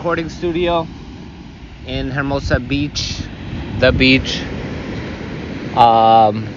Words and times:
recording 0.00 0.30
studio 0.30 0.86
in 1.86 2.10
Hermosa 2.10 2.58
Beach, 2.58 3.20
the 3.80 3.92
beach. 3.92 4.40
Um, 5.76 6.48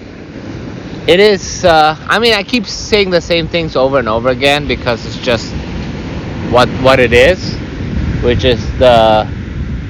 it 1.06 1.20
is. 1.20 1.62
Uh, 1.62 1.94
I 2.08 2.18
mean, 2.20 2.32
I 2.32 2.42
keep 2.42 2.64
saying 2.64 3.10
the 3.10 3.20
same 3.20 3.46
things 3.46 3.76
over 3.76 3.98
and 3.98 4.08
over 4.08 4.30
again 4.30 4.66
because 4.66 5.04
it's 5.04 5.18
just 5.18 5.52
what 6.50 6.70
what 6.82 6.98
it 6.98 7.12
is, 7.12 7.54
which 8.22 8.44
is 8.44 8.66
the 8.78 9.28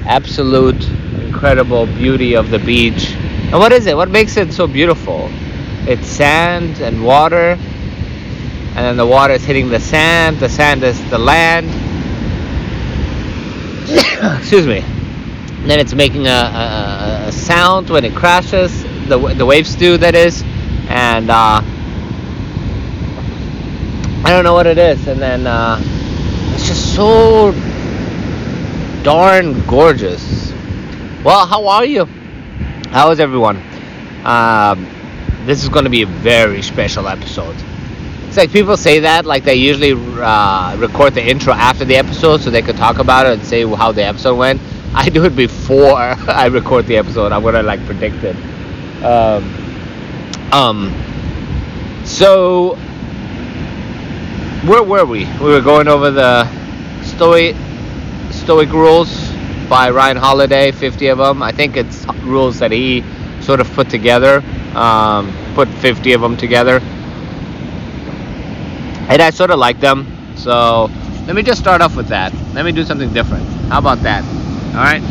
absolute 0.05 0.89
incredible 1.21 1.85
beauty 1.85 2.35
of 2.35 2.49
the 2.49 2.59
beach. 2.59 3.13
And 3.13 3.53
what 3.53 3.71
is 3.71 3.85
it? 3.85 3.95
What 3.95 4.09
makes 4.09 4.35
it 4.35 4.51
so 4.51 4.67
beautiful? 4.67 5.29
It's 5.87 6.05
sand 6.05 6.81
and 6.81 7.05
water, 7.05 7.57
and 8.75 8.75
then 8.75 8.97
the 8.97 9.07
water 9.07 9.31
is 9.31 9.45
hitting 9.45 9.69
the 9.69 9.79
sand. 9.79 10.39
The 10.41 10.49
sand 10.49 10.83
is 10.83 10.99
the 11.09 11.17
land. 11.17 11.84
Excuse 14.39 14.65
me. 14.65 14.79
Then 15.67 15.79
it's 15.79 15.93
making 15.93 16.25
a, 16.25 16.29
a, 16.29 17.25
a 17.27 17.31
sound 17.31 17.89
when 17.89 18.03
it 18.03 18.15
crashes. 18.15 18.83
The 19.07 19.17
the 19.35 19.45
waves 19.45 19.75
do 19.75 19.97
that 19.97 20.15
is, 20.15 20.43
and 20.89 21.29
uh, 21.29 21.61
I 24.23 24.29
don't 24.29 24.43
know 24.43 24.53
what 24.53 24.65
it 24.65 24.79
is. 24.79 25.07
And 25.07 25.21
then 25.21 25.45
uh, 25.45 25.79
it's 26.55 26.67
just 26.67 26.95
so 26.95 27.51
darn 29.03 29.63
gorgeous. 29.67 30.51
Well, 31.23 31.45
how 31.45 31.67
are 31.67 31.85
you? 31.85 32.05
How 32.89 33.11
is 33.11 33.19
everyone? 33.19 33.57
Um, 34.23 34.87
this 35.45 35.61
is 35.61 35.69
going 35.69 35.83
to 35.85 35.91
be 35.91 36.01
a 36.01 36.07
very 36.07 36.63
special 36.63 37.07
episode. 37.07 37.55
It's 38.35 38.41
like 38.41 38.51
people 38.51 38.75
say 38.75 38.99
that, 38.99 39.25
like 39.25 39.45
they 39.45 39.55
usually 39.55 39.93
uh, 39.93 40.75
record 40.75 41.13
the 41.13 41.25
intro 41.25 41.53
after 41.53 41.85
the 41.85 41.95
episode 41.95 42.41
so 42.41 42.49
they 42.49 42.61
could 42.61 42.75
talk 42.75 42.99
about 42.99 43.25
it 43.25 43.39
and 43.39 43.47
say 43.47 43.65
how 43.65 43.93
the 43.93 44.03
episode 44.03 44.35
went. 44.35 44.59
I 44.93 45.07
do 45.07 45.23
it 45.23 45.37
before 45.37 45.95
I 46.27 46.47
record 46.47 46.85
the 46.85 46.97
episode. 46.97 47.31
I'm 47.31 47.43
gonna 47.43 47.63
like 47.63 47.79
predict 47.85 48.25
it. 48.25 48.35
Um, 49.05 50.51
um, 50.51 52.03
so 52.03 52.75
where 54.67 54.83
were 54.83 55.05
we? 55.05 55.23
We 55.39 55.51
were 55.51 55.61
going 55.61 55.87
over 55.87 56.11
the 56.11 56.43
Stoic 57.03 57.55
Stoic 58.31 58.69
rules 58.73 59.31
by 59.69 59.91
Ryan 59.91 60.17
Holiday, 60.17 60.73
50 60.73 61.07
of 61.07 61.19
them. 61.19 61.41
I 61.41 61.53
think 61.53 61.77
it's 61.77 62.05
rules 62.25 62.59
that 62.59 62.73
he 62.73 63.01
sort 63.39 63.61
of 63.61 63.71
put 63.71 63.89
together, 63.89 64.43
um, 64.75 65.33
put 65.55 65.69
50 65.69 66.11
of 66.11 66.19
them 66.19 66.35
together. 66.35 66.81
And 69.09 69.21
I 69.21 69.29
sort 69.29 69.51
of 69.51 69.59
like 69.59 69.79
them. 69.79 70.07
So 70.35 70.89
let 71.25 71.35
me 71.35 71.43
just 71.43 71.59
start 71.59 71.81
off 71.81 71.95
with 71.95 72.07
that. 72.07 72.33
Let 72.53 72.65
me 72.65 72.71
do 72.71 72.83
something 72.83 73.11
different. 73.13 73.45
How 73.69 73.79
about 73.79 73.99
that? 74.03 74.23
All 74.75 74.83
right. 74.83 75.01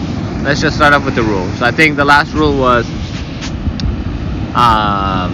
Let's 0.45 0.61
just 0.61 0.77
start 0.77 0.92
off 0.92 1.05
with 1.05 1.14
the 1.14 1.23
rules. 1.23 1.59
So 1.59 1.64
I 1.64 1.70
think 1.70 1.97
the 1.97 2.05
last 2.05 2.34
rule 2.34 2.59
was, 2.59 2.86
um, 4.55 5.33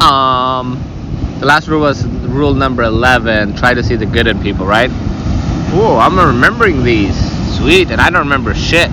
um, 0.00 1.36
the 1.40 1.46
last 1.46 1.68
rule 1.68 1.80
was 1.80 2.06
rule 2.06 2.54
number 2.54 2.82
11. 2.82 3.56
Try 3.56 3.74
to 3.74 3.82
see 3.82 3.96
the 3.96 4.06
good 4.06 4.26
in 4.26 4.40
people, 4.42 4.66
right? 4.66 4.90
Oh, 5.74 5.98
I'm 5.98 6.18
remembering 6.18 6.84
these. 6.84 7.16
Sweet, 7.56 7.90
and 7.90 8.00
I 8.00 8.10
don't 8.10 8.20
remember 8.20 8.54
shit. 8.54 8.90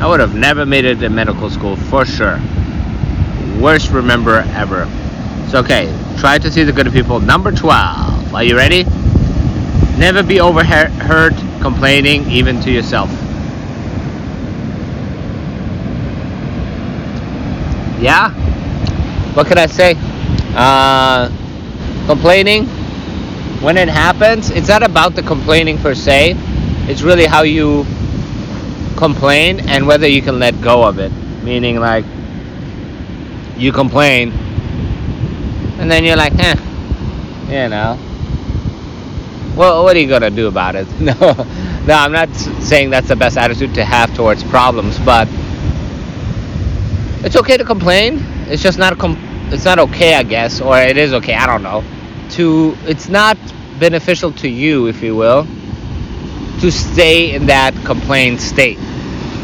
I 0.00 0.06
would 0.06 0.20
have 0.20 0.34
never 0.34 0.66
made 0.66 0.84
it 0.84 1.00
to 1.00 1.08
medical 1.08 1.50
school 1.50 1.76
for 1.76 2.04
sure. 2.04 2.40
Worst 3.60 3.90
remember 3.90 4.44
ever. 4.54 4.86
So 5.50 5.60
okay, 5.60 5.88
try 6.18 6.36
to 6.38 6.50
see 6.50 6.62
the 6.62 6.72
good 6.72 6.92
people. 6.92 7.20
Number 7.20 7.50
12. 7.50 8.34
Are 8.34 8.44
you 8.44 8.54
ready? 8.54 8.84
Never 9.96 10.22
be 10.22 10.40
overheard 10.40 11.34
complaining 11.62 12.30
even 12.30 12.60
to 12.60 12.70
yourself. 12.70 13.08
Yeah? 17.98 18.30
What 19.34 19.46
can 19.46 19.56
I 19.56 19.66
say? 19.66 19.94
Uh, 20.54 21.30
complaining, 22.06 22.66
when 23.62 23.78
it 23.78 23.88
happens, 23.88 24.50
it's 24.50 24.68
not 24.68 24.82
about 24.82 25.14
the 25.14 25.22
complaining 25.22 25.78
per 25.78 25.94
se. 25.94 26.34
It's 26.88 27.00
really 27.00 27.24
how 27.24 27.42
you 27.42 27.86
complain 28.96 29.60
and 29.68 29.86
whether 29.86 30.06
you 30.06 30.20
can 30.20 30.38
let 30.38 30.60
go 30.60 30.84
of 30.84 30.98
it. 30.98 31.10
Meaning, 31.42 31.80
like, 31.80 32.04
you 33.56 33.72
complain, 33.72 34.32
and 35.78 35.90
then 35.90 36.04
you're 36.04 36.16
like, 36.16 36.32
huh, 36.34 36.56
you 37.48 37.68
know. 37.68 37.98
Well, 39.56 39.82
what 39.82 39.96
are 39.96 39.98
you 39.98 40.08
gonna 40.08 40.30
do 40.30 40.46
about 40.48 40.76
it? 40.76 40.86
No, 41.00 41.14
no, 41.86 41.94
I'm 41.94 42.12
not 42.12 42.28
saying 42.34 42.90
that's 42.90 43.08
the 43.08 43.16
best 43.16 43.38
attitude 43.38 43.74
to 43.74 43.84
have 43.84 44.14
towards 44.14 44.44
problems, 44.44 44.98
but 44.98 45.26
it's 47.24 47.36
okay 47.36 47.56
to 47.56 47.64
complain. 47.64 48.18
It's 48.48 48.62
just 48.62 48.78
not 48.78 48.98
com- 48.98 49.18
it's 49.50 49.64
not 49.64 49.78
okay, 49.78 50.14
I 50.14 50.22
guess, 50.22 50.60
or 50.60 50.78
it 50.78 50.96
is 50.96 51.12
okay. 51.14 51.34
I 51.34 51.46
don't 51.46 51.62
know. 51.62 51.82
To 52.32 52.76
it's 52.84 53.08
not 53.08 53.38
beneficial 53.80 54.32
to 54.32 54.48
you, 54.48 54.86
if 54.86 55.02
you 55.02 55.16
will, 55.16 55.46
to 56.60 56.70
stay 56.70 57.34
in 57.34 57.46
that 57.46 57.74
complaint 57.84 58.40
state 58.40 58.78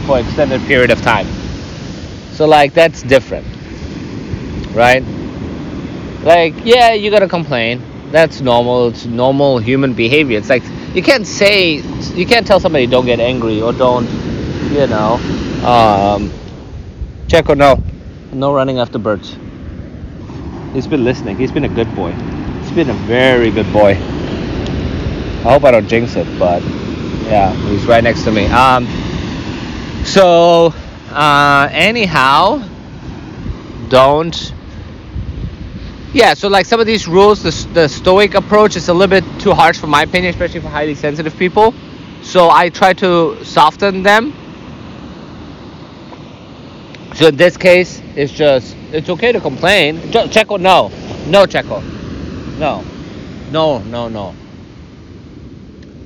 for 0.07 0.19
extended 0.19 0.61
period 0.63 0.91
of 0.91 1.01
time. 1.03 1.27
So 2.33 2.47
like 2.47 2.75
that's 2.75 3.03
different, 3.03 3.47
right? 4.75 5.03
Like 6.25 6.55
yeah, 6.65 6.95
you 6.95 7.11
gotta 7.11 7.29
complain. 7.29 7.83
That's 8.11 8.41
normal. 8.41 8.89
It's 8.89 9.05
normal 9.05 9.59
human 9.59 9.93
behavior. 9.93 10.39
It's 10.39 10.49
like 10.49 10.63
you 10.95 11.03
can't 11.03 11.27
say 11.27 11.83
you 12.17 12.25
can't 12.25 12.47
tell 12.47 12.61
somebody 12.61 12.87
don't 12.87 13.05
get 13.05 13.21
angry 13.21 13.61
or 13.61 13.75
don't, 13.75 14.09
you 14.73 14.87
know, 14.87 15.21
um, 15.67 16.33
check 17.29 17.51
or 17.51 17.57
no, 17.57 17.83
no 18.33 18.55
running 18.55 18.79
after 18.79 18.99
birds. 18.99 19.37
He's 20.73 20.87
been 20.87 21.05
listening. 21.05 21.37
He's 21.37 21.53
been 21.53 21.65
a 21.65 21.69
good 21.69 21.95
boy. 21.95 22.13
He's 22.13 22.73
been 22.73 22.89
a 22.89 22.95
very 23.07 23.51
good 23.51 23.71
boy. 23.71 23.91
I 23.91 25.53
hope 25.53 25.65
I 25.65 25.73
don't 25.73 25.87
jinx 25.87 26.17
it, 26.17 26.27
but 26.39 26.63
yeah, 27.25 27.53
he's 27.69 27.85
right 27.85 28.03
next 28.03 28.25
to 28.25 28.33
me. 28.33 28.47
Um, 28.47 28.87
so 30.07 30.73
uh, 31.11 31.69
anyhow, 31.71 32.67
don't. 33.91 34.54
Yeah, 36.15 36.35
so 36.35 36.47
like 36.47 36.65
some 36.65 36.79
of 36.79 36.87
these 36.87 37.09
rules, 37.09 37.43
the, 37.43 37.51
the 37.75 37.89
Stoic 37.89 38.35
approach 38.35 38.77
is 38.77 38.89
a 38.89 38.95
little 38.95 39.21
bit 39.21 39.25
too 39.41 39.53
harsh 39.53 39.79
for 39.81 39.89
my 39.89 40.05
opinion, 40.05 40.33
especially 40.33 40.61
for 40.61 40.69
highly 40.69 40.95
sensitive 40.95 41.37
people. 41.37 41.75
So 42.23 42.51
I 42.51 42.69
try 42.69 42.93
to 42.95 43.45
soften 43.45 44.05
them. 44.05 44.33
So 47.15 47.27
in 47.27 47.37
this 47.37 47.57
case, 47.57 48.01
it's 48.15 48.33
just 48.33 48.77
it's 48.93 49.09
okay 49.09 49.33
to 49.33 49.41
complain. 49.41 49.99
Checo, 50.13 50.61
no, 50.61 50.89
no, 51.27 51.47
Checo, 51.47 51.83
no, 52.61 52.85
no, 53.51 53.79
no, 53.79 54.09
no. 54.09 54.35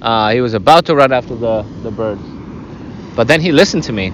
Uh, 0.01 0.33
he 0.33 0.41
was 0.41 0.55
about 0.55 0.87
to 0.87 0.97
run 0.97 1.13
after 1.13 1.37
the 1.37 1.67
the 1.83 1.91
birds, 1.91 2.23
but 3.15 3.29
then 3.29 3.43
he 3.43 3.53
listened 3.53 3.83
to 3.85 3.93
me. 3.93 4.11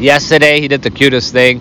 Yesterday, 0.00 0.60
he 0.60 0.66
did 0.66 0.82
the 0.82 0.90
cutest 0.90 1.32
thing. 1.32 1.60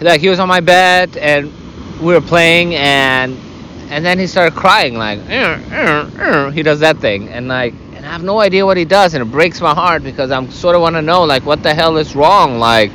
Like 0.00 0.20
he 0.20 0.28
was 0.28 0.40
on 0.40 0.48
my 0.48 0.60
bed 0.60 1.16
and 1.16 1.52
we 2.00 2.14
were 2.14 2.20
playing, 2.20 2.74
and 2.74 3.36
and 3.90 4.04
then 4.04 4.18
he 4.18 4.26
started 4.26 4.54
crying 4.54 4.96
like 4.96 5.18
"Er, 5.30 5.60
er, 5.72 6.10
er." 6.18 6.50
he 6.50 6.62
does 6.62 6.80
that 6.80 6.98
thing, 6.98 7.28
and 7.28 7.48
like 7.48 7.74
and 7.94 8.04
I 8.04 8.10
have 8.10 8.22
no 8.22 8.40
idea 8.40 8.64
what 8.64 8.76
he 8.76 8.84
does, 8.84 9.14
and 9.14 9.22
it 9.22 9.30
breaks 9.30 9.60
my 9.60 9.74
heart 9.74 10.02
because 10.02 10.30
I'm 10.30 10.50
sort 10.50 10.74
of 10.76 10.82
want 10.82 10.96
to 10.96 11.02
know 11.02 11.24
like 11.24 11.44
what 11.44 11.62
the 11.62 11.74
hell 11.74 11.96
is 11.96 12.14
wrong, 12.14 12.58
like 12.58 12.90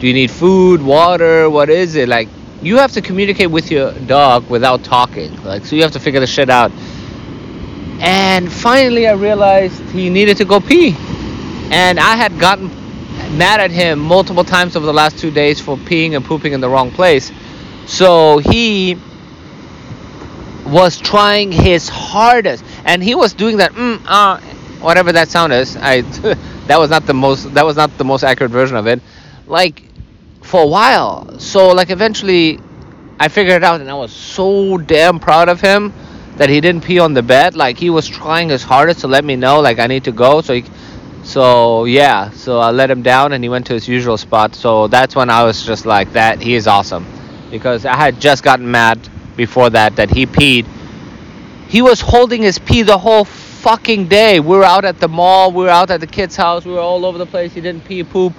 do 0.00 0.06
you 0.06 0.12
need 0.12 0.30
food, 0.30 0.80
water? 0.80 1.50
What 1.50 1.68
is 1.70 1.96
it? 1.96 2.08
Like, 2.08 2.28
you 2.62 2.76
have 2.76 2.92
to 2.92 3.00
communicate 3.00 3.50
with 3.50 3.68
your 3.70 3.92
dog 3.92 4.48
without 4.48 4.84
talking. 4.84 5.34
Like, 5.42 5.64
so 5.64 5.74
you 5.74 5.82
have 5.82 5.92
to 5.92 6.00
figure 6.00 6.20
the 6.20 6.26
shit 6.26 6.48
out. 6.48 6.70
And 8.00 8.50
finally, 8.50 9.08
I 9.08 9.14
realized 9.14 9.80
he 9.90 10.08
needed 10.08 10.36
to 10.36 10.44
go 10.44 10.60
pee. 10.60 10.94
And 11.70 11.98
I 11.98 12.14
had 12.14 12.38
gotten 12.38 12.68
mad 13.36 13.60
at 13.60 13.72
him 13.72 13.98
multiple 13.98 14.44
times 14.44 14.76
over 14.76 14.86
the 14.86 14.92
last 14.92 15.18
two 15.18 15.32
days 15.32 15.60
for 15.60 15.76
peeing 15.76 16.14
and 16.14 16.24
pooping 16.24 16.52
in 16.52 16.60
the 16.60 16.68
wrong 16.68 16.92
place. 16.92 17.32
So 17.88 18.36
he 18.36 18.98
was 20.66 20.98
trying 20.98 21.50
his 21.50 21.88
hardest, 21.88 22.62
and 22.84 23.02
he 23.02 23.14
was 23.14 23.32
doing 23.32 23.56
that, 23.56 23.72
mm, 23.72 24.00
uh, 24.06 24.38
whatever 24.80 25.10
that 25.12 25.28
sound 25.28 25.54
is. 25.54 25.74
I 25.76 26.02
that 26.66 26.78
was 26.78 26.90
not 26.90 27.06
the 27.06 27.14
most 27.14 27.52
that 27.54 27.64
was 27.64 27.76
not 27.76 27.96
the 27.96 28.04
most 28.04 28.22
accurate 28.22 28.52
version 28.52 28.76
of 28.76 28.86
it. 28.86 29.00
Like 29.46 29.82
for 30.42 30.62
a 30.62 30.66
while. 30.66 31.38
So 31.38 31.68
like 31.72 31.88
eventually 31.88 32.60
I 33.18 33.28
figured 33.28 33.56
it 33.56 33.64
out 33.64 33.80
and 33.80 33.90
I 33.90 33.94
was 33.94 34.12
so 34.12 34.76
damn 34.76 35.18
proud 35.18 35.48
of 35.48 35.60
him 35.60 35.94
that 36.36 36.50
he 36.50 36.60
didn't 36.60 36.84
pee 36.84 36.98
on 36.98 37.14
the 37.14 37.22
bed. 37.22 37.56
Like 37.56 37.78
he 37.78 37.88
was 37.88 38.06
trying 38.06 38.50
his 38.50 38.62
hardest 38.62 39.00
to 39.00 39.08
let 39.08 39.24
me 39.24 39.34
know 39.34 39.60
like 39.60 39.78
I 39.78 39.86
need 39.86 40.04
to 40.04 40.12
go. 40.12 40.42
So 40.42 40.54
he, 40.54 40.64
so 41.22 41.86
yeah, 41.86 42.30
so 42.30 42.60
I 42.60 42.70
let 42.70 42.90
him 42.90 43.00
down 43.00 43.32
and 43.32 43.42
he 43.42 43.48
went 43.48 43.66
to 43.68 43.72
his 43.72 43.88
usual 43.88 44.18
spot. 44.18 44.54
So 44.54 44.88
that's 44.88 45.16
when 45.16 45.30
I 45.30 45.42
was 45.44 45.64
just 45.64 45.86
like 45.86 46.12
that 46.12 46.42
he 46.42 46.54
is 46.54 46.66
awesome. 46.66 47.06
Because 47.50 47.84
I 47.84 47.96
had 47.96 48.20
just 48.20 48.42
gotten 48.42 48.70
mad 48.70 49.08
before 49.36 49.70
that 49.70 49.96
that 49.96 50.10
he 50.10 50.26
peed 50.26 50.66
he 51.68 51.82
was 51.82 52.00
holding 52.00 52.42
his 52.42 52.58
pee 52.58 52.82
the 52.82 52.96
whole 52.96 53.24
fucking 53.24 54.08
day. 54.08 54.40
We 54.40 54.56
were 54.56 54.64
out 54.64 54.84
at 54.86 54.98
the 55.00 55.08
mall, 55.08 55.52
we 55.52 55.64
were 55.64 55.70
out 55.70 55.90
at 55.90 56.00
the 56.00 56.06
kid's 56.06 56.34
house, 56.34 56.64
we 56.64 56.72
were 56.72 56.80
all 56.80 57.04
over 57.04 57.18
the 57.18 57.26
place. 57.26 57.52
He 57.52 57.60
didn't 57.60 57.84
pee 57.84 58.02
poop. 58.02 58.32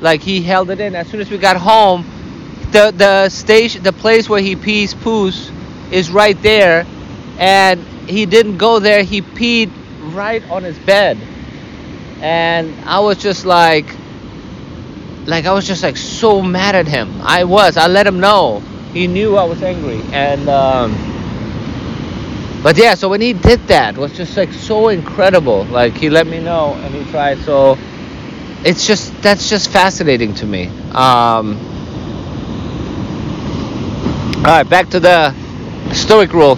Like 0.00 0.20
he 0.20 0.42
held 0.42 0.68
it 0.70 0.80
in. 0.80 0.96
As 0.96 1.06
soon 1.08 1.20
as 1.20 1.30
we 1.30 1.38
got 1.38 1.56
home, 1.56 2.04
the 2.72 2.92
the 2.94 3.28
station, 3.28 3.84
the 3.84 3.92
place 3.92 4.28
where 4.28 4.42
he 4.42 4.56
pees 4.56 4.94
poos, 4.94 5.52
is 5.92 6.10
right 6.10 6.40
there, 6.42 6.84
and 7.38 7.80
he 8.08 8.26
didn't 8.26 8.58
go 8.58 8.80
there. 8.80 9.04
He 9.04 9.22
peed 9.22 9.70
right 10.12 10.42
on 10.50 10.64
his 10.64 10.76
bed, 10.80 11.18
and 12.20 12.74
I 12.84 12.98
was 12.98 13.18
just 13.18 13.44
like, 13.46 13.86
like 15.26 15.46
I 15.46 15.52
was 15.52 15.66
just 15.66 15.82
like 15.82 15.96
so 15.96 16.42
mad 16.42 16.74
at 16.74 16.86
him. 16.88 17.20
I 17.22 17.44
was. 17.44 17.76
I 17.76 17.86
let 17.86 18.06
him 18.06 18.20
know. 18.20 18.60
He 18.92 19.06
knew 19.06 19.36
I 19.36 19.44
was 19.44 19.62
angry, 19.62 20.00
and. 20.12 20.48
Um, 20.48 21.12
but 22.62 22.76
yeah, 22.78 22.94
so 22.94 23.08
when 23.08 23.20
he 23.20 23.32
did 23.32 23.58
that, 23.66 23.98
was 23.98 24.12
just 24.16 24.36
like 24.36 24.52
so 24.52 24.88
incredible. 24.88 25.64
Like 25.64 25.94
he 25.94 26.08
let 26.10 26.26
me 26.28 26.40
know, 26.40 26.74
and 26.74 26.94
he 26.94 27.04
tried. 27.10 27.38
So 27.38 27.76
it's 28.64 28.86
just 28.86 29.20
that's 29.20 29.48
just 29.50 29.70
fascinating 29.70 30.34
to 30.34 30.46
me. 30.46 30.68
Um, 30.92 31.58
all 34.36 34.42
right, 34.44 34.68
back 34.68 34.90
to 34.90 35.00
the 35.00 35.34
stoic 35.92 36.32
rule. 36.32 36.56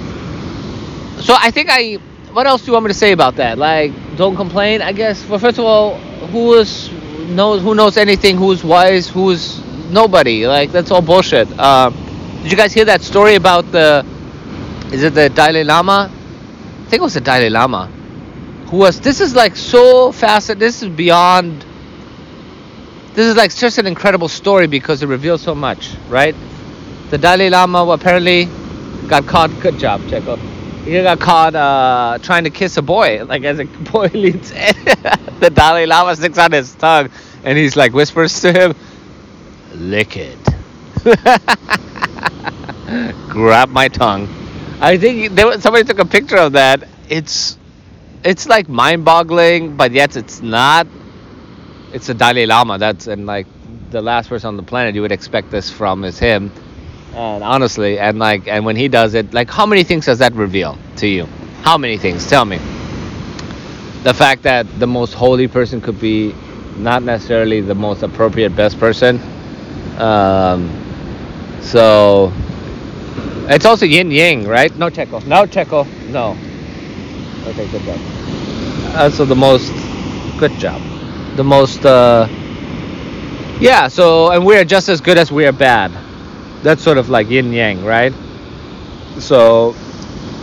So 1.21 1.35
I 1.39 1.51
think 1.51 1.69
I. 1.71 1.95
What 2.33 2.47
else 2.47 2.63
do 2.63 2.67
you 2.67 2.73
want 2.73 2.85
me 2.85 2.89
to 2.89 2.99
say 2.99 3.13
about 3.13 3.37
that? 3.37 3.59
Like, 3.59 3.93
don't 4.17 4.37
complain. 4.37 4.83
I 4.83 4.93
guess. 4.93 5.27
Well, 5.27 5.39
first 5.39 5.59
of 5.59 5.65
all, 5.65 5.97
who 5.97 6.55
is 6.55 6.91
knows 7.29 7.63
who 7.63 7.75
knows 7.75 7.97
anything? 7.97 8.37
Who's 8.37 8.65
wise? 8.65 9.09
Who's 9.09 9.61
nobody? 9.91 10.47
Like 10.47 10.73
that's 10.73 10.91
all 10.91 11.03
bullshit. 11.03 11.49
Uh, 11.59 11.91
did 12.43 12.51
you 12.51 12.57
guys 12.57 12.73
hear 12.73 12.85
that 12.87 13.03
story 13.03 13.35
about 13.35 13.71
the? 13.73 14.05
Is 14.93 15.03
it 15.03 15.15
the 15.15 15.29
Dalai 15.29 15.65
Lama? 15.65 16.11
I 16.11 16.85
think 16.89 17.01
it 17.01 17.03
was 17.03 17.15
the 17.15 17.21
Dalai 17.21 17.51
Lama. 17.51 17.87
Who 18.71 18.79
was? 18.79 19.01
This 19.01 19.21
is 19.21 19.35
like 19.35 19.57
so 19.57 20.13
fascinating. 20.13 20.61
This 20.61 20.83
is 20.83 20.89
beyond 20.89 21.65
this 23.15 23.27
is 23.27 23.37
like 23.37 23.53
such 23.53 23.79
an 23.79 23.87
incredible 23.87 24.27
story 24.29 24.67
because 24.67 25.03
it 25.03 25.07
reveals 25.07 25.41
so 25.41 25.55
much, 25.55 25.95
right? 26.09 26.35
The 27.11 27.19
Dalai 27.19 27.49
Lama 27.49 27.87
apparently 27.87 28.49
got 29.07 29.27
caught. 29.27 29.51
Good 29.61 29.79
job, 29.79 30.01
Checo. 30.03 30.54
He 30.85 30.93
got 31.03 31.19
caught 31.19 31.55
uh, 31.55 32.19
trying 32.23 32.45
to 32.45 32.51
kiss 32.51 32.77
a 32.77 32.83
boy. 32.83 33.25
Like 33.25 33.45
as 33.45 33.59
a 33.59 33.65
boy 33.93 34.11
leans 34.13 34.51
in, 34.51 34.75
the 35.41 35.51
Dalai 35.53 35.87
Lama 35.87 36.15
sticks 36.17 36.39
out 36.39 36.53
his 36.53 36.75
tongue, 36.75 37.09
and 37.43 37.57
he's 37.57 37.77
like 37.77 37.93
whispers 37.95 38.41
to 38.43 38.53
him, 38.53 38.75
"Lick 39.75 40.17
it." 40.17 40.39
Grab 43.31 43.71
my 43.71 43.89
tongue. 43.89 44.29
I 44.81 44.99
think 44.99 45.35
there 45.35 45.47
was, 45.47 45.63
somebody 45.63 45.85
took 45.85 45.99
a 45.99 46.05
picture 46.05 46.37
of 46.37 46.53
that. 46.53 46.87
It's 47.09 47.57
it's 48.25 48.47
like 48.47 48.69
mind-boggling, 48.69 49.77
but 49.77 49.93
yet 49.93 50.17
it's 50.17 50.43
not 50.43 50.87
it's 51.93 52.07
the 52.09 52.15
Dalai 52.15 52.47
Lama. 52.47 52.79
That's 52.79 53.07
and 53.07 53.27
like 53.27 53.47
the 53.91 54.03
last 54.03 54.29
person 54.29 54.49
on 54.49 54.57
the 54.57 54.63
planet 54.63 54.95
you 54.95 55.03
would 55.03 55.13
expect 55.13 55.51
this 55.51 55.71
from 55.71 56.05
is 56.05 56.19
him. 56.19 56.51
And 57.15 57.45
honestly, 57.45 57.99
and 57.99 58.19
like, 58.19 58.49
and 58.49 58.65
when 58.65 58.77
he 58.77 58.89
does 58.89 59.15
it, 59.15 59.33
like, 59.33 59.51
how 59.51 59.67
many 59.67 59.85
things 59.85 60.07
does 60.07 60.19
that 60.19 60.33
reveal 60.35 60.77
to 60.97 61.07
you? 61.07 61.27
How 61.63 61.79
many 61.79 61.97
things? 61.97 62.29
Tell 62.29 62.45
me. 62.45 62.59
The 64.03 64.13
fact 64.13 64.43
that 64.43 64.67
the 64.79 64.87
most 64.87 65.15
holy 65.15 65.49
person 65.49 65.81
could 65.81 66.01
be 66.01 66.35
not 66.77 67.03
necessarily 67.03 67.61
the 67.61 67.75
most 67.75 68.03
appropriate 68.03 68.55
best 68.55 68.79
person. 68.79 69.21
Um, 69.99 70.69
so 71.63 72.33
it's 73.49 73.65
also 73.65 73.87
yin 73.87 74.11
yang, 74.11 74.47
right? 74.47 74.77
No 74.77 74.91
Checo. 74.91 75.25
No 75.27 75.47
Checo. 75.47 75.87
No. 76.11 76.37
Okay, 77.49 77.69
good 77.71 77.83
job. 77.83 78.97
Also 78.97 79.25
the 79.25 79.37
most 79.37 79.73
good 80.39 80.53
job 80.59 80.81
the 81.37 81.45
most 81.45 81.85
uh, 81.85 82.29
yeah 83.61 83.89
so 83.89 84.31
and 84.31 84.45
we 84.45 84.57
are 84.57 84.65
just 84.65 84.89
as 84.89 85.01
good 85.01 85.19
as 85.19 85.33
we 85.33 85.47
are 85.47 85.53
bad 85.53 85.91
that's 86.65 86.83
sort 86.83 86.99
of 86.99 87.11
like 87.11 87.29
yin 87.29 87.53
yang 87.53 87.85
right? 87.85 88.13
So 89.21 89.77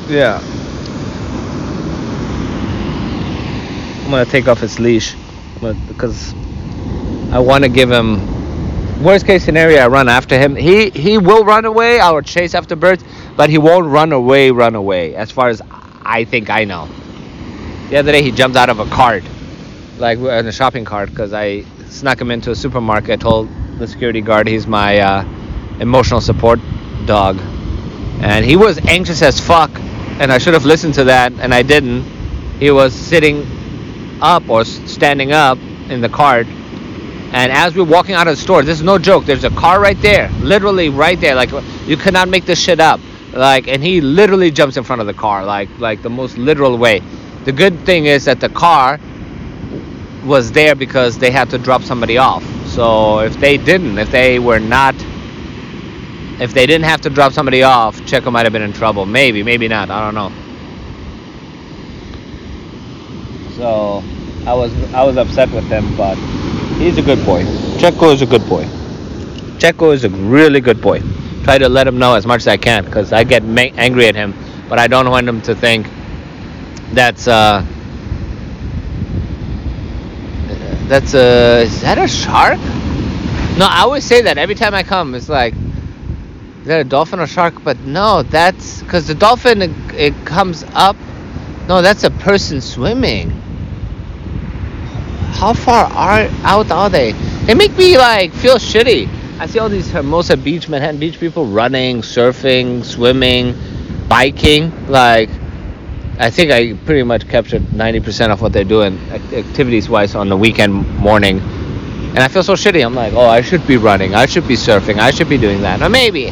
yeah. 0.07 0.39
I'm 4.05 4.11
gonna 4.11 4.25
take 4.25 4.47
off 4.47 4.59
his 4.59 4.79
leash 4.79 5.15
but 5.61 5.75
because 5.87 6.33
i 7.31 7.39
want 7.39 7.63
to 7.63 7.69
give 7.69 7.89
him 7.89 8.19
worst 9.01 9.25
case 9.25 9.43
scenario 9.43 9.79
i 9.79 9.87
run 9.87 10.09
after 10.09 10.37
him. 10.37 10.55
He 10.55 10.89
he 10.89 11.17
will 11.17 11.45
run 11.45 11.65
away 11.65 11.99
i 11.99 12.11
will 12.11 12.21
chase 12.21 12.53
after 12.53 12.75
birds 12.75 13.03
but 13.37 13.49
he 13.49 13.57
won't 13.57 13.87
run 13.87 14.11
away 14.11 14.51
run 14.51 14.75
away 14.75 15.15
as 15.15 15.31
far 15.31 15.49
as 15.49 15.61
i 16.03 16.25
think 16.25 16.49
i 16.49 16.65
know. 16.65 16.87
The 17.89 17.97
other 17.97 18.11
day 18.11 18.21
he 18.21 18.31
jumped 18.31 18.57
out 18.57 18.69
of 18.69 18.79
a 18.79 18.85
cart 18.85 19.23
like 19.97 20.17
in 20.17 20.47
a 20.47 20.51
shopping 20.51 20.83
cart 20.83 21.09
because 21.09 21.31
I 21.31 21.63
snuck 21.87 22.19
him 22.19 22.31
into 22.31 22.51
a 22.51 22.55
supermarket. 22.55 23.11
I 23.11 23.15
told 23.15 23.49
the 23.77 23.87
security 23.87 24.21
guard 24.21 24.47
he's 24.47 24.67
my 24.67 24.99
uh, 24.99 25.23
emotional 25.79 26.21
support 26.21 26.59
dog, 27.05 27.39
and 28.21 28.45
he 28.45 28.55
was 28.55 28.77
anxious 28.87 29.21
as 29.21 29.39
fuck. 29.39 29.71
And 30.19 30.31
I 30.31 30.37
should 30.37 30.53
have 30.53 30.65
listened 30.65 30.93
to 30.95 31.05
that, 31.05 31.31
and 31.33 31.53
I 31.53 31.63
didn't. 31.63 32.03
He 32.59 32.69
was 32.69 32.93
sitting 32.93 33.47
up 34.21 34.47
or 34.49 34.63
standing 34.65 35.31
up 35.31 35.57
in 35.89 36.01
the 36.01 36.09
cart, 36.09 36.45
and 36.45 37.51
as 37.51 37.75
we're 37.75 37.85
walking 37.85 38.13
out 38.13 38.27
of 38.27 38.35
the 38.35 38.41
store, 38.41 38.61
this 38.61 38.77
is 38.77 38.83
no 38.83 38.99
joke. 38.99 39.25
There's 39.25 39.45
a 39.45 39.49
car 39.49 39.79
right 39.79 39.99
there, 40.01 40.29
literally 40.41 40.89
right 40.89 41.19
there. 41.19 41.33
Like 41.33 41.51
you 41.87 41.97
cannot 41.97 42.29
make 42.29 42.45
this 42.45 42.59
shit 42.59 42.79
up. 42.79 42.99
Like, 43.33 43.67
and 43.69 43.81
he 43.81 44.01
literally 44.01 44.51
jumps 44.51 44.75
in 44.75 44.83
front 44.83 44.99
of 44.99 45.07
the 45.07 45.13
car, 45.13 45.45
like 45.45 45.69
like 45.79 46.01
the 46.01 46.09
most 46.09 46.37
literal 46.37 46.77
way. 46.77 47.01
The 47.45 47.51
good 47.51 47.79
thing 47.85 48.05
is 48.05 48.25
that 48.25 48.39
the 48.39 48.49
car 48.49 48.99
was 50.25 50.51
there 50.51 50.75
because 50.75 51.17
they 51.17 51.31
had 51.31 51.49
to 51.49 51.57
drop 51.57 51.81
somebody 51.81 52.17
off. 52.17 52.43
So 52.67 53.19
if 53.19 53.35
they 53.37 53.57
didn't, 53.57 53.97
if 53.97 54.11
they 54.11 54.37
were 54.37 54.59
not, 54.59 54.95
if 56.41 56.53
they 56.53 56.65
didn't 56.65 56.85
have 56.85 57.01
to 57.01 57.09
drop 57.09 57.33
somebody 57.33 57.63
off, 57.63 57.99
Checo 58.01 58.31
might 58.31 58.45
have 58.45 58.53
been 58.53 58.63
in 58.63 58.73
trouble. 58.73 59.05
Maybe, 59.05 59.43
maybe 59.43 59.67
not. 59.67 59.89
I 59.89 60.03
don't 60.03 60.15
know. 60.15 60.31
So 63.55 64.03
I 64.45 64.53
was 64.53 64.73
I 64.93 65.03
was 65.03 65.17
upset 65.17 65.51
with 65.51 65.65
him, 65.65 65.95
but 65.95 66.15
he's 66.79 66.97
a 66.97 67.01
good 67.01 67.23
boy. 67.25 67.43
Checo 67.77 68.13
is 68.13 68.21
a 68.21 68.25
good 68.25 68.47
boy. 68.49 68.63
Checo 69.59 69.93
is 69.93 70.03
a 70.03 70.09
really 70.09 70.59
good 70.59 70.81
boy. 70.81 70.99
Try 71.43 71.57
to 71.59 71.69
let 71.69 71.87
him 71.87 71.99
know 71.99 72.15
as 72.15 72.25
much 72.25 72.41
as 72.41 72.47
I 72.47 72.57
can 72.57 72.85
because 72.85 73.13
I 73.13 73.23
get 73.23 73.43
ma- 73.43 73.73
angry 73.77 74.07
at 74.07 74.15
him, 74.15 74.33
but 74.67 74.79
I 74.79 74.87
don't 74.87 75.09
want 75.09 75.27
him 75.27 75.41
to 75.43 75.55
think 75.55 75.87
that's. 76.93 77.27
Uh, 77.27 77.65
That's 80.87 81.13
a. 81.13 81.61
Is 81.63 81.81
that 81.81 81.97
a 81.97 82.05
shark? 82.07 82.59
No, 83.57 83.65
I 83.65 83.79
always 83.83 84.03
say 84.03 84.21
that 84.23 84.37
every 84.37 84.55
time 84.55 84.73
I 84.73 84.83
come. 84.83 85.15
It's 85.15 85.29
like, 85.29 85.53
is 86.61 86.67
that 86.67 86.79
a 86.79 86.83
dolphin 86.83 87.19
or 87.19 87.25
shark? 87.25 87.63
But 87.63 87.79
no, 87.79 88.21
that's 88.21 88.83
because 88.83 89.07
the 89.07 89.15
dolphin 89.15 89.63
it, 89.63 89.71
it 89.93 90.25
comes 90.25 90.63
up. 90.73 90.95
No, 91.67 91.81
that's 91.81 92.03
a 92.03 92.11
person 92.11 92.61
swimming. 92.61 93.31
How 95.31 95.53
far 95.53 95.85
are 95.85 96.29
out 96.43 96.69
are 96.69 96.89
they? 96.89 97.13
They 97.45 97.55
make 97.55 97.75
me 97.75 97.97
like 97.97 98.31
feel 98.31 98.57
shitty. 98.57 99.09
I 99.39 99.47
see 99.47 99.57
all 99.57 99.69
these 99.69 99.89
Hermosa 99.89 100.37
Beach, 100.37 100.69
Manhattan 100.69 100.99
Beach 100.99 101.19
people 101.19 101.47
running, 101.47 102.03
surfing, 102.03 102.85
swimming, 102.85 103.55
biking. 104.07 104.71
Like, 104.87 105.31
I 106.19 106.29
think 106.29 106.51
I 106.51 106.73
pretty 106.85 107.01
much 107.01 107.27
captured 107.27 107.63
90% 107.63 108.31
of 108.31 108.43
what 108.43 108.53
they're 108.53 108.63
doing 108.63 108.99
activities 109.09 109.89
wise 109.89 110.13
on 110.13 110.29
the 110.29 110.37
weekend 110.37 110.73
morning. 110.99 111.39
And 111.39 112.19
I 112.19 112.27
feel 112.27 112.43
so 112.43 112.53
shitty. 112.53 112.85
I'm 112.85 112.93
like, 112.93 113.13
oh, 113.13 113.25
I 113.25 113.41
should 113.41 113.65
be 113.65 113.77
running. 113.77 114.13
I 114.13 114.27
should 114.27 114.47
be 114.47 114.53
surfing. 114.53 114.99
I 114.99 115.09
should 115.09 115.29
be 115.29 115.39
doing 115.39 115.61
that. 115.61 115.81
Or 115.81 115.89
maybe. 115.89 116.29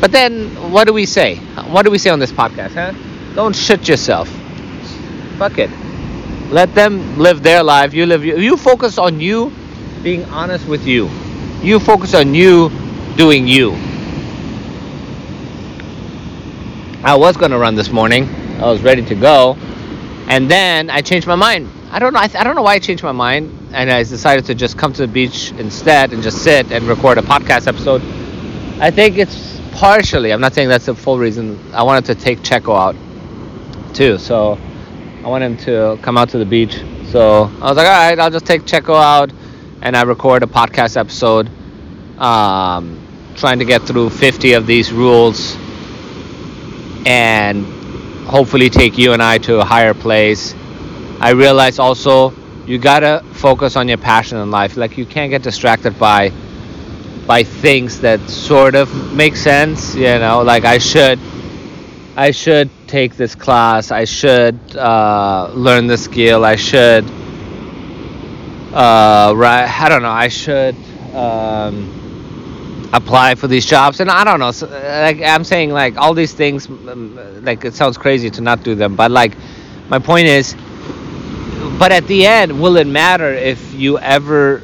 But 0.00 0.12
then, 0.12 0.48
what 0.70 0.86
do 0.86 0.92
we 0.92 1.06
say? 1.06 1.36
What 1.70 1.84
do 1.84 1.90
we 1.90 1.98
say 1.98 2.10
on 2.10 2.18
this 2.18 2.32
podcast, 2.32 2.74
huh? 2.74 2.92
Don't 3.34 3.54
shit 3.54 3.88
yourself. 3.88 4.28
Fuck 5.38 5.58
it. 5.58 5.70
Let 6.50 6.74
them 6.74 7.18
live 7.18 7.42
their 7.42 7.62
life. 7.62 7.92
You 7.92 8.06
live. 8.06 8.24
You 8.24 8.56
focus 8.56 8.98
on 8.98 9.20
you 9.20 9.52
being 10.02 10.24
honest 10.26 10.66
with 10.68 10.86
you. 10.86 11.08
You 11.62 11.80
focus 11.80 12.14
on 12.14 12.34
you 12.34 12.70
doing 13.16 13.46
you. 13.46 13.72
I 17.02 17.14
was 17.14 17.36
gonna 17.36 17.58
run 17.58 17.74
this 17.74 17.90
morning 17.90 18.28
I 18.58 18.64
was 18.64 18.82
ready 18.82 19.04
to 19.04 19.14
go, 19.14 19.54
and 20.28 20.50
then 20.50 20.88
I 20.88 21.02
changed 21.02 21.26
my 21.26 21.34
mind. 21.34 21.68
I 21.90 21.98
don't 21.98 22.14
know. 22.14 22.20
I, 22.20 22.26
th- 22.26 22.40
I 22.40 22.44
don't 22.44 22.56
know 22.56 22.62
why 22.62 22.74
I 22.74 22.78
changed 22.78 23.02
my 23.02 23.12
mind, 23.12 23.68
and 23.72 23.90
I 23.90 24.02
decided 24.02 24.46
to 24.46 24.54
just 24.54 24.78
come 24.78 24.94
to 24.94 25.02
the 25.02 25.12
beach 25.12 25.52
instead 25.58 26.14
and 26.14 26.22
just 26.22 26.42
sit 26.42 26.72
and 26.72 26.88
record 26.88 27.18
a 27.18 27.22
podcast 27.22 27.66
episode. 27.66 28.00
I 28.80 28.90
think 28.90 29.18
it's 29.18 29.45
partially. 29.76 30.32
I'm 30.32 30.40
not 30.40 30.54
saying 30.54 30.70
that's 30.70 30.86
the 30.86 30.94
full 30.94 31.18
reason. 31.18 31.60
I 31.74 31.82
wanted 31.82 32.06
to 32.06 32.14
take 32.14 32.38
Checo 32.38 32.74
out 32.74 32.96
too, 33.94 34.16
so 34.16 34.58
I 35.22 35.28
want 35.28 35.44
him 35.44 35.56
to 35.58 35.98
come 36.00 36.16
out 36.16 36.30
to 36.30 36.38
the 36.38 36.46
beach. 36.46 36.82
So 37.10 37.50
I 37.60 37.68
was 37.68 37.76
like, 37.76 37.86
all 37.86 38.08
right, 38.08 38.18
I'll 38.18 38.30
just 38.30 38.46
take 38.46 38.62
Checo 38.62 38.96
out, 38.96 39.30
and 39.82 39.94
I 39.94 40.02
record 40.02 40.42
a 40.42 40.46
podcast 40.46 40.96
episode, 40.96 41.50
um, 42.18 42.98
trying 43.36 43.58
to 43.58 43.66
get 43.66 43.82
through 43.82 44.10
50 44.10 44.54
of 44.54 44.66
these 44.66 44.92
rules, 44.92 45.56
and 47.04 47.66
hopefully 48.26 48.70
take 48.70 48.96
you 48.96 49.12
and 49.12 49.22
I 49.22 49.38
to 49.38 49.60
a 49.60 49.64
higher 49.64 49.94
place. 49.94 50.54
I 51.20 51.30
realize 51.30 51.78
also 51.78 52.32
you 52.66 52.78
gotta 52.78 53.22
focus 53.32 53.76
on 53.76 53.88
your 53.88 53.98
passion 53.98 54.38
in 54.38 54.50
life. 54.50 54.78
Like 54.78 54.96
you 54.96 55.04
can't 55.04 55.30
get 55.30 55.42
distracted 55.42 55.98
by 55.98 56.32
by 57.26 57.42
things 57.42 58.00
that 58.00 58.20
sort 58.28 58.74
of 58.74 59.14
make 59.14 59.36
sense. 59.36 59.94
You 59.94 60.18
know, 60.18 60.42
like 60.42 60.64
I 60.64 60.78
should 60.78 61.18
I 62.16 62.30
should 62.30 62.70
take 62.86 63.16
this 63.16 63.34
class. 63.34 63.90
I 63.90 64.04
should 64.04 64.58
uh, 64.76 65.50
learn 65.54 65.86
the 65.86 65.98
skill. 65.98 66.44
I 66.44 66.56
should 66.56 67.04
uh, 68.72 69.32
right. 69.36 69.68
I 69.68 69.88
don't 69.88 70.02
know. 70.02 70.10
I 70.10 70.28
should. 70.28 70.76
Um, 71.14 72.02
apply 72.92 73.34
for 73.34 73.46
these 73.48 73.66
jobs 73.66 74.00
and 74.00 74.10
i 74.10 74.24
don't 74.24 74.38
know 74.38 74.50
so, 74.50 74.66
like 74.68 75.20
i'm 75.22 75.44
saying 75.44 75.70
like 75.70 75.96
all 75.96 76.14
these 76.14 76.32
things 76.32 76.68
like 76.68 77.64
it 77.64 77.74
sounds 77.74 77.98
crazy 77.98 78.30
to 78.30 78.40
not 78.40 78.62
do 78.62 78.74
them 78.74 78.94
but 78.94 79.10
like 79.10 79.36
my 79.88 79.98
point 79.98 80.26
is 80.26 80.54
but 81.78 81.92
at 81.92 82.06
the 82.06 82.24
end 82.26 82.60
will 82.60 82.76
it 82.76 82.86
matter 82.86 83.32
if 83.32 83.74
you 83.74 83.98
ever 83.98 84.62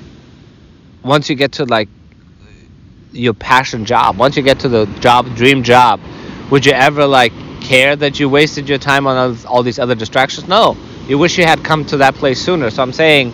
once 1.02 1.28
you 1.28 1.34
get 1.36 1.52
to 1.52 1.64
like 1.64 1.88
your 3.12 3.34
passion 3.34 3.84
job 3.84 4.16
once 4.16 4.36
you 4.36 4.42
get 4.42 4.60
to 4.60 4.68
the 4.68 4.86
job 5.00 5.26
dream 5.36 5.62
job 5.62 6.00
would 6.50 6.64
you 6.64 6.72
ever 6.72 7.06
like 7.06 7.32
care 7.60 7.94
that 7.94 8.18
you 8.18 8.28
wasted 8.28 8.68
your 8.68 8.78
time 8.78 9.06
on 9.06 9.36
all 9.46 9.62
these 9.62 9.78
other 9.78 9.94
distractions 9.94 10.48
no 10.48 10.76
you 11.06 11.18
wish 11.18 11.38
you 11.38 11.44
had 11.44 11.62
come 11.62 11.84
to 11.84 11.98
that 11.98 12.14
place 12.14 12.40
sooner 12.40 12.70
so 12.70 12.82
i'm 12.82 12.92
saying 12.92 13.32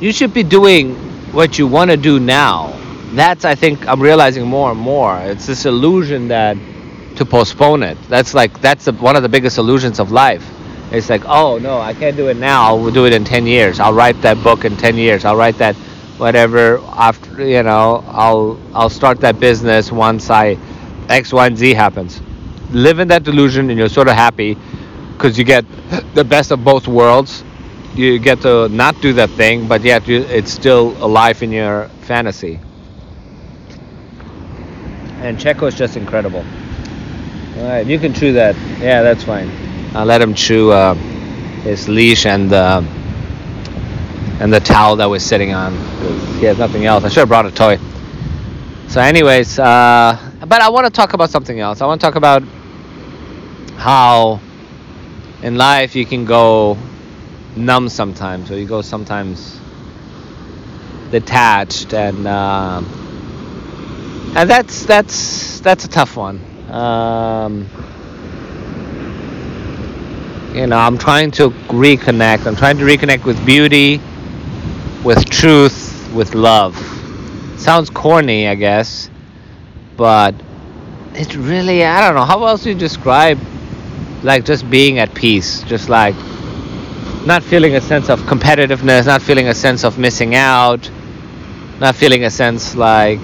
you 0.00 0.12
should 0.12 0.34
be 0.34 0.42
doing 0.42 0.94
what 1.32 1.58
you 1.58 1.66
want 1.66 1.90
to 1.90 1.96
do 1.96 2.18
now 2.20 2.76
that's 3.12 3.44
I 3.44 3.54
think 3.54 3.86
I'm 3.88 4.00
realizing 4.00 4.46
more 4.46 4.70
and 4.70 4.80
more. 4.80 5.18
It's 5.18 5.46
this 5.46 5.66
illusion 5.66 6.28
that 6.28 6.56
to 7.16 7.24
postpone 7.24 7.82
it. 7.82 7.98
That's 8.08 8.34
like 8.34 8.60
that's 8.60 8.86
one 8.86 9.16
of 9.16 9.22
the 9.22 9.28
biggest 9.28 9.58
illusions 9.58 9.98
of 9.98 10.12
life. 10.12 10.48
It's 10.92 11.10
like, 11.10 11.22
oh 11.26 11.58
no, 11.58 11.80
I 11.80 11.94
can't 11.94 12.16
do 12.16 12.28
it 12.28 12.36
now. 12.36 12.64
I'll 12.64 12.90
do 12.90 13.06
it 13.06 13.12
in 13.12 13.24
10 13.24 13.46
years. 13.46 13.80
I'll 13.80 13.92
write 13.92 14.20
that 14.22 14.42
book 14.42 14.64
in 14.64 14.76
10 14.76 14.96
years. 14.96 15.24
I'll 15.24 15.36
write 15.36 15.58
that 15.58 15.76
whatever 16.20 16.78
after 17.08 17.44
you 17.44 17.62
know. 17.62 18.04
I'll 18.08 18.60
I'll 18.74 18.90
start 18.90 19.20
that 19.20 19.40
business 19.40 19.90
once 19.90 20.30
I 20.30 20.56
X, 21.08 21.32
Y, 21.32 21.46
and 21.46 21.56
Z 21.58 21.74
happens. 21.74 22.20
Live 22.70 23.00
in 23.00 23.08
that 23.08 23.24
delusion, 23.24 23.70
and 23.70 23.78
you're 23.78 23.88
sort 23.88 24.08
of 24.08 24.14
happy 24.14 24.56
because 25.14 25.36
you 25.38 25.44
get 25.44 25.64
the 26.14 26.24
best 26.24 26.50
of 26.52 26.62
both 26.64 26.86
worlds. 26.86 27.44
You 27.94 28.18
get 28.20 28.40
to 28.42 28.68
not 28.68 29.00
do 29.00 29.12
that 29.14 29.30
thing, 29.30 29.66
but 29.66 29.82
yet 29.82 30.06
you, 30.06 30.20
it's 30.22 30.52
still 30.52 30.94
alive 31.04 31.42
in 31.42 31.50
your 31.50 31.88
fantasy 32.02 32.60
and 35.20 35.36
Checo 35.38 35.68
is 35.68 35.74
just 35.74 35.96
incredible. 35.96 36.44
All 37.58 37.64
right, 37.64 37.86
you 37.86 37.98
can 37.98 38.14
chew 38.14 38.32
that. 38.32 38.56
Yeah, 38.80 39.02
that's 39.02 39.22
fine. 39.22 39.50
I'll 39.94 40.06
let 40.06 40.22
him 40.22 40.34
chew 40.34 40.70
uh, 40.70 40.94
his 41.64 41.88
leash 41.88 42.24
and 42.24 42.52
uh, 42.52 42.80
and 44.40 44.52
the 44.52 44.58
towel 44.58 44.96
that 44.96 45.08
we're 45.08 45.18
sitting 45.18 45.52
on. 45.52 45.72
He 46.38 46.46
has 46.46 46.58
nothing 46.58 46.86
else. 46.86 47.04
I 47.04 47.08
should 47.08 47.20
have 47.20 47.28
brought 47.28 47.46
a 47.46 47.50
toy. 47.52 47.78
So, 48.88 49.00
anyways, 49.00 49.58
uh, 49.58 50.18
but 50.40 50.60
I 50.60 50.70
want 50.70 50.86
to 50.86 50.90
talk 50.90 51.12
about 51.12 51.30
something 51.30 51.60
else. 51.60 51.80
I 51.80 51.86
want 51.86 52.00
to 52.00 52.04
talk 52.04 52.16
about 52.16 52.42
how 53.76 54.40
in 55.42 55.56
life 55.56 55.94
you 55.94 56.04
can 56.04 56.24
go 56.24 56.76
numb 57.54 57.88
sometimes, 57.88 58.50
or 58.50 58.58
you 58.58 58.66
go 58.66 58.82
sometimes 58.82 59.60
detached 61.10 61.94
and. 61.94 62.26
Uh, 62.26 62.82
and 64.32 64.48
that's 64.48 64.86
that's 64.86 65.58
that's 65.60 65.84
a 65.84 65.88
tough 65.88 66.16
one. 66.16 66.40
Um, 66.70 67.68
you 70.54 70.68
know, 70.68 70.78
I'm 70.78 70.98
trying 70.98 71.32
to 71.32 71.50
reconnect. 71.50 72.46
I'm 72.46 72.54
trying 72.54 72.78
to 72.78 72.84
reconnect 72.84 73.24
with 73.24 73.44
beauty, 73.44 74.00
with 75.04 75.28
truth, 75.28 76.10
with 76.14 76.34
love. 76.34 76.76
Sounds 77.56 77.90
corny, 77.90 78.48
I 78.48 78.54
guess, 78.54 79.10
but 79.96 80.34
it 81.14 81.34
really 81.36 81.84
I 81.84 82.00
don't 82.00 82.14
know 82.14 82.24
how 82.24 82.44
else 82.46 82.62
do 82.62 82.70
you 82.70 82.78
describe 82.78 83.38
like 84.22 84.44
just 84.44 84.68
being 84.70 84.98
at 84.98 85.14
peace, 85.14 85.62
just 85.64 85.88
like 85.88 86.14
not 87.26 87.42
feeling 87.42 87.74
a 87.74 87.80
sense 87.80 88.08
of 88.08 88.20
competitiveness, 88.22 89.06
not 89.06 89.22
feeling 89.22 89.48
a 89.48 89.54
sense 89.54 89.84
of 89.84 89.98
missing 89.98 90.34
out, 90.34 90.90
not 91.80 91.94
feeling 91.94 92.24
a 92.24 92.30
sense 92.30 92.74
like 92.74 93.20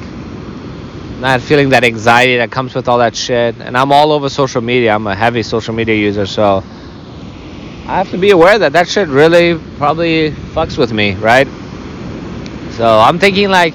not 1.21 1.41
feeling 1.41 1.71
that 1.71 1.83
anxiety 1.83 2.37
that 2.37 2.51
comes 2.51 2.75
with 2.75 2.89
all 2.89 2.99
that 2.99 3.17
shit. 3.17 3.57
And 3.61 3.77
I'm 3.77 3.91
all 3.91 4.13
over 4.13 4.29
social 4.29 4.61
media. 4.61 4.95
I'm 4.95 5.07
a 5.07 5.15
heavy 5.15 5.43
social 5.43 5.75
media 5.75 5.95
user, 5.95 6.27
so 6.27 6.63
I 7.87 7.99
have 7.99 8.11
to 8.11 8.19
be 8.19 8.31
aware 8.31 8.59
that 8.59 8.73
that 8.73 8.89
shit 8.89 9.09
really 9.09 9.59
probably 9.79 10.31
fucks 10.31 10.77
with 10.77 10.93
me, 10.93 11.15
right? 11.15 11.49
So 12.77 12.87
I'm 12.99 13.19
thinking 13.19 13.49
like, 13.49 13.73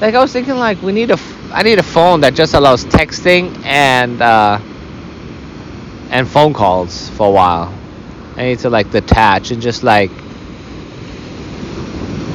like 0.00 0.16
I 0.16 0.20
was 0.20 0.32
thinking 0.32 0.56
like 0.56 0.82
we 0.82 0.90
need 0.90 1.12
a, 1.12 1.18
I 1.52 1.62
need 1.62 1.78
a 1.78 1.84
phone 1.84 2.22
that 2.22 2.34
just 2.34 2.52
allows 2.52 2.84
texting 2.84 3.56
and 3.64 4.20
uh, 4.20 4.58
and 6.10 6.26
phone 6.26 6.52
calls 6.52 7.08
for 7.10 7.28
a 7.28 7.30
while. 7.30 7.72
I 8.34 8.42
need 8.42 8.58
to 8.60 8.70
like 8.70 8.90
detach 8.90 9.52
and 9.52 9.62
just 9.62 9.84
like, 9.84 10.10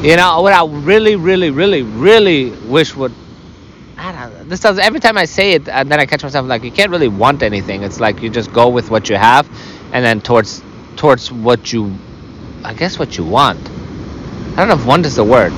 you 0.01 0.15
know, 0.15 0.41
what 0.41 0.53
I 0.53 0.65
really, 0.65 1.17
really, 1.17 1.51
really, 1.51 1.81
really 1.81 2.51
wish 2.51 2.95
would 2.95 3.13
This 4.43 4.61
does 4.61 4.79
every 4.79 5.01
time 5.01 5.17
I 5.17 5.25
say 5.25 5.51
it, 5.51 5.67
and 5.67 5.91
then 5.91 5.99
I 5.99 6.05
catch 6.05 6.23
myself 6.23 6.47
like 6.47 6.63
you 6.63 6.71
can't 6.71 6.91
really 6.91 7.09
want 7.09 7.43
anything. 7.43 7.83
It's 7.83 7.99
like 7.99 8.21
you 8.21 8.29
just 8.29 8.53
go 8.53 8.69
with 8.69 8.89
what 8.89 9.09
you 9.09 9.17
have, 9.17 9.49
and 9.91 10.03
then 10.05 10.21
towards 10.21 10.63
towards 10.95 11.29
what 11.29 11.73
you, 11.73 11.93
I 12.63 12.73
guess 12.73 12.97
what 12.97 13.17
you 13.17 13.25
want. 13.25 13.59
I 14.53 14.55
don't 14.57 14.69
know 14.69 14.75
if 14.75 14.85
want 14.85 15.05
is 15.05 15.15
the 15.17 15.25
word. 15.25 15.51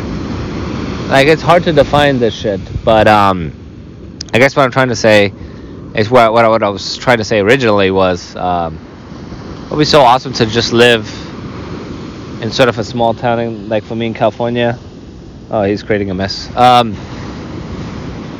Like 1.07 1.27
it's 1.27 1.41
hard 1.41 1.63
to 1.65 1.71
define 1.71 2.17
this 2.17 2.33
shit, 2.33 2.59
but 2.83 3.07
um, 3.07 3.51
I 4.33 4.39
guess 4.39 4.55
what 4.55 4.63
I'm 4.63 4.71
trying 4.71 4.89
to 4.89 4.95
say 4.95 5.31
is 5.93 6.09
what 6.09 6.33
what, 6.33 6.49
what 6.49 6.63
I 6.63 6.69
was 6.69 6.97
trying 6.97 7.19
to 7.19 7.23
say 7.23 7.39
originally 7.39 7.91
was 7.91 8.35
um, 8.35 8.75
it 9.65 9.71
would 9.71 9.77
be 9.77 9.85
so 9.85 10.01
awesome 10.01 10.33
to 10.33 10.47
just 10.47 10.73
live 10.73 11.07
in 12.41 12.51
sort 12.51 12.69
of 12.69 12.79
a 12.79 12.83
small 12.83 13.13
town, 13.13 13.39
in, 13.39 13.69
like 13.69 13.83
for 13.83 13.95
me 13.95 14.07
in 14.07 14.13
California. 14.15 14.79
Oh, 15.51 15.61
he's 15.61 15.83
creating 15.83 16.09
a 16.09 16.15
mess. 16.15 16.53
Um, 16.55 16.95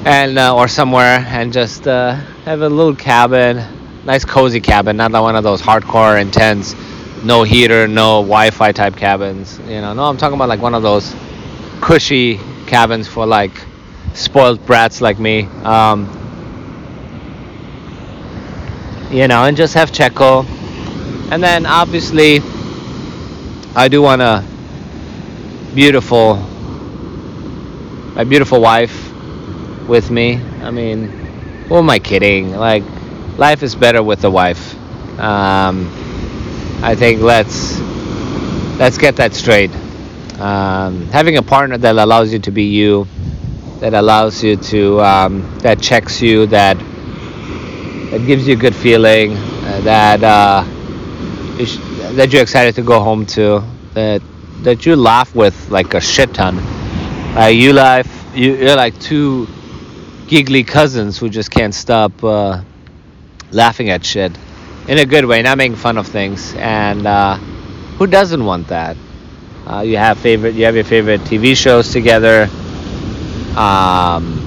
and 0.05 0.38
uh, 0.38 0.55
or 0.55 0.67
somewhere 0.67 1.24
and 1.29 1.53
just 1.53 1.88
uh, 1.88 2.15
have 2.45 2.62
a 2.62 2.69
little 2.69 2.95
cabin, 2.95 3.63
nice 4.05 4.25
cozy 4.25 4.60
cabin, 4.60 4.98
not 4.98 5.12
like 5.12 5.22
one 5.22 5.36
of 5.36 5.43
those 5.43 5.62
hardcore 5.62 6.19
intense, 6.19 6.75
no 7.24 7.43
heater, 7.43 7.88
no 7.88 8.22
Wi-Fi 8.22 8.72
type 8.72 8.95
cabins. 8.95 9.60
You 9.60 9.81
know, 9.81 9.93
no, 9.93 10.03
I'm 10.05 10.17
talking 10.17 10.36
about 10.36 10.50
like 10.50 10.62
one 10.62 10.74
of 10.74 10.81
those 10.81 11.15
cushy 11.79 12.39
cabins 12.67 13.07
for 13.07 13.25
like 13.25 13.51
spoiled 14.13 14.65
brats 14.65 15.01
like 15.01 15.19
me. 15.19 15.43
Um, 15.63 16.10
you 19.12 19.27
know, 19.27 19.45
and 19.45 19.55
just 19.55 19.74
have 19.75 19.91
Checo, 19.91 20.45
and 21.31 21.41
then 21.43 21.65
obviously 21.65 22.39
I 23.75 23.88
do 23.89 24.01
want 24.01 24.22
a 24.22 24.43
beautiful, 25.74 26.36
my 28.15 28.24
beautiful 28.24 28.62
wife 28.62 29.12
with 29.88 30.10
me. 30.10 30.41
I 30.62 30.72
mean, 30.72 31.07
who 31.67 31.75
am 31.77 31.89
I 31.89 32.00
kidding? 32.00 32.55
Like, 32.55 32.84
life 33.38 33.63
is 33.63 33.75
better 33.75 34.01
with 34.03 34.24
a 34.24 34.29
wife. 34.29 34.74
Um, 35.19 35.88
I 36.84 36.95
think 36.95 37.22
let's 37.22 37.79
let's 38.79 38.98
get 38.98 39.17
that 39.17 39.34
straight. 39.34 39.72
Um, 40.39 41.08
having 41.08 41.38
a 41.38 41.42
partner 41.42 41.77
that 41.77 41.96
allows 41.96 42.34
you 42.34 42.39
to 42.39 42.51
be 42.51 42.63
you, 42.63 43.08
that 43.80 43.94
allows 43.94 44.44
you 44.44 44.58
to, 44.58 45.01
um, 45.01 45.58
that 45.60 45.82
checks 45.82 46.22
you, 46.22 46.46
that 46.48 46.77
that 48.12 48.25
gives 48.25 48.48
you 48.48 48.54
a 48.54 48.58
good 48.58 48.75
feeling, 48.75 49.34
uh, 49.34 49.82
that 49.84 50.24
uh, 50.24 50.63
you 51.58 51.65
sh- 51.65 51.80
that 52.15 52.32
you're 52.32 52.42
excited 52.42 52.75
to 52.75 52.82
go 52.82 53.01
home 53.01 53.25
to, 53.25 53.63
that 53.94 54.22
that 54.63 54.86
you 54.86 54.96
laugh 54.96 55.34
with 55.36 55.70
like 55.70 55.94
a 55.94 56.01
shit 56.01 56.34
ton. 56.34 56.60
Uh, 57.38 57.48
you 57.48 57.74
laugh, 57.74 58.08
you, 58.36 58.56
you're 58.56 58.75
like 58.75 59.00
two 59.00 59.48
giggly 60.27 60.63
cousins 60.63 61.18
who 61.18 61.30
just 61.30 61.51
can't 61.51 61.74
stop 61.74 62.24
uh, 62.24 62.62
laughing 63.51 63.89
at 63.89 64.06
shit 64.06 64.32
in 64.88 64.98
a 64.98 65.06
good 65.06 65.25
way, 65.25 65.42
not 65.42 65.58
making 65.58 65.77
fun 65.77 65.98
of 65.98 66.08
things. 66.08 66.54
And 66.56 67.06
uh, 67.06 67.38
who 67.98 68.08
doesn't 68.08 68.44
want 68.44 68.68
that? 68.68 68.98
Uh, 69.65 69.81
you 69.81 69.98
have 69.98 70.19
favorite, 70.19 70.53
you 70.53 70.65
have 70.65 70.75
your 70.75 70.84
favorite 70.84 71.22
TV 71.22 71.55
shows 71.55 71.91
together. 71.91 72.43
Um, 73.57 74.41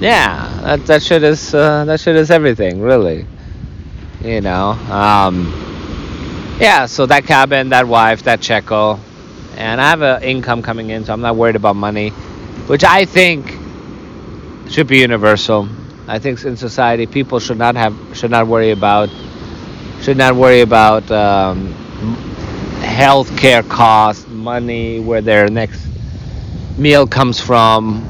yeah, 0.00 0.60
that 0.62 0.86
that 0.86 1.02
shit 1.02 1.22
is 1.22 1.54
uh, 1.54 1.84
that 1.86 2.00
shit 2.00 2.16
is 2.16 2.30
everything, 2.30 2.80
really. 2.80 3.26
You 4.22 4.40
know. 4.40 4.70
Um, 4.90 5.52
yeah, 6.60 6.86
so 6.86 7.06
that 7.06 7.24
cabin, 7.26 7.70
that 7.70 7.88
wife, 7.88 8.22
that 8.24 8.40
Checo, 8.40 9.00
and 9.56 9.80
I 9.80 9.90
have 9.90 10.02
an 10.02 10.22
income 10.22 10.62
coming 10.62 10.90
in, 10.90 11.04
so 11.04 11.12
I'm 11.12 11.20
not 11.20 11.36
worried 11.36 11.56
about 11.56 11.74
money, 11.74 12.10
which 12.68 12.84
I 12.84 13.04
think 13.04 13.58
should 14.70 14.86
be 14.86 14.98
universal. 14.98 15.68
I 16.06 16.18
think 16.18 16.44
in 16.44 16.56
society 16.56 17.06
people 17.06 17.40
should 17.40 17.58
not 17.58 17.76
have 17.76 17.94
should 18.14 18.30
not 18.30 18.46
worry 18.46 18.70
about 18.70 19.08
should 20.02 20.16
not 20.16 20.36
worry 20.36 20.60
about 20.60 21.10
um, 21.10 21.72
health 22.82 23.36
care 23.36 23.62
costs, 23.62 24.26
money, 24.44 25.00
where 25.00 25.22
their 25.22 25.48
next 25.48 25.86
meal 26.78 27.06
comes 27.06 27.40
from, 27.40 28.02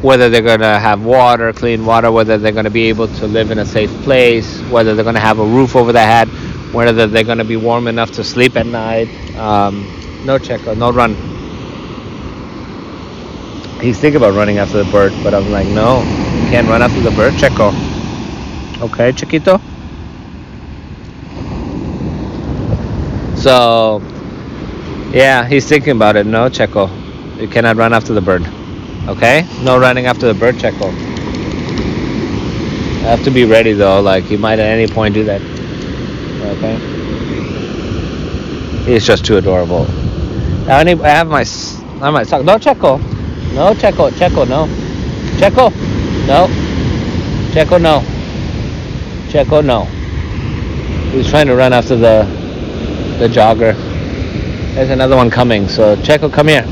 whether 0.00 0.30
they're 0.30 0.42
going 0.42 0.60
to 0.60 0.78
have 0.78 1.04
water, 1.04 1.52
clean 1.52 1.84
water, 1.84 2.10
whether 2.10 2.38
they're 2.38 2.52
going 2.52 2.64
to 2.64 2.70
be 2.70 2.88
able 2.88 3.08
to 3.08 3.26
live 3.26 3.50
in 3.50 3.58
a 3.58 3.66
safe 3.66 3.90
place, 4.02 4.60
whether 4.70 4.94
they're 4.94 5.04
going 5.04 5.16
to 5.16 5.20
have 5.20 5.38
a 5.38 5.44
roof 5.44 5.76
over 5.76 5.92
their 5.92 6.06
head, 6.06 6.28
whether 6.72 7.06
they're 7.06 7.24
going 7.24 7.38
to 7.38 7.44
be 7.44 7.56
warm 7.56 7.86
enough 7.88 8.12
to 8.12 8.24
sleep 8.24 8.56
at 8.56 8.66
night. 8.66 9.08
Um, 9.36 9.86
no 10.24 10.38
check, 10.38 10.64
no 10.76 10.92
run. 10.92 11.14
He's 13.80 13.98
thinking 13.98 14.18
about 14.18 14.34
running 14.34 14.58
after 14.58 14.82
the 14.82 14.90
bird, 14.92 15.12
but 15.24 15.34
I'm 15.34 15.50
like, 15.50 15.66
no, 15.66 15.98
you 16.02 16.48
can't 16.50 16.68
run 16.68 16.82
after 16.82 17.00
the 17.00 17.10
bird, 17.10 17.34
Checo. 17.34 17.72
Okay, 18.80 19.12
Chiquito? 19.12 19.60
So, 23.36 24.00
yeah, 25.12 25.46
he's 25.46 25.68
thinking 25.68 25.92
about 25.96 26.16
it. 26.16 26.26
No, 26.26 26.48
Checo. 26.48 26.90
You 27.40 27.48
cannot 27.48 27.76
run 27.76 27.92
after 27.92 28.14
the 28.14 28.20
bird. 28.20 28.42
Okay? 29.08 29.46
No 29.62 29.78
running 29.78 30.06
after 30.06 30.32
the 30.32 30.38
bird, 30.38 30.54
Checo. 30.56 30.86
I 33.02 33.06
have 33.06 33.24
to 33.24 33.30
be 33.30 33.44
ready 33.44 33.72
though, 33.72 34.00
like 34.00 34.24
he 34.24 34.36
might 34.36 34.58
at 34.58 34.66
any 34.66 34.86
point 34.86 35.14
do 35.14 35.24
that. 35.24 35.42
Okay? 36.56 36.76
He's 38.84 39.06
just 39.06 39.24
too 39.24 39.36
adorable. 39.36 39.86
I, 40.68 40.84
need, 40.84 41.00
I 41.00 41.08
have 41.08 41.28
my 41.28 41.44
I 42.00 42.10
my 42.10 42.22
sock. 42.22 42.44
No, 42.44 42.56
Checo. 42.56 43.00
No, 43.54 43.74
Checo. 43.74 44.10
Checo, 44.10 44.48
no. 44.48 44.66
Checo. 45.36 45.70
No. 46.26 46.46
Checo, 47.52 47.80
no. 47.80 48.00
Checo, 49.28 49.64
no. 49.64 49.84
He's 51.10 51.28
trying 51.28 51.48
to 51.48 51.56
run 51.56 51.72
after 51.72 51.96
the 51.96 52.24
the 53.18 53.28
jogger. 53.28 53.91
There's 54.74 54.88
another 54.88 55.16
one 55.16 55.30
coming. 55.30 55.68
So 55.68 55.96
Checo, 55.96 56.32
come 56.32 56.48
here. 56.48 56.62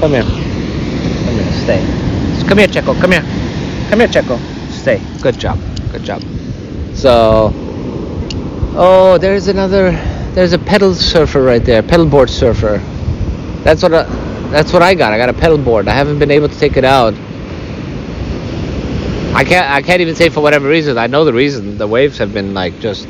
Come 0.00 0.12
here. 0.12 0.22
Come 0.22 1.34
here. 1.34 1.52
Stay. 1.62 2.48
Come 2.48 2.56
here, 2.56 2.68
Checo. 2.68 2.98
Come 2.98 3.12
here. 3.12 3.20
Come 3.90 4.00
here, 4.00 4.08
Checo. 4.08 4.38
Stay. 4.70 4.98
Good 5.20 5.38
job. 5.38 5.58
Good 5.90 6.04
job. 6.04 6.22
So, 6.94 7.52
oh, 8.74 9.18
there's 9.20 9.48
another. 9.48 9.92
There's 10.32 10.54
a 10.54 10.58
pedal 10.58 10.94
surfer 10.94 11.42
right 11.42 11.62
there. 11.62 11.82
Pedal 11.82 12.06
board 12.06 12.30
surfer. 12.30 12.78
That's 13.62 13.82
what. 13.82 13.92
I, 13.92 14.04
that's 14.50 14.72
what 14.72 14.80
I 14.80 14.94
got. 14.94 15.12
I 15.12 15.18
got 15.18 15.28
a 15.28 15.34
pedal 15.34 15.58
board. 15.58 15.88
I 15.88 15.92
haven't 15.92 16.18
been 16.18 16.30
able 16.30 16.48
to 16.48 16.58
take 16.58 16.78
it 16.78 16.84
out. 16.84 17.12
I 19.34 19.44
can't. 19.44 19.70
I 19.70 19.82
can't 19.82 20.00
even 20.00 20.14
say 20.14 20.30
for 20.30 20.40
whatever 20.40 20.66
reason. 20.66 20.96
I 20.96 21.08
know 21.08 21.26
the 21.26 21.34
reason. 21.34 21.76
The 21.76 21.86
waves 21.86 22.16
have 22.16 22.32
been 22.32 22.54
like 22.54 22.80
just 22.80 23.06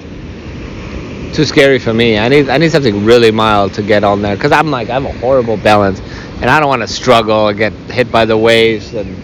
too 1.32 1.44
scary 1.44 1.78
for 1.78 1.92
me. 1.92 2.18
I 2.18 2.28
need 2.28 2.48
I 2.48 2.58
need 2.58 2.70
something 2.70 3.04
really 3.04 3.30
mild 3.30 3.74
to 3.74 3.82
get 3.82 4.04
on 4.04 4.22
there 4.22 4.36
because 4.36 4.52
I'm 4.52 4.70
like 4.70 4.90
I 4.90 4.94
have 4.94 5.04
a 5.04 5.12
horrible 5.18 5.56
balance, 5.56 6.00
and 6.40 6.46
I 6.46 6.60
don't 6.60 6.68
want 6.68 6.82
to 6.82 6.88
struggle 6.88 7.48
and 7.48 7.58
get 7.58 7.72
hit 7.90 8.10
by 8.10 8.24
the 8.24 8.36
waves 8.36 8.94
and 8.94 9.16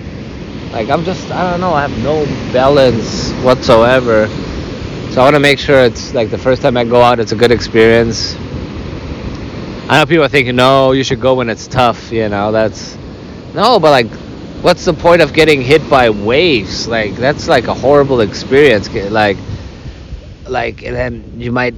like 0.73 0.88
I'm 0.88 1.05
just 1.05 1.31
I 1.31 1.51
don't 1.51 1.61
know 1.61 1.73
I 1.73 1.87
have 1.87 2.03
no 2.03 2.25
balance 2.53 3.33
whatsoever. 3.44 4.29
So 5.11 5.21
I 5.21 5.25
want 5.25 5.35
to 5.37 5.40
make 5.40 5.59
sure 5.59 5.81
it's 5.85 6.14
like 6.14 6.31
the 6.31 6.38
first 6.38 6.62
time 6.62 6.77
I 6.77 6.85
go 6.85 7.01
out, 7.01 7.18
it's 7.18 7.33
a 7.33 7.37
good 7.37 7.51
experience. 7.51 8.37
I 9.90 9.99
know 9.99 10.07
people 10.07 10.25
are 10.25 10.29
thinking, 10.29 10.57
no, 10.57 10.92
you 10.92 11.03
should 11.03 11.21
go 11.21 11.35
when 11.35 11.49
it's 11.49 11.66
tough. 11.66 12.12
You 12.12 12.29
know, 12.29 12.53
that's 12.53 12.97
no, 13.55 13.81
but 13.81 13.90
like, 13.90 14.11
what's 14.62 14.85
the 14.85 14.92
point 14.92 15.23
of 15.23 15.33
getting 15.33 15.62
hit 15.62 15.88
by 15.88 16.11
waves? 16.11 16.87
Like 16.87 17.16
that's 17.16 17.49
like 17.49 17.66
a 17.68 17.75
horrible 17.75 18.21
experience. 18.21 18.92
Like, 18.92 19.38
like, 20.47 20.83
and 20.83 20.94
then 20.94 21.40
you 21.40 21.53
might 21.53 21.75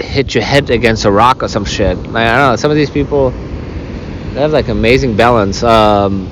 hit 0.00 0.34
your 0.34 0.44
head 0.44 0.70
against 0.70 1.04
a 1.04 1.10
rock 1.10 1.42
or 1.42 1.48
some 1.48 1.64
shit. 1.64 1.96
Like, 1.96 2.26
I 2.26 2.36
don't 2.36 2.52
know. 2.52 2.56
Some 2.56 2.70
of 2.70 2.76
these 2.76 2.90
people, 2.90 3.30
they 3.30 4.40
have 4.40 4.52
like 4.52 4.68
amazing 4.68 5.16
balance. 5.16 5.62
Um, 5.62 6.28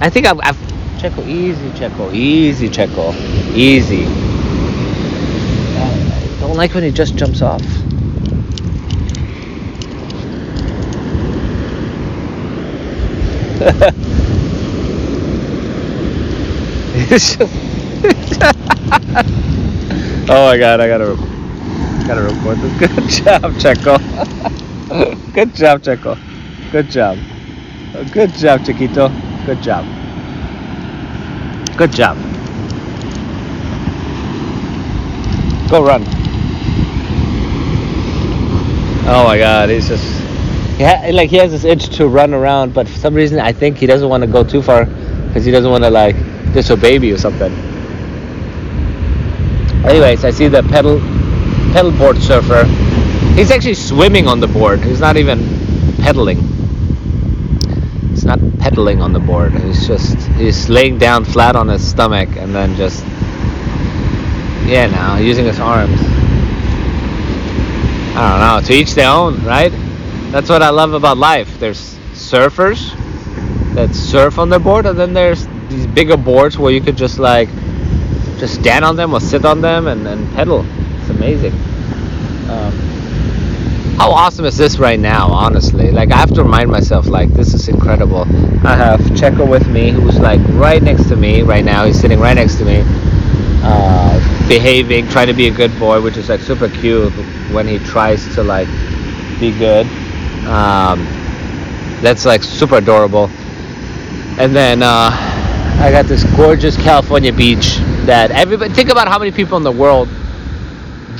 I 0.00 0.10
think 0.10 0.26
I've, 0.26 0.40
I've 0.42 0.56
Checo, 0.98 1.26
easy, 1.26 1.68
Checo, 1.70 2.14
easy, 2.14 2.68
Checo, 2.68 3.14
easy. 3.54 4.06
I 5.76 6.36
don't 6.40 6.56
like 6.56 6.72
when 6.74 6.82
he 6.82 6.90
just 6.90 7.16
jumps 7.16 7.42
off. 7.42 7.62
oh 20.28 20.46
my 20.46 20.58
god, 20.58 20.80
I 20.80 20.88
gotta 20.88 21.33
Gotta 22.06 22.22
record 22.22 22.58
this. 22.58 22.78
Good 22.78 23.24
job, 23.24 23.52
Checo. 23.54 25.32
Good 25.32 25.54
job, 25.54 25.82
Checo. 25.82 26.18
Good 26.70 26.90
job. 26.90 27.18
Good 28.12 28.32
job, 28.34 28.64
Chiquito. 28.64 29.08
Good 29.46 29.62
job. 29.62 29.86
Good 31.78 31.92
job. 31.92 32.16
Go 35.70 35.82
run. 35.82 36.04
Oh 39.06 39.24
my 39.24 39.38
God, 39.38 39.70
he's 39.70 39.88
just 39.88 40.24
yeah, 40.78 41.10
like 41.12 41.30
he 41.30 41.36
has 41.36 41.52
this 41.52 41.64
itch 41.64 41.88
to 41.96 42.08
run 42.08 42.34
around, 42.34 42.74
but 42.74 42.88
for 42.88 42.98
some 42.98 43.14
reason 43.14 43.38
I 43.38 43.52
think 43.52 43.78
he 43.78 43.86
doesn't 43.86 44.08
want 44.08 44.22
to 44.22 44.26
go 44.26 44.42
too 44.42 44.60
far 44.60 44.86
because 44.86 45.44
he 45.44 45.52
doesn't 45.52 45.70
want 45.70 45.84
to 45.84 45.90
like 45.90 46.16
disobey 46.52 46.98
me 46.98 47.12
or 47.12 47.18
something. 47.18 47.52
Anyways, 49.84 50.24
I 50.24 50.30
see 50.30 50.48
the 50.48 50.62
pedal 50.64 50.98
pedal 51.74 51.90
board 51.90 52.16
surfer. 52.22 52.62
He's 53.34 53.50
actually 53.50 53.74
swimming 53.74 54.28
on 54.28 54.38
the 54.38 54.46
board. 54.46 54.78
He's 54.78 55.00
not 55.00 55.16
even 55.16 55.40
pedaling. 55.96 56.38
He's 58.10 58.24
not 58.24 58.38
pedaling 58.60 59.02
on 59.02 59.12
the 59.12 59.18
board. 59.18 59.52
He's 59.54 59.84
just 59.84 60.16
he's 60.38 60.68
laying 60.68 60.98
down 60.98 61.24
flat 61.24 61.56
on 61.56 61.66
his 61.66 61.84
stomach 61.84 62.28
and 62.36 62.54
then 62.54 62.76
just 62.76 63.04
yeah, 64.64 64.86
now 64.86 65.16
using 65.16 65.46
his 65.46 65.58
arms. 65.58 65.98
I 68.16 68.22
don't 68.30 68.62
know. 68.62 68.68
To 68.68 68.72
each 68.72 68.94
their 68.94 69.10
own, 69.10 69.44
right? 69.44 69.72
That's 70.30 70.48
what 70.48 70.62
I 70.62 70.70
love 70.70 70.92
about 70.92 71.18
life. 71.18 71.58
There's 71.58 71.96
surfers 72.12 72.94
that 73.74 73.92
surf 73.96 74.38
on 74.38 74.48
their 74.48 74.60
board, 74.60 74.86
and 74.86 74.96
then 74.96 75.12
there's 75.12 75.48
these 75.68 75.88
bigger 75.88 76.16
boards 76.16 76.56
where 76.56 76.72
you 76.72 76.80
could 76.80 76.96
just 76.96 77.18
like 77.18 77.48
just 78.38 78.60
stand 78.60 78.84
on 78.84 78.94
them 78.94 79.12
or 79.12 79.18
sit 79.18 79.44
on 79.44 79.60
them 79.60 79.88
and, 79.88 80.06
and 80.06 80.32
pedal. 80.36 80.64
It's 81.04 81.10
amazing. 81.10 81.52
Um, 82.48 82.72
how 83.98 84.10
awesome 84.10 84.46
is 84.46 84.56
this 84.56 84.78
right 84.78 84.98
now, 84.98 85.28
honestly? 85.28 85.90
Like, 85.90 86.10
I 86.10 86.16
have 86.16 86.32
to 86.32 86.42
remind 86.42 86.70
myself, 86.70 87.06
like, 87.06 87.28
this 87.34 87.52
is 87.52 87.68
incredible. 87.68 88.22
I 88.66 88.74
have 88.74 89.00
Checo 89.00 89.46
with 89.46 89.68
me, 89.68 89.90
who's 89.90 90.18
like 90.18 90.40
right 90.52 90.82
next 90.82 91.10
to 91.10 91.16
me 91.16 91.42
right 91.42 91.62
now. 91.62 91.84
He's 91.84 92.00
sitting 92.00 92.18
right 92.18 92.32
next 92.32 92.56
to 92.56 92.64
me, 92.64 92.80
uh, 93.62 94.48
behaving, 94.48 95.06
trying 95.08 95.26
to 95.26 95.34
be 95.34 95.48
a 95.48 95.50
good 95.50 95.78
boy, 95.78 96.00
which 96.00 96.16
is 96.16 96.30
like 96.30 96.40
super 96.40 96.70
cute 96.70 97.12
when 97.52 97.68
he 97.68 97.78
tries 97.80 98.34
to 98.34 98.42
like 98.42 98.68
be 99.38 99.52
good. 99.58 99.86
Um, 100.46 101.04
that's 102.00 102.24
like 102.24 102.42
super 102.42 102.76
adorable. 102.76 103.26
And 104.38 104.56
then 104.56 104.82
uh, 104.82 105.10
I 105.12 105.90
got 105.92 106.06
this 106.06 106.24
gorgeous 106.34 106.76
California 106.76 107.30
beach 107.32 107.76
that 108.06 108.30
everybody 108.30 108.72
think 108.72 108.88
about 108.88 109.06
how 109.06 109.18
many 109.18 109.30
people 109.30 109.58
in 109.58 109.62
the 109.64 109.72
world 109.72 110.08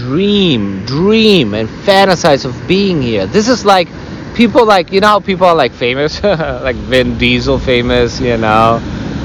dream, 0.05 0.85
dream, 0.85 1.55
and 1.55 1.69
fantasize 1.69 2.45
of 2.45 2.55
being 2.69 3.01
here. 3.01 3.27
This 3.27 3.49
is 3.49 3.65
like 3.65 3.89
people 4.35 4.67
like 4.67 4.93
you 4.93 5.01
know 5.01 5.09
how 5.09 5.21
people 5.21 5.47
are 5.47 5.55
like 5.55 5.73
famous, 5.73 6.23
like 6.69 6.77
Vin 6.77 7.17
Diesel 7.19 7.59
famous, 7.59 8.21
you 8.21 8.37
know, 8.37 8.81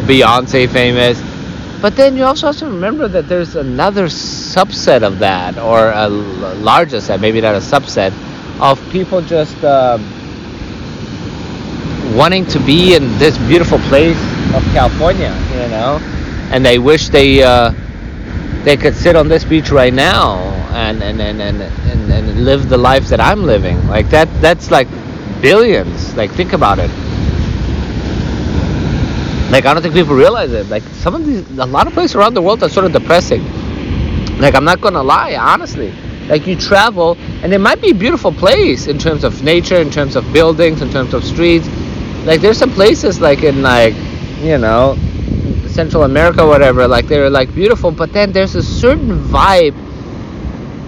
Beyonce 0.07 0.69
famous. 0.69 1.19
But 1.81 1.95
then 1.95 2.17
you 2.17 2.23
also 2.23 2.47
have 2.47 2.57
to 2.57 2.65
remember 2.65 3.07
that 3.07 3.27
there's 3.27 3.55
another 3.55 4.05
subset 4.05 5.03
of 5.03 5.19
that, 5.19 5.57
or 5.57 5.91
a 5.91 6.07
larger 6.09 6.99
set, 7.01 7.19
maybe 7.21 7.41
not 7.41 7.55
a 7.55 7.59
subset, 7.59 8.11
of 8.61 8.81
people 8.91 9.21
just 9.21 9.55
uh, 9.63 9.97
wanting 12.15 12.45
to 12.47 12.59
be 12.59 12.95
in 12.95 13.03
this 13.17 13.37
beautiful 13.49 13.79
place 13.91 14.19
of 14.55 14.63
California, 14.73 15.33
you 15.51 15.67
know, 15.69 15.99
and 16.51 16.65
they 16.65 16.79
wish 16.79 17.09
they 17.09 17.43
uh, 17.43 17.71
they 18.69 18.77
could 18.77 18.95
sit 18.95 19.15
on 19.15 19.27
this 19.27 19.43
beach 19.43 19.71
right 19.71 19.95
now 19.95 20.35
and 20.85 21.01
and, 21.01 21.19
and, 21.19 21.41
and, 21.41 21.59
and 21.59 22.11
and 22.11 22.45
live 22.45 22.69
the 22.69 22.77
life 22.77 23.07
that 23.07 23.19
I'm 23.19 23.41
living. 23.43 23.77
Like 23.87 24.11
that 24.11 24.29
that's 24.41 24.69
like 24.69 24.87
billions. 25.41 26.15
Like 26.15 26.29
think 26.33 26.53
about 26.53 26.77
it. 26.77 26.91
Like 29.51 29.65
I 29.65 29.73
don't 29.73 29.81
think 29.81 29.95
people 29.95 30.13
realize 30.13 30.51
it. 30.51 30.67
Like 30.67 30.83
some 30.83 31.15
of 31.15 31.25
these 31.25 31.49
a 31.57 31.65
lot 31.65 31.87
of 31.87 31.93
places 31.93 32.15
around 32.15 32.35
the 32.35 32.43
world 32.43 32.61
are 32.61 32.69
sort 32.69 32.85
of 32.85 32.91
depressing. 32.91 33.43
Like 34.37 34.53
I'm 34.53 34.65
not 34.65 34.81
gonna 34.81 35.01
lie, 35.01 35.35
honestly. 35.35 35.91
Like 36.27 36.45
you 36.45 36.55
travel 36.55 37.17
and 37.41 37.51
it 37.51 37.57
might 37.57 37.81
be 37.81 37.89
a 37.89 37.95
beautiful 37.95 38.31
place 38.31 38.85
in 38.85 38.99
terms 38.99 39.23
of 39.23 39.43
nature, 39.43 39.77
in 39.77 39.89
terms 39.89 40.15
of 40.15 40.31
buildings, 40.31 40.83
in 40.83 40.91
terms 40.91 41.15
of 41.15 41.23
streets. 41.23 41.67
Like 42.23 42.39
there's 42.39 42.59
some 42.59 42.69
places 42.69 43.19
like 43.19 43.41
in 43.41 43.63
like, 43.63 43.95
you 44.41 44.59
know, 44.59 44.95
Central 45.79 46.03
America, 46.03 46.45
whatever, 46.45 46.89
like 46.89 47.07
they're 47.07 47.29
like 47.29 47.55
beautiful, 47.55 47.89
but 47.89 48.11
then 48.11 48.33
there's 48.33 48.53
a 48.53 48.61
certain 48.61 49.17
vibe 49.35 49.77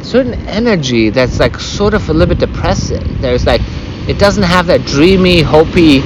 certain 0.04 0.34
energy 0.50 1.10
that's 1.10 1.40
like 1.40 1.58
sort 1.58 1.94
of 1.94 2.10
a 2.10 2.14
little 2.14 2.36
bit 2.36 2.46
depressing. 2.46 3.06
There's 3.22 3.46
like 3.46 3.62
it 4.10 4.20
doesn't 4.20 4.44
have 4.44 4.68
that 4.68 4.86
dreamy, 4.86 5.42
hopey 5.42 6.02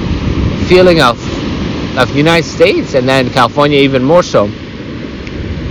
feeling 0.68 1.00
of 1.00 1.18
of 1.98 2.14
United 2.14 2.46
States, 2.46 2.94
and 2.94 3.08
then 3.08 3.28
California 3.30 3.80
even 3.80 4.04
more 4.04 4.22
so. 4.22 4.44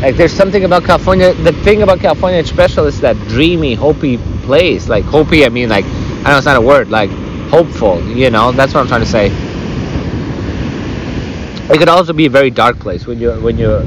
Like 0.02 0.18
there's 0.18 0.34
something 0.34 0.66
about 0.66 0.84
California. 0.84 1.34
The 1.36 1.54
thing 1.64 1.84
about 1.84 2.02
California 2.02 2.44
special 2.46 2.86
is 2.86 3.00
that 3.00 3.16
dreamy, 3.30 3.78
hopey 3.78 4.18
place. 4.44 4.90
Like 4.90 5.06
hopey, 5.06 5.46
I 5.46 5.50
mean 5.50 5.70
like 5.70 5.86
I 6.26 6.32
know 6.32 6.38
it's 6.38 6.46
not 6.46 6.58
a 6.58 6.68
word. 6.74 6.90
Like 6.90 7.12
hopeful. 7.50 8.04
You 8.04 8.30
know, 8.30 8.52
that's 8.52 8.74
what 8.74 8.82
I'm 8.82 8.88
trying 8.88 9.08
to 9.08 9.14
say. 9.20 9.45
It 11.70 11.80
could 11.80 11.90
also 11.90 12.14
be 12.14 12.28
a 12.28 12.30
very 12.30 12.52
dark 12.52 12.78
place 12.80 13.08
when 13.08 13.20
you 13.20 13.32
when 13.42 13.58
you 13.58 13.80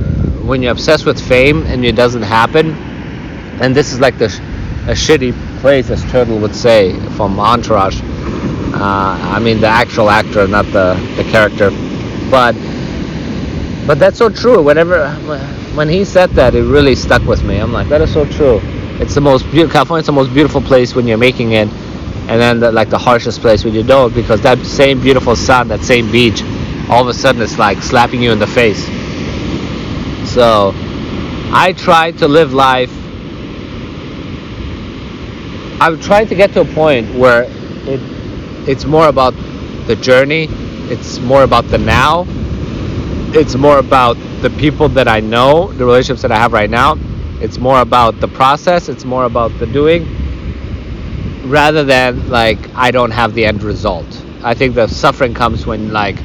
when 0.45 0.63
you're 0.63 0.73
obsessed 0.73 1.07
with 1.07 1.21
fame 1.21 1.63
and 1.67 1.85
it 1.85 1.95
doesn't 1.95 2.23
happen. 2.23 2.73
And 3.61 3.75
this 3.75 3.93
is 3.93 4.01
like 4.01 4.19
the 4.19 4.27
a 4.89 4.93
shitty 4.93 5.33
place, 5.61 5.91
as 5.91 6.03
Turtle 6.11 6.39
would 6.39 6.55
say 6.55 6.99
from 7.11 7.39
Entourage. 7.39 8.01
Uh, 8.75 9.19
I 9.37 9.39
mean 9.39 9.61
the 9.61 9.69
actual 9.69 10.11
actor, 10.11 10.49
not 10.49 10.65
the 10.67 10.95
the 11.17 11.25
character. 11.25 11.71
But 12.31 12.55
but 13.87 13.99
that's 13.99 14.19
so 14.19 14.29
true. 14.29 14.63
Whenever 14.63 15.11
when 15.75 15.89
he 15.89 16.05
said 16.05 16.31
that, 16.31 16.55
it 16.55 16.65
really 16.65 16.97
stuck 16.97 17.23
with 17.23 17.45
me. 17.45 17.59
I'm 17.59 17.73
like, 17.73 17.89
that 17.89 18.01
is 18.01 18.13
so 18.13 18.25
true. 18.25 18.61
It's 19.01 19.15
the 19.15 19.21
most 19.21 19.45
beautiful. 19.51 19.73
California's 19.73 20.07
the 20.07 20.13
most 20.13 20.35
beautiful 20.35 20.61
place 20.61 20.95
when 20.97 21.07
you're 21.07 21.19
making 21.19 21.53
it, 21.53 21.69
and 22.29 22.41
then 22.41 22.59
the, 22.59 22.73
like 22.73 22.91
the 22.91 22.99
harshest 22.99 23.41
place 23.41 23.65
when 23.65 23.73
you 23.73 23.85
don't, 23.85 24.13
because 24.15 24.41
that 24.43 24.59
same 24.67 25.01
beautiful 25.01 25.37
sun, 25.37 25.69
that 25.69 25.81
same 25.81 26.11
beach, 26.11 26.43
all 26.91 27.03
of 27.03 27.09
a 27.09 27.15
sudden 27.15 27.43
it's 27.43 27.59
like 27.59 27.83
slapping 27.83 28.23
you 28.23 28.33
in 28.33 28.39
the 28.39 28.47
face. 28.47 28.85
So, 30.33 30.73
I 31.51 31.75
try 31.77 32.13
to 32.13 32.29
live 32.29 32.53
life. 32.53 32.93
I'm 35.81 36.01
trying 36.01 36.27
to 36.29 36.35
get 36.35 36.53
to 36.55 36.61
a 36.63 36.65
point 36.65 37.15
where 37.15 37.45
it 37.87 38.01
it's 38.69 38.85
more 38.85 39.09
about 39.09 39.33
the 39.87 39.97
journey. 39.97 40.49
It's 40.91 41.19
more 41.21 41.43
about 41.43 41.69
the 41.69 41.79
now. 41.79 42.27
It's 43.33 43.55
more 43.57 43.79
about 43.79 44.17
the 44.43 44.51
people 44.51 44.89
that 44.91 45.09
I 45.09 45.21
know, 45.21 45.73
the 45.73 45.85
relationships 45.87 46.23
that 46.23 46.33
I 46.33 46.37
have 46.37 46.53
right 46.53 46.69
now. 46.69 46.97
It's 47.41 47.59
more 47.59 47.81
about 47.81 48.21
the 48.21 48.29
process. 48.29 48.89
It's 48.89 49.05
more 49.05 49.25
about 49.25 49.59
the 49.59 49.67
doing, 49.67 50.05
rather 51.49 51.85
than 51.85 52.29
like 52.29 52.59
I 52.75 52.91
don't 52.91 53.11
have 53.13 53.33
the 53.35 53.47
end 53.47 53.63
result. 53.63 54.07
I 54.43 54.55
think 54.55 54.75
the 54.75 54.87
suffering 54.89 55.35
comes 55.35 55.67
when 55.67 55.93
like 55.93 56.17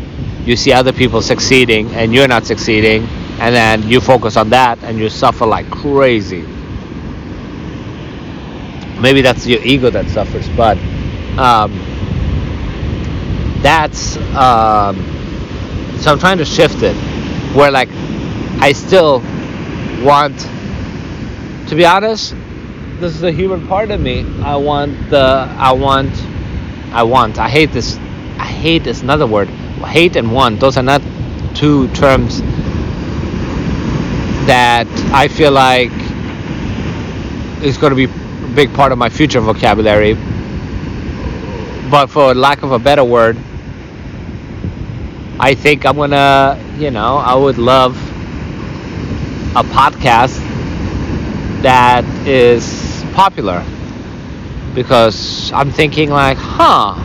you 0.45 0.56
see 0.56 0.73
other 0.73 0.93
people 0.93 1.21
succeeding 1.21 1.89
and 1.91 2.13
you're 2.13 2.27
not 2.27 2.45
succeeding, 2.45 3.06
and 3.39 3.56
then 3.56 3.88
you 3.88 4.01
focus 4.01 4.38
on 4.38 4.49
that 4.49 4.84
and 4.84 4.97
you 4.97 5.10
suffer 5.10 5.45
like 5.45 5.69
crazy. 5.69 6.41
Maybe 8.99 9.21
that's 9.21 9.45
your 9.45 9.62
ego 9.63 9.89
that 9.89 10.08
suffers, 10.10 10.47
but 10.49 10.77
um, 11.38 11.71
that's 13.62 14.17
um, 14.36 14.95
so 15.99 16.12
I'm 16.12 16.19
trying 16.19 16.38
to 16.38 16.45
shift 16.45 16.84
it 16.84 16.95
where 17.56 17.71
like 17.71 17.89
I 18.60 18.73
still 18.73 19.19
want 20.03 20.38
to 21.69 21.75
be 21.75 21.86
honest 21.86 22.36
this 22.99 23.15
is 23.15 23.23
a 23.23 23.32
human 23.32 23.67
part 23.67 23.89
of 23.89 24.01
me 24.01 24.25
I 24.41 24.56
want 24.56 25.10
the 25.10 25.47
I 25.58 25.71
want 25.71 26.12
I 26.91 27.03
want 27.03 27.39
I 27.39 27.47
hate 27.47 27.71
this 27.71 27.95
I 28.38 28.45
hate 28.45 28.86
is 28.86 29.01
another 29.01 29.25
word 29.25 29.49
hate 29.84 30.15
and 30.15 30.32
want 30.32 30.60
those 30.60 30.78
are 30.78 30.84
not 30.84 31.02
two 31.54 31.88
terms 31.89 32.41
that 34.48 34.88
I 35.13 35.28
feel 35.28 35.52
like 35.52 35.91
is 37.63 37.78
going 37.78 37.91
to 37.91 37.96
be 37.96 38.06
a 38.06 38.48
big 38.56 38.74
part 38.74 38.91
of 38.91 38.98
my 38.98 39.10
future 39.10 39.39
vocabulary. 39.39 40.15
But 41.89 42.08
for 42.08 42.34
lack 42.34 42.63
of 42.63 42.72
a 42.72 42.80
better 42.80 43.04
word 43.04 43.38
I 45.39 45.56
think 45.56 45.86
I'm 45.86 45.98
gonna, 45.98 46.58
you 46.78 46.91
know, 46.91 47.17
I 47.17 47.36
would 47.36 47.58
love 47.58 47.98
a 49.58 49.63
podcast 49.63 50.38
that 51.63 52.06
is 52.26 53.04
popular. 53.13 53.63
Because 54.76 55.52
I'm 55.52 55.72
thinking 55.72 56.12
like, 56.12 56.38
huh, 56.38 56.96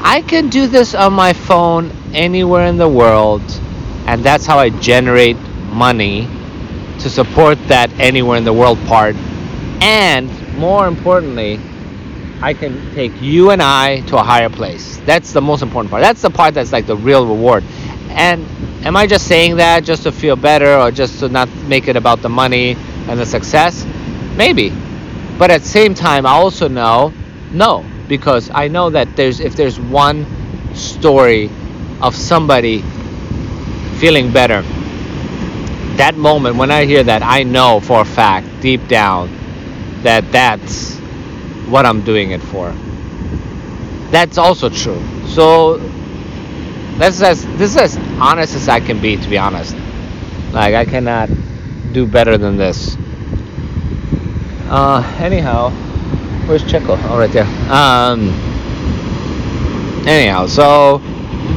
I 0.00 0.22
can 0.22 0.48
do 0.48 0.66
this 0.66 0.94
on 0.94 1.12
my 1.12 1.32
phone 1.32 1.90
anywhere 2.14 2.66
in 2.66 2.76
the 2.76 2.88
world, 2.88 3.42
and 4.06 4.22
that's 4.22 4.46
how 4.46 4.58
I 4.58 4.70
generate 4.70 5.36
money 5.72 6.28
to 7.00 7.10
support 7.10 7.58
that 7.68 7.90
anywhere 7.98 8.38
in 8.38 8.44
the 8.44 8.52
world 8.52 8.78
part. 8.86 9.16
And 9.80 10.30
more 10.56 10.86
importantly, 10.86 11.60
I 12.40 12.54
can 12.54 12.94
take 12.94 13.20
you 13.20 13.50
and 13.50 13.60
I 13.60 14.00
to 14.02 14.16
a 14.16 14.22
higher 14.22 14.48
place. 14.48 14.98
That's 15.04 15.32
the 15.32 15.40
most 15.40 15.62
important 15.62 15.90
part. 15.90 16.02
That's 16.02 16.22
the 16.22 16.30
part 16.30 16.54
that's 16.54 16.72
like 16.72 16.86
the 16.86 16.96
real 16.96 17.26
reward. 17.26 17.64
And 18.10 18.44
am 18.86 18.96
I 18.96 19.06
just 19.06 19.26
saying 19.26 19.56
that 19.56 19.84
just 19.84 20.04
to 20.04 20.12
feel 20.12 20.36
better 20.36 20.76
or 20.76 20.90
just 20.90 21.18
to 21.20 21.28
not 21.28 21.48
make 21.66 21.88
it 21.88 21.96
about 21.96 22.22
the 22.22 22.28
money 22.28 22.76
and 23.08 23.18
the 23.18 23.26
success? 23.26 23.84
Maybe. 24.36 24.72
But 25.38 25.50
at 25.50 25.62
the 25.62 25.68
same 25.68 25.94
time, 25.94 26.26
I 26.26 26.30
also 26.30 26.68
know 26.68 27.12
no, 27.50 27.84
because 28.08 28.50
I 28.52 28.68
know 28.68 28.90
that 28.90 29.14
there's 29.16 29.40
if 29.40 29.54
there's 29.54 29.78
one 29.78 30.26
story 30.74 31.50
of 32.00 32.16
somebody 32.16 32.82
feeling 33.98 34.32
better, 34.32 34.62
that 35.96 36.14
moment 36.16 36.56
when 36.56 36.70
I 36.70 36.84
hear 36.86 37.02
that, 37.04 37.22
I 37.22 37.42
know 37.42 37.80
for 37.80 38.00
a 38.00 38.04
fact, 38.04 38.60
deep 38.60 38.88
down, 38.88 39.30
that 40.02 40.30
that's 40.32 40.96
what 41.68 41.84
I'm 41.84 42.02
doing 42.02 42.30
it 42.30 42.40
for. 42.40 42.72
That's 44.10 44.38
also 44.38 44.68
true. 44.70 45.02
So 45.26 45.78
that's 46.96 47.20
as 47.20 47.44
this 47.58 47.72
is 47.72 47.76
as 47.76 47.96
honest 48.20 48.54
as 48.54 48.68
I 48.68 48.80
can 48.80 49.00
be, 49.00 49.16
to 49.16 49.28
be 49.28 49.36
honest. 49.36 49.76
Like 50.52 50.74
I 50.74 50.84
cannot 50.84 51.28
do 51.92 52.06
better 52.06 52.38
than 52.38 52.56
this. 52.56 52.96
Uh, 54.70 55.02
anyhow, 55.18 55.72
where's 56.48 56.64
Checo? 56.64 56.98
Oh, 57.04 57.18
right 57.18 57.30
there. 57.30 57.44
Um. 57.70 58.30
Anyhow, 60.08 60.46
so 60.46 61.02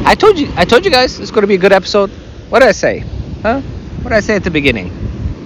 I 0.04 0.14
told 0.14 0.38
you, 0.38 0.52
I 0.56 0.66
told 0.66 0.84
you 0.84 0.90
guys 0.90 1.18
it's 1.18 1.30
going 1.30 1.42
to 1.42 1.48
be 1.48 1.54
a 1.54 1.58
good 1.58 1.72
episode. 1.72 2.10
What 2.50 2.60
did 2.60 2.68
I 2.68 2.72
say? 2.72 2.98
Huh? 3.40 3.60
What 4.02 4.10
did 4.10 4.16
I 4.16 4.20
say 4.20 4.36
at 4.36 4.44
the 4.44 4.50
beginning? 4.50 4.92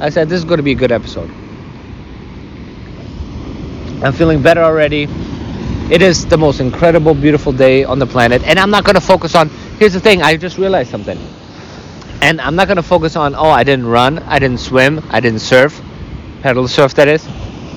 I 0.01 0.11
said 0.11 0.29
this 0.29 0.39
is 0.39 0.45
going 0.45 0.57
to 0.59 0.65
be 0.65 0.73
a 0.73 0.75
good 0.75 0.91
episode. 0.91 1.31
I'm 4.03 4.13
feeling 4.13 4.43
better 4.43 4.63
already. 4.63 5.07
It 5.89 6.03
is 6.03 6.27
the 6.27 6.37
most 6.37 6.59
incredible, 6.59 7.15
beautiful 7.15 7.53
day 7.53 7.85
on 7.85 8.01
the 8.01 8.07
planet, 8.07 8.43
and 8.43 8.59
I'm 8.59 8.71
not 8.71 8.85
going 8.85 8.97
to 8.97 9.01
focus 9.01 9.37
on. 9.37 9.49
Here's 9.79 9.93
the 9.93 10.01
thing: 10.01 10.21
I 10.21 10.37
just 10.37 10.59
realized 10.59 10.91
something, 10.91 11.19
and 12.21 12.41
I'm 12.41 12.57
not 12.57 12.67
going 12.67 12.77
to 12.77 12.83
focus 12.83 13.15
on. 13.15 13.37
Oh, 13.37 13.51
I 13.51 13.63
didn't 13.63 13.87
run, 13.87 14.19
I 14.19 14.41
didn't 14.41 14.59
swim, 14.59 15.01
I 15.11 15.21
didn't 15.21 15.39
surf, 15.39 15.81
pedal 16.43 16.67
surf 16.67 16.95
that 16.95 17.07
is, 17.07 17.25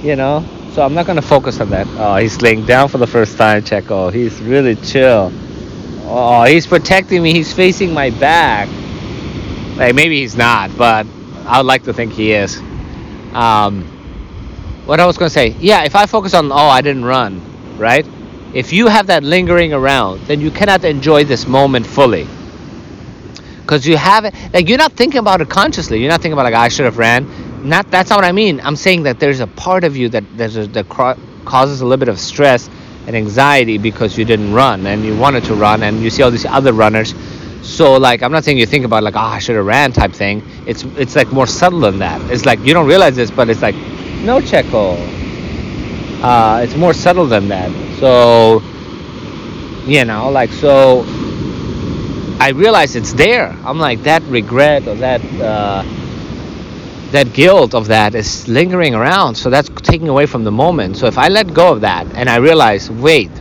you 0.02 0.16
know. 0.16 0.44
So 0.80 0.86
I'm 0.86 0.94
not 0.94 1.06
going 1.06 1.18
to 1.18 1.22
focus 1.22 1.60
on 1.60 1.72
that. 1.72 1.88
Oh, 1.98 2.16
he's 2.16 2.42
laying 2.42 2.66
down 2.66 2.88
for 2.88 3.00
the 3.00 3.06
first 3.06 3.38
time, 3.38 3.64
Checo. 3.64 4.14
He's 4.14 4.40
really 4.40 4.78
chill. 4.78 5.30
Oh, 6.06 6.46
he's 6.46 6.66
protecting 6.66 7.22
me. 7.22 7.34
He's 7.34 7.52
facing 7.52 7.94
my 7.94 8.12
back. 8.12 8.70
Like 9.76 9.94
maybe 9.94 10.22
he's 10.22 10.38
not, 10.38 10.72
but 10.78 11.06
I 11.46 11.58
would 11.58 11.66
like 11.66 11.84
to 11.84 11.92
think 11.92 12.14
he 12.14 12.32
is. 12.32 12.60
Um, 13.34 13.84
what 14.86 15.02
I 15.02 15.06
was 15.06 15.18
going 15.18 15.28
to 15.28 15.34
say, 15.34 15.50
yeah, 15.60 15.84
if 15.84 15.98
I 15.98 16.06
focus 16.06 16.34
on, 16.34 16.50
oh, 16.50 16.56
I 16.56 16.80
didn't 16.80 17.04
run, 17.04 17.42
right? 17.78 18.08
If 18.54 18.72
you 18.72 18.88
have 18.88 19.08
that 19.08 19.22
lingering 19.22 19.74
around, 19.74 20.22
then 20.28 20.40
you 20.40 20.50
cannot 20.50 20.86
enjoy 20.86 21.26
this 21.26 21.46
moment 21.46 21.88
fully. 21.88 22.26
Because 23.64 23.86
you 23.86 23.98
have 23.98 24.24
it, 24.24 24.34
like 24.54 24.70
you're 24.70 24.78
not 24.78 24.94
thinking 24.94 25.20
about 25.20 25.42
it 25.42 25.50
consciously. 25.50 26.00
You're 26.00 26.10
not 26.10 26.22
thinking 26.22 26.40
about 26.40 26.46
like 26.46 26.54
I 26.54 26.70
should 26.70 26.86
have 26.86 26.98
ran. 26.98 27.26
Not 27.64 27.90
that's 27.92 28.10
not 28.10 28.18
what 28.18 28.26
I 28.26 28.32
mean. 28.32 28.60
I'm 28.62 28.76
saying 28.76 29.04
that 29.04 29.20
there's 29.20 29.40
a 29.40 29.48
part 29.48 29.84
of 29.84 29.98
you 29.98 30.10
that 30.10 30.24
there's 30.38 30.58
a, 30.58 30.68
that 30.68 30.88
causes 31.46 31.82
a 31.82 31.86
little 31.86 32.00
bit 32.00 32.10
of 32.10 32.20
stress 32.20 32.70
and 33.08 33.16
anxiety 33.16 33.78
because 33.78 34.18
you 34.18 34.26
didn't 34.26 34.54
run 34.54 34.86
and 34.86 35.04
you 35.04 35.18
wanted 35.18 35.44
to 35.46 35.56
run 35.56 35.84
and 35.84 36.02
you 36.02 36.10
see 36.10 36.24
all 36.24 36.32
these 36.32 36.46
other 36.46 36.74
runners. 36.74 37.14
So 37.62 37.98
like 37.98 38.24
I'm 38.24 38.32
not 38.32 38.44
saying 38.44 38.58
you 38.58 38.66
think 38.66 38.86
about 38.86 39.04
like 39.04 39.16
oh 39.16 39.20
I 39.20 39.40
should 39.40 39.56
have 39.56 39.66
ran 39.66 39.92
type 39.92 40.14
thing. 40.14 40.44
It's 40.66 40.84
it's 40.98 41.16
like 41.16 41.32
more 41.32 41.48
subtle 41.48 41.80
than 41.82 42.00
that. 42.00 42.22
It's 42.32 42.46
like 42.46 42.60
you 42.60 42.74
don't 42.74 42.88
realize 42.88 43.16
this, 43.16 43.32
but 43.32 43.50
it's 43.50 43.62
like 43.62 43.76
no 44.24 44.40
Checo. 44.40 44.98
Uh, 46.22 46.60
it's 46.62 46.76
more 46.76 46.94
subtle 46.94 47.26
than 47.26 47.48
that. 47.48 47.72
So, 47.98 48.62
you 49.86 50.04
know, 50.04 50.30
like, 50.30 50.52
so 50.52 51.06
I 52.42 52.52
realize 52.54 52.98
it's 52.98 53.14
there. 53.14 53.56
I'm 53.64 53.80
like, 53.80 54.04
that 54.04 54.22
regret 54.24 54.86
or 54.86 54.96
that, 54.96 55.22
uh, 55.40 55.84
that 57.12 57.34
guilt 57.34 57.74
of 57.74 57.88
that 57.88 58.14
is 58.16 58.48
lingering 58.48 58.94
around. 58.96 59.36
So 59.36 59.50
that's 59.50 59.70
taking 59.82 60.10
away 60.10 60.26
from 60.26 60.44
the 60.44 60.52
moment. 60.52 60.98
So 60.98 61.08
if 61.08 61.18
I 61.18 61.28
let 61.28 61.54
go 61.54 61.72
of 61.74 61.82
that 61.82 62.06
and 62.16 62.30
I 62.30 62.38
realize, 62.38 62.90
wait, 62.90 63.32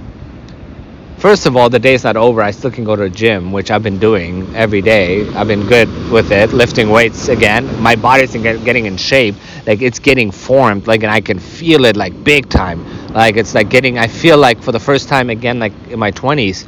first 1.18 1.46
of 1.46 1.56
all, 1.56 1.68
the 1.68 1.78
day's 1.78 2.04
not 2.04 2.16
over. 2.16 2.42
I 2.42 2.50
still 2.50 2.70
can 2.70 2.84
go 2.84 2.96
to 2.96 3.02
the 3.02 3.10
gym, 3.10 3.52
which 3.52 3.70
I've 3.70 3.82
been 3.82 3.98
doing 3.98 4.54
every 4.56 4.80
day. 4.80 5.28
I've 5.34 5.48
been 5.48 5.66
good 5.66 5.88
with 6.10 6.32
it, 6.32 6.52
lifting 6.52 6.88
weights 6.88 7.28
again. 7.28 7.80
My 7.82 7.94
body's 7.94 8.32
get, 8.32 8.64
getting 8.64 8.86
in 8.86 8.96
shape. 8.96 9.34
Like 9.66 9.82
it's 9.82 9.98
getting 9.98 10.30
formed. 10.30 10.86
Like 10.86 11.02
and 11.02 11.12
I 11.12 11.20
can 11.20 11.38
feel 11.38 11.84
it 11.84 11.96
like 11.96 12.24
big 12.24 12.48
time. 12.48 13.12
Like 13.12 13.36
it's 13.36 13.54
like 13.54 13.68
getting. 13.68 13.98
I 13.98 14.06
feel 14.06 14.38
like 14.38 14.62
for 14.62 14.72
the 14.72 14.80
first 14.80 15.08
time 15.08 15.28
again, 15.30 15.58
like 15.58 15.72
in 15.88 15.98
my 15.98 16.12
20s. 16.12 16.66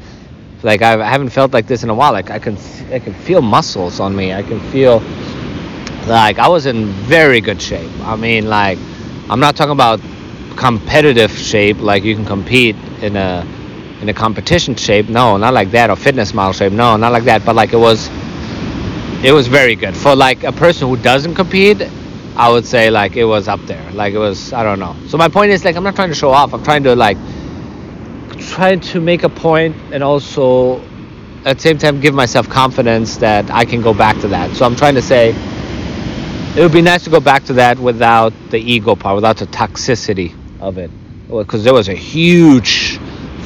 Like 0.63 0.83
I 0.83 1.09
haven't 1.09 1.31
felt 1.31 1.55
like 1.55 1.67
this 1.67 1.85
in 1.85 1.89
a 1.89 1.95
while. 1.95 2.13
Like 2.13 2.29
I 2.31 2.39
can, 2.39 2.59
I 2.93 2.99
can 2.99 3.15
feel 3.15 3.41
muscles 3.41 3.99
on 3.99 4.15
me. 4.15 4.35
I 4.35 4.43
can 4.43 4.61
feel 4.71 5.01
like 6.07 6.39
I 6.39 6.49
was 6.49 6.67
in 6.67 6.87
very 6.87 7.41
good 7.41 7.61
shape. 7.61 7.91
I 8.01 8.17
mean, 8.17 8.49
like 8.49 8.79
I'm 9.29 9.41
not 9.41 9.57
talking 9.57 9.73
about 9.73 10.01
competitive 10.57 11.31
shape, 11.31 11.79
like 11.79 12.03
you 12.05 12.15
can 12.15 12.25
compete 12.25 12.77
in 13.01 13.17
a 13.17 13.47
in 14.01 14.09
a 14.09 14.15
competition 14.15 14.75
shape. 14.75 15.09
No, 15.09 15.37
not 15.37 15.55
like 15.55 15.71
that, 15.73 15.91
or 15.91 15.97
fitness 15.97 16.33
model 16.33 16.53
shape. 16.53 16.73
No, 16.73 16.97
not 16.97 17.13
like 17.13 17.25
that. 17.25 17.45
But 17.45 17.55
like 17.55 17.73
it 17.73 17.77
was, 17.79 18.09
it 19.23 19.33
was 19.33 19.47
very 19.47 19.77
good 19.77 19.97
for 19.97 20.17
like 20.17 20.45
a 20.45 20.53
person 20.53 20.89
who 20.89 20.97
doesn't 20.97 21.35
compete. 21.35 21.83
I 22.37 22.51
would 22.51 22.65
say 22.65 22.91
like 22.91 23.17
it 23.17 23.25
was 23.25 23.49
up 23.49 23.61
there. 23.67 23.91
Like 23.93 24.15
it 24.15 24.19
was, 24.19 24.53
I 24.53 24.63
don't 24.63 24.79
know. 24.79 24.97
So 25.09 25.19
my 25.19 25.29
point 25.29 25.51
is 25.51 25.65
like 25.65 25.77
I'm 25.77 25.85
not 25.85 25.95
trying 25.95 26.09
to 26.09 26.15
show 26.15 26.31
off. 26.31 26.55
I'm 26.55 26.63
trying 26.63 26.83
to 26.85 26.97
like 26.97 27.19
trying 28.39 28.81
to 28.81 29.01
make 29.01 29.23
a 29.23 29.29
point 29.29 29.77
and 29.93 30.03
also 30.03 30.81
at 31.45 31.57
the 31.57 31.61
same 31.61 31.79
time 31.79 32.01
give 32.01 32.15
myself 32.15 32.49
confidence 32.49 33.19
that 33.19 33.51
I 33.51 33.65
can 33.65 33.83
go 33.83 33.93
back 33.93 34.19
to 34.21 34.29
that. 34.29 34.57
So 34.57 34.65
I'm 34.65 34.77
trying 34.77 34.95
to 34.95 35.03
say 35.03 35.33
it 36.57 36.63
would 36.63 36.73
be 36.73 36.83
nice 36.83 37.05
to 37.05 37.11
go 37.11 37.21
back 37.21 37.45
to 37.45 37.53
that 37.55 37.79
without 37.79 38.33
the 38.51 38.59
ego 38.59 38.97
part, 38.97 39.15
without 39.15 39.37
the 39.37 39.47
toxicity 39.47 40.35
of 40.61 40.79
it. 40.79 40.91
Because 41.29 41.63
there 41.63 41.75
was 41.75 41.89
a 41.89 41.95
huge 41.95 42.99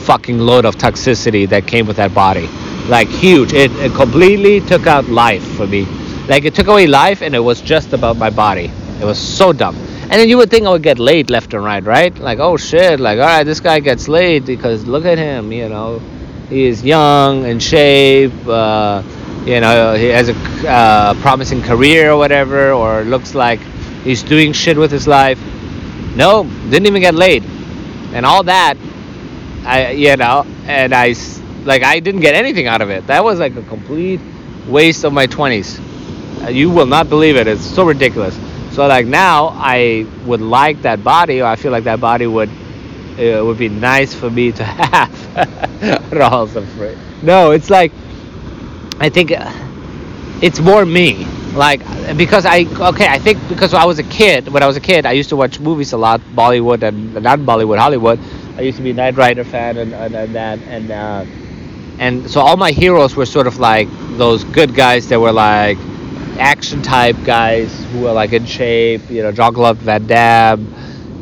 fucking 0.05 0.38
load 0.38 0.64
of 0.64 0.77
toxicity 0.77 1.49
that 1.51 1.67
came 1.67 1.87
with 1.87 1.97
that 1.97 2.14
body. 2.14 2.49
Like, 2.88 3.09
huge. 3.09 3.53
It, 3.53 3.71
it 3.73 3.93
completely 3.95 4.61
took 4.61 4.87
out 4.87 5.07
life 5.09 5.45
for 5.57 5.67
me. 5.67 5.85
Like, 6.29 6.45
it 6.45 6.55
took 6.55 6.69
away 6.69 6.87
life 6.87 7.21
and 7.21 7.35
it 7.35 7.40
was 7.40 7.61
just 7.61 7.93
about 7.93 8.17
my 8.17 8.31
body. 8.31 8.71
It 9.01 9.05
was 9.05 9.19
so 9.19 9.53
dumb. 9.53 9.77
And 9.77 10.12
then 10.12 10.29
you 10.29 10.38
would 10.38 10.51
think 10.51 10.67
I 10.67 10.71
would 10.71 10.83
get 10.83 10.99
laid 10.99 11.29
left 11.29 11.53
and 11.53 11.64
right, 11.64 11.85
right? 11.85 12.17
Like, 12.19 12.38
oh 12.38 12.57
shit, 12.57 13.01
like, 13.01 13.19
all 13.19 13.27
right, 13.27 13.45
this 13.45 13.61
guy 13.61 13.81
gets 13.81 14.09
laid 14.09 14.47
because 14.47 14.87
look 14.87 15.05
at 15.05 15.19
him, 15.19 15.53
you 15.53 15.69
know. 15.69 16.01
He 16.49 16.64
is 16.64 16.85
young, 16.85 17.45
in 17.45 17.59
shape, 17.59 18.33
uh, 18.47 19.03
you 19.44 19.61
know 19.61 19.94
he 19.94 20.07
has 20.07 20.28
a 20.30 20.35
uh, 20.68 21.14
promising 21.20 21.62
career 21.62 22.12
or 22.12 22.16
whatever 22.16 22.72
or 22.72 23.02
looks 23.02 23.35
like 23.35 23.61
he's 24.02 24.22
doing 24.22 24.52
shit 24.52 24.76
with 24.76 24.90
his 24.90 25.07
life. 25.07 25.38
No 26.16 26.44
didn't 26.70 26.87
even 26.87 27.02
get 27.02 27.14
laid. 27.14 27.44
And 28.14 28.24
all 28.24 28.42
that 28.44 28.76
i 29.66 29.90
you 29.92 30.16
know 30.16 30.44
and 30.66 30.94
i 30.94 31.14
like 31.64 31.83
i 31.83 31.98
didn't 31.98 32.20
get 32.20 32.35
anything 32.35 32.66
out 32.66 32.80
of 32.80 32.90
it. 32.90 33.07
That 33.07 33.24
was 33.24 33.38
like 33.38 33.57
a 33.57 33.62
complete 33.62 34.20
waste 34.66 35.04
of 35.04 35.12
my 35.12 35.26
20s 35.26 35.80
uh, 36.42 36.48
you 36.48 36.70
will 36.70 36.87
not 36.87 37.09
believe 37.09 37.37
it. 37.37 37.46
It's 37.46 37.64
so 37.64 37.85
ridiculous. 37.85 38.38
So 38.72 38.87
like 38.87 39.07
now 39.07 39.48
i 39.57 40.07
would 40.24 40.40
like 40.40 40.83
that 40.83 41.04
body. 41.04 41.40
Or 41.42 41.46
i 41.46 41.57
feel 41.57 41.72
like 41.72 41.85
that 41.85 42.00
body 42.00 42.26
would 42.26 42.50
it 43.18 43.44
would 43.44 43.59
be 43.59 43.68
nice 43.68 44.14
for 44.14 44.30
me 44.30 44.52
to 44.52 44.64
have. 44.64 45.12
No 47.22 47.52
it's 47.52 47.70
like 47.70 47.92
I 49.00 49.09
think 49.09 49.33
uh, 49.33 49.50
it's 50.42 50.61
more 50.61 50.85
me. 50.85 51.24
Like 51.54 51.80
because 52.16 52.46
I 52.46 52.64
okay, 52.90 53.07
I 53.07 53.18
think 53.18 53.38
because 53.48 53.74
I 53.74 53.85
was 53.85 53.98
a 54.00 54.02
kid. 54.04 54.48
When 54.48 54.62
I 54.62 54.66
was 54.66 54.76
a 54.76 54.80
kid, 54.80 55.07
I 55.07 55.12
used 55.12 55.28
to 55.30 55.37
watch 55.37 55.61
movies 55.61 55.92
a 55.92 55.96
lot, 55.96 56.20
Bollywood 56.35 56.83
and 56.83 57.14
not 57.14 57.38
Bollywood, 57.40 57.78
Hollywood. 57.78 58.18
I 58.57 58.62
used 58.62 58.76
to 58.78 58.83
be 58.83 58.90
a 58.90 58.94
Knight 58.94 59.16
Rider 59.16 59.44
fan 59.44 59.76
and, 59.78 59.94
and, 59.94 60.14
and 60.14 60.35
that 60.35 60.59
and 60.62 60.90
uh, 60.90 61.24
and 61.98 62.28
so 62.30 62.40
all 62.40 62.57
my 62.57 62.72
heroes 62.72 63.14
were 63.16 63.26
sort 63.26 63.46
of 63.46 63.59
like 63.59 63.88
those 64.16 64.44
good 64.44 64.74
guys 64.74 65.09
that 65.09 65.20
were 65.20 65.33
like 65.33 65.78
action 66.38 66.83
type 66.83 67.16
guys 67.24 67.85
who 67.87 68.00
were 68.02 68.12
like 68.12 68.33
in 68.33 68.44
shape. 68.44 69.09
You 69.11 69.22
know, 69.22 69.33
Jean-Claude 69.33 69.78
Van 69.78 70.07
Damme, 70.07 70.66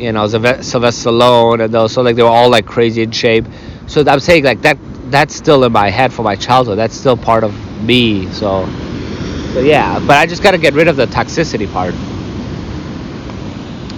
you 0.00 0.12
know, 0.12 0.26
Sylvester 0.28 0.78
Stallone, 0.78 1.64
and 1.64 1.72
those. 1.74 1.92
So 1.92 2.02
like 2.02 2.16
they 2.16 2.22
were 2.22 2.28
all 2.28 2.50
like 2.50 2.66
crazy 2.66 3.02
in 3.02 3.11
shape. 3.11 3.46
So 3.87 4.02
I'm 4.06 4.20
saying 4.20 4.44
like 4.44 4.62
that 4.62 4.78
that's 5.12 5.35
still 5.35 5.64
in 5.64 5.72
my 5.72 5.90
head 5.90 6.12
from 6.12 6.25
my 6.25 6.37
childhood. 6.37 6.79
That's 6.79 6.94
still 6.94 7.16
part 7.16 7.44
of 7.44 7.55
me. 7.83 8.31
So, 8.33 8.66
so 9.53 9.61
yeah. 9.61 9.98
But 10.01 10.16
I 10.16 10.27
just 10.27 10.42
gotta 10.42 10.59
get 10.59 10.75
rid 10.75 10.88
of 10.88 10.96
the 10.96 11.07
toxicity 11.07 11.70
part. 11.70 11.94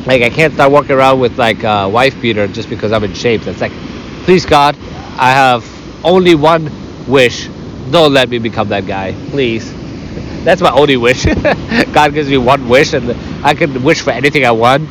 Like 0.06 0.22
I 0.22 0.28
can't 0.28 0.52
start 0.52 0.70
walking 0.70 0.92
around 0.92 1.20
with 1.20 1.38
like 1.38 1.62
a 1.62 1.88
wife 1.88 2.20
beater 2.20 2.46
just 2.46 2.68
because 2.68 2.92
I'm 2.92 3.04
in 3.04 3.14
shape. 3.14 3.42
That's 3.42 3.60
like, 3.60 3.72
please 4.24 4.44
God, 4.44 4.76
I 5.16 5.30
have 5.30 5.64
only 6.04 6.34
one 6.34 6.70
wish. 7.06 7.48
Don't 7.90 8.12
let 8.12 8.28
me 8.28 8.38
become 8.38 8.68
that 8.68 8.86
guy, 8.86 9.12
please. 9.30 9.72
That's 10.44 10.60
my 10.60 10.70
only 10.70 10.96
wish. 10.98 11.24
God 11.92 12.12
gives 12.12 12.28
me 12.28 12.36
one 12.36 12.68
wish, 12.68 12.92
and 12.92 13.12
I 13.44 13.54
can 13.54 13.82
wish 13.82 14.02
for 14.02 14.10
anything 14.10 14.44
I 14.44 14.50
want. 14.50 14.88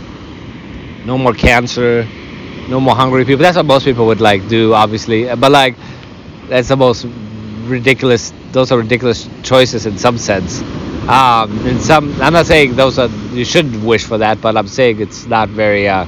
No 1.05 1.17
more 1.17 1.33
cancer, 1.33 2.07
no 2.67 2.79
more 2.79 2.95
hungry 2.95 3.23
people. 3.25 3.43
That's 3.43 3.57
what 3.57 3.65
most 3.65 3.85
people 3.85 4.07
would 4.07 4.21
like 4.21 4.47
do, 4.47 4.73
obviously. 4.73 5.25
But 5.35 5.51
like, 5.51 5.75
that's 6.49 6.67
the 6.67 6.77
most 6.77 7.05
ridiculous. 7.65 8.33
Those 8.51 8.71
are 8.71 8.77
ridiculous 8.77 9.27
choices 9.43 9.85
in 9.85 9.97
some 9.97 10.17
sense. 10.17 10.61
Um, 11.07 11.65
in 11.67 11.79
some, 11.79 12.21
I'm 12.21 12.33
not 12.33 12.45
saying 12.45 12.75
those 12.75 12.97
are 12.97 13.09
you 13.33 13.43
shouldn't 13.43 13.83
wish 13.83 14.05
for 14.05 14.17
that, 14.19 14.41
but 14.41 14.55
I'm 14.55 14.67
saying 14.67 15.01
it's 15.01 15.25
not 15.25 15.49
very. 15.49 15.87
Uh, 15.87 16.05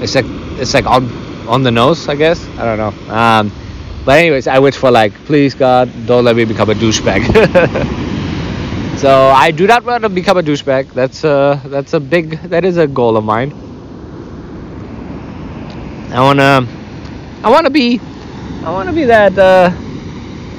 it's 0.00 0.14
like 0.14 0.26
it's 0.60 0.74
like 0.74 0.86
on 0.86 1.10
on 1.48 1.62
the 1.62 1.70
nose, 1.70 2.08
I 2.08 2.14
guess. 2.14 2.44
I 2.58 2.64
don't 2.64 2.78
know. 2.78 3.12
Um, 3.12 3.52
but 4.04 4.18
anyways, 4.18 4.46
I 4.46 4.60
wish 4.60 4.76
for 4.76 4.90
like, 4.90 5.12
please 5.26 5.54
God, 5.54 5.90
don't 6.06 6.24
let 6.24 6.36
me 6.36 6.44
become 6.44 6.70
a 6.70 6.74
douchebag. 6.74 7.26
so 8.98 9.28
I 9.28 9.50
do 9.50 9.66
not 9.66 9.84
want 9.84 10.02
to 10.04 10.08
become 10.08 10.38
a 10.38 10.42
douchebag. 10.42 10.92
That's 10.92 11.24
a 11.24 11.60
that's 11.66 11.92
a 11.94 12.00
big 12.00 12.40
that 12.50 12.64
is 12.64 12.76
a 12.76 12.86
goal 12.86 13.16
of 13.16 13.24
mine. 13.24 13.52
I 16.12 16.20
wanna 16.20 16.66
I 17.42 17.50
wanna 17.50 17.70
be 17.70 18.00
I 18.66 18.70
want 18.70 18.88
to 18.88 18.92
be 18.92 19.04
that 19.04 19.38
uh, 19.38 19.70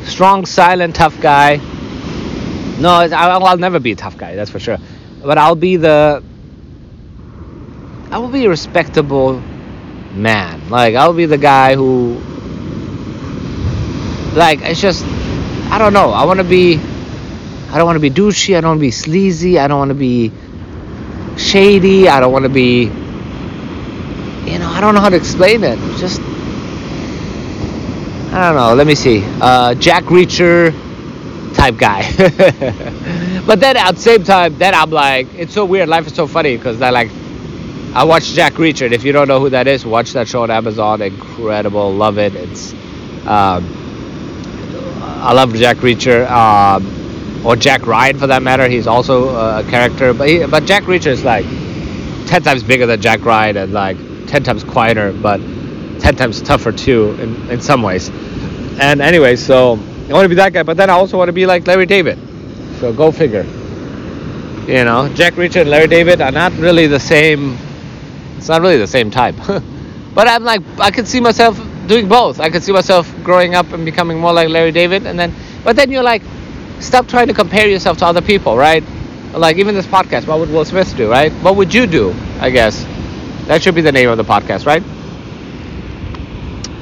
strong, 0.05 0.45
silent, 0.45 0.95
tough 0.95 1.19
guy. 1.19 1.57
No, 2.79 2.89
I'll, 2.89 3.45
I'll 3.45 3.57
never 3.57 3.81
be 3.81 3.91
a 3.91 3.95
tough 3.97 4.17
guy, 4.17 4.33
that's 4.33 4.49
for 4.49 4.59
sure. 4.59 4.77
But 5.21 5.37
I'll 5.37 5.55
be 5.55 5.75
the. 5.75 6.23
I 8.09 8.17
will 8.19 8.29
be 8.29 8.45
a 8.45 8.49
respectable 8.49 9.41
man. 10.13 10.69
Like, 10.69 10.95
I'll 10.95 11.11
be 11.11 11.25
the 11.25 11.37
guy 11.37 11.75
who. 11.75 12.13
Like, 14.37 14.61
it's 14.61 14.79
just. 14.79 15.03
I 15.69 15.77
don't 15.77 15.91
know. 15.91 16.11
I 16.11 16.23
want 16.23 16.39
to 16.39 16.45
be. 16.45 16.77
I 16.77 17.77
don't 17.77 17.87
want 17.87 17.97
to 17.97 17.99
be 17.99 18.09
douchey. 18.09 18.55
I 18.55 18.61
don't 18.61 18.69
want 18.69 18.79
to 18.79 18.87
be 18.87 18.91
sleazy. 18.91 19.59
I 19.59 19.67
don't 19.67 19.79
want 19.79 19.89
to 19.89 19.95
be 19.95 20.31
shady. 21.35 22.07
I 22.07 22.21
don't 22.21 22.31
want 22.31 22.43
to 22.43 22.49
be. 22.49 22.83
You 22.83 24.59
know, 24.59 24.69
I 24.69 24.79
don't 24.79 24.95
know 24.95 25.01
how 25.01 25.09
to 25.09 25.17
explain 25.17 25.65
it. 25.65 25.77
Just 25.99 26.21
I 28.37 28.49
don't 28.53 28.55
know. 28.55 28.75
Let 28.75 28.85
me 28.85 28.93
see. 28.93 29.23
Uh, 29.41 29.73
Jack 29.73 30.03
Reacher 30.03 30.71
type 31.55 31.75
guy. 31.75 32.03
but 33.47 33.59
then 33.59 33.77
at 33.77 33.95
the 33.95 33.99
same 33.99 34.23
time, 34.23 34.55
then 34.59 34.75
I'm 34.75 34.91
like, 34.91 35.25
it's 35.33 35.55
so 35.55 35.65
weird. 35.65 35.89
Life 35.89 36.05
is 36.05 36.13
so 36.13 36.27
funny 36.27 36.55
because 36.55 36.79
I 36.79 36.91
like, 36.91 37.09
I 37.95 38.03
watch 38.03 38.25
Jack 38.25 38.53
Reacher. 38.53 38.85
And 38.85 38.93
if 38.93 39.03
you 39.03 39.11
don't 39.11 39.27
know 39.27 39.39
who 39.39 39.49
that 39.49 39.65
is, 39.65 39.87
watch 39.87 40.13
that 40.13 40.27
show 40.27 40.43
on 40.43 40.51
Amazon. 40.51 41.01
Incredible. 41.01 41.91
Love 41.91 42.19
it. 42.19 42.35
It's, 42.35 42.73
um, 43.25 43.65
I 45.01 45.33
love 45.33 45.55
Jack 45.55 45.77
Reacher. 45.77 46.29
Um, 46.29 47.43
or 47.43 47.55
Jack 47.55 47.87
Ryan 47.87 48.19
for 48.19 48.27
that 48.27 48.43
matter. 48.43 48.69
He's 48.69 48.85
also 48.85 49.29
a 49.29 49.63
character. 49.67 50.13
But 50.13 50.29
he, 50.29 50.45
but 50.45 50.65
Jack 50.65 50.83
Reacher 50.83 51.07
is 51.07 51.23
like 51.23 51.45
10 52.27 52.43
times 52.43 52.61
bigger 52.61 52.85
than 52.85 53.01
Jack 53.01 53.25
Ryan 53.25 53.57
and 53.57 53.73
like 53.73 53.97
10 54.27 54.43
times 54.43 54.63
quieter. 54.63 55.11
But 55.11 55.41
10 55.99 56.15
times 56.15 56.41
tougher 56.41 56.71
too 56.71 57.17
in, 57.19 57.49
in 57.49 57.61
some 57.61 57.81
ways. 57.81 58.11
And 58.79 59.01
anyway, 59.01 59.35
so 59.35 59.73
I 59.73 60.13
want 60.13 60.25
to 60.25 60.29
be 60.29 60.35
that 60.35 60.53
guy, 60.53 60.63
but 60.63 60.77
then 60.77 60.89
I 60.89 60.93
also 60.93 61.17
want 61.17 61.29
to 61.29 61.33
be 61.33 61.45
like 61.45 61.65
Larry 61.65 61.85
David. 61.85 62.19
So 62.79 62.93
go 62.93 63.11
figure. 63.11 63.43
You 64.67 64.83
know, 64.83 65.09
Jack 65.15 65.33
Reacher 65.33 65.61
and 65.61 65.69
Larry 65.69 65.87
David 65.87 66.21
are 66.21 66.31
not 66.31 66.53
really 66.53 66.87
the 66.87 66.99
same. 66.99 67.57
It's 68.37 68.49
not 68.49 68.61
really 68.61 68.77
the 68.77 68.87
same 68.87 69.09
type. 69.09 69.35
but 70.13 70.27
I'm 70.27 70.43
like, 70.43 70.61
I 70.77 70.91
could 70.91 71.07
see 71.07 71.19
myself 71.19 71.59
doing 71.87 72.07
both. 72.07 72.39
I 72.39 72.49
could 72.49 72.63
see 72.63 72.71
myself 72.71 73.11
growing 73.23 73.55
up 73.55 73.71
and 73.71 73.83
becoming 73.83 74.19
more 74.19 74.33
like 74.33 74.49
Larry 74.49 74.71
David, 74.71 75.07
and 75.07 75.17
then, 75.17 75.33
but 75.63 75.75
then 75.75 75.89
you're 75.89 76.03
like, 76.03 76.21
stop 76.79 77.07
trying 77.07 77.27
to 77.27 77.33
compare 77.33 77.67
yourself 77.67 77.97
to 77.99 78.05
other 78.05 78.21
people, 78.21 78.55
right? 78.57 78.83
Like 79.33 79.57
even 79.57 79.73
this 79.73 79.87
podcast, 79.87 80.27
what 80.27 80.39
would 80.39 80.49
Will 80.49 80.65
Smith 80.65 80.95
do, 80.95 81.09
right? 81.09 81.31
What 81.41 81.55
would 81.55 81.73
you 81.73 81.87
do? 81.87 82.13
I 82.39 82.49
guess 82.49 82.83
that 83.47 83.61
should 83.63 83.75
be 83.75 83.81
the 83.81 83.91
name 83.91 84.09
of 84.09 84.17
the 84.17 84.23
podcast, 84.23 84.65
right? 84.65 84.83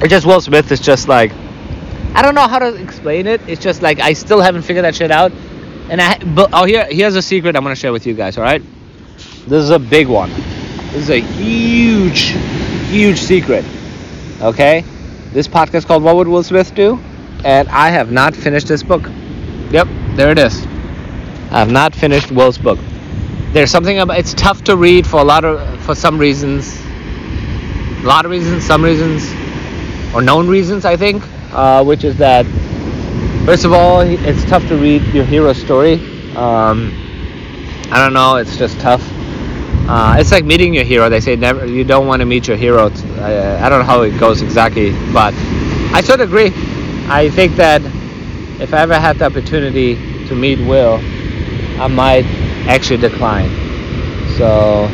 It's 0.02 0.10
just 0.10 0.26
Will 0.26 0.40
Smith 0.40 0.70
is 0.70 0.80
just 0.80 1.08
like 1.08 1.32
I 2.16 2.22
don't 2.22 2.34
know 2.34 2.48
how 2.48 2.58
to 2.58 2.74
explain 2.76 3.26
it. 3.26 3.42
It's 3.46 3.62
just 3.62 3.82
like 3.82 4.00
I 4.00 4.14
still 4.14 4.40
haven't 4.40 4.62
figured 4.62 4.86
that 4.86 4.94
shit 4.94 5.10
out. 5.10 5.32
And 5.90 6.00
I 6.00 6.16
but 6.16 6.48
oh 6.54 6.64
here 6.64 6.86
here's 6.90 7.14
a 7.14 7.20
secret 7.20 7.54
I'm 7.54 7.62
gonna 7.62 7.76
share 7.76 7.92
with 7.92 8.06
you 8.06 8.14
guys. 8.14 8.38
All 8.38 8.42
right, 8.42 8.62
this 9.46 9.62
is 9.62 9.68
a 9.68 9.78
big 9.78 10.08
one. 10.08 10.30
This 10.92 11.02
is 11.02 11.10
a 11.10 11.20
huge, 11.20 12.28
huge 12.88 13.18
secret. 13.18 13.66
Okay, 14.40 14.82
this 15.34 15.46
podcast 15.46 15.86
called 15.86 16.02
What 16.02 16.16
Would 16.16 16.26
Will 16.26 16.42
Smith 16.42 16.74
Do? 16.74 16.98
And 17.44 17.68
I 17.68 17.90
have 17.90 18.10
not 18.10 18.34
finished 18.34 18.66
this 18.66 18.82
book. 18.82 19.02
Yep, 19.70 19.86
there 20.14 20.30
it 20.30 20.38
is. 20.38 20.64
I 21.50 21.58
have 21.58 21.70
not 21.70 21.94
finished 21.94 22.32
Will's 22.32 22.56
book. 22.56 22.78
There's 23.52 23.70
something 23.70 23.98
about 23.98 24.18
it's 24.18 24.32
tough 24.32 24.64
to 24.64 24.76
read 24.78 25.06
for 25.06 25.20
a 25.20 25.24
lot 25.24 25.44
of 25.44 25.60
for 25.82 25.94
some 25.94 26.18
reasons. 26.18 26.80
A 28.00 28.06
lot 28.06 28.24
of 28.24 28.30
reasons, 28.30 28.64
some 28.64 28.82
reasons, 28.82 29.30
or 30.14 30.22
known 30.22 30.48
reasons, 30.48 30.86
I 30.86 30.96
think, 30.96 31.22
uh, 31.52 31.84
which 31.84 32.04
is 32.04 32.16
that 32.18 32.44
first 33.44 33.64
of 33.64 33.72
all, 33.72 34.00
it's 34.00 34.44
tough 34.44 34.66
to 34.68 34.76
read 34.76 35.02
your 35.14 35.24
hero 35.24 35.52
story. 35.52 35.94
Um, 36.34 36.92
I 37.90 38.02
don't 38.02 38.12
know, 38.12 38.36
it's 38.36 38.56
just 38.56 38.78
tough. 38.80 39.02
Uh, 39.88 40.16
it's 40.18 40.32
like 40.32 40.44
meeting 40.44 40.74
your 40.74 40.84
hero. 40.84 41.08
They 41.08 41.20
say 41.20 41.36
never, 41.36 41.64
you 41.64 41.84
don't 41.84 42.06
want 42.08 42.20
to 42.20 42.26
meet 42.26 42.48
your 42.48 42.56
hero. 42.56 42.90
I, 43.18 43.64
I 43.64 43.68
don't 43.68 43.78
know 43.78 43.84
how 43.86 44.02
it 44.02 44.18
goes 44.18 44.42
exactly, 44.42 44.90
but 45.12 45.32
I 45.94 46.00
sort 46.00 46.20
of 46.20 46.28
agree. 46.28 46.50
I 47.08 47.30
think 47.30 47.54
that 47.56 47.82
if 48.60 48.74
I 48.74 48.78
ever 48.80 48.98
had 48.98 49.18
the 49.18 49.26
opportunity 49.26 49.94
to 50.26 50.34
meet 50.34 50.58
Will, 50.58 50.98
I 51.80 51.86
might 51.86 52.24
actually 52.66 52.96
decline. 52.96 53.48
So, 54.36 54.88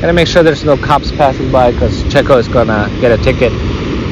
gotta 0.00 0.12
make 0.12 0.26
sure 0.26 0.42
there's 0.42 0.64
no 0.64 0.76
cops 0.76 1.12
passing 1.12 1.52
by 1.52 1.70
because 1.70 2.02
Checo 2.04 2.38
is 2.38 2.48
gonna 2.48 2.88
get 3.00 3.18
a 3.18 3.22
ticket. 3.22 3.52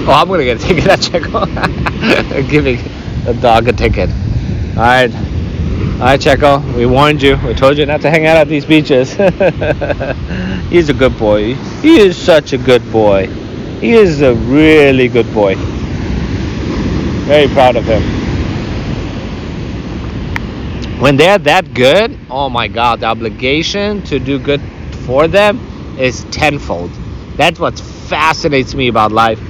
Oh, 0.04 0.10
I'm 0.10 0.26
gonna 0.26 0.42
get 0.42 0.56
a 0.56 0.66
ticket 0.66 0.88
at 0.88 0.98
Checo. 0.98 2.50
Giving 2.50 2.78
the 3.24 3.34
dog 3.34 3.68
a 3.68 3.72
ticket. 3.72 4.10
All 4.10 4.82
right. 4.82 5.14
All 5.14 6.08
right, 6.08 6.20
Checo. 6.20 6.74
We 6.74 6.86
warned 6.86 7.22
you. 7.22 7.38
We 7.46 7.54
told 7.54 7.78
you 7.78 7.86
not 7.86 8.00
to 8.00 8.10
hang 8.10 8.26
out 8.26 8.36
at 8.36 8.48
these 8.48 8.64
beaches. 8.64 9.12
He's 10.70 10.88
a 10.88 10.92
good 10.94 11.16
boy. 11.16 11.54
He 11.82 12.00
is 12.00 12.16
such 12.16 12.52
a 12.52 12.58
good 12.58 12.82
boy. 12.90 13.28
He 13.78 13.92
is 13.92 14.22
a 14.22 14.34
really 14.34 15.06
good 15.06 15.32
boy. 15.32 15.54
Very 17.26 17.46
proud 17.46 17.76
of 17.76 17.84
him. 17.84 18.02
When 21.00 21.16
they're 21.16 21.38
that 21.38 21.74
good, 21.74 22.18
oh 22.28 22.48
my 22.48 22.66
God, 22.66 23.00
the 23.00 23.06
obligation 23.06 24.02
to 24.02 24.18
do 24.18 24.40
good 24.40 24.60
for 25.06 25.28
them 25.28 25.60
is 25.96 26.24
tenfold. 26.32 26.90
That's 27.36 27.60
what 27.60 27.78
fascinates 27.78 28.74
me 28.74 28.88
about 28.88 29.12
life. 29.12 29.40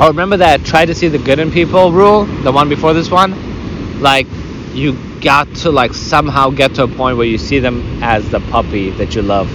Oh, 0.00 0.08
remember 0.08 0.36
that 0.36 0.64
try 0.64 0.86
to 0.86 0.94
see 0.94 1.08
the 1.08 1.18
good 1.18 1.40
in 1.40 1.50
people 1.50 1.90
rule? 1.90 2.24
The 2.24 2.52
one 2.52 2.68
before 2.68 2.94
this 2.94 3.10
one? 3.10 4.00
Like, 4.00 4.28
you 4.72 4.96
got 5.20 5.52
to 5.56 5.70
like 5.72 5.92
somehow 5.92 6.50
get 6.50 6.74
to 6.76 6.84
a 6.84 6.88
point 6.88 7.16
where 7.16 7.26
you 7.26 7.38
see 7.38 7.58
them 7.58 8.02
as 8.02 8.30
the 8.30 8.38
puppy 8.38 8.90
that 8.90 9.14
you 9.14 9.22
love. 9.22 9.50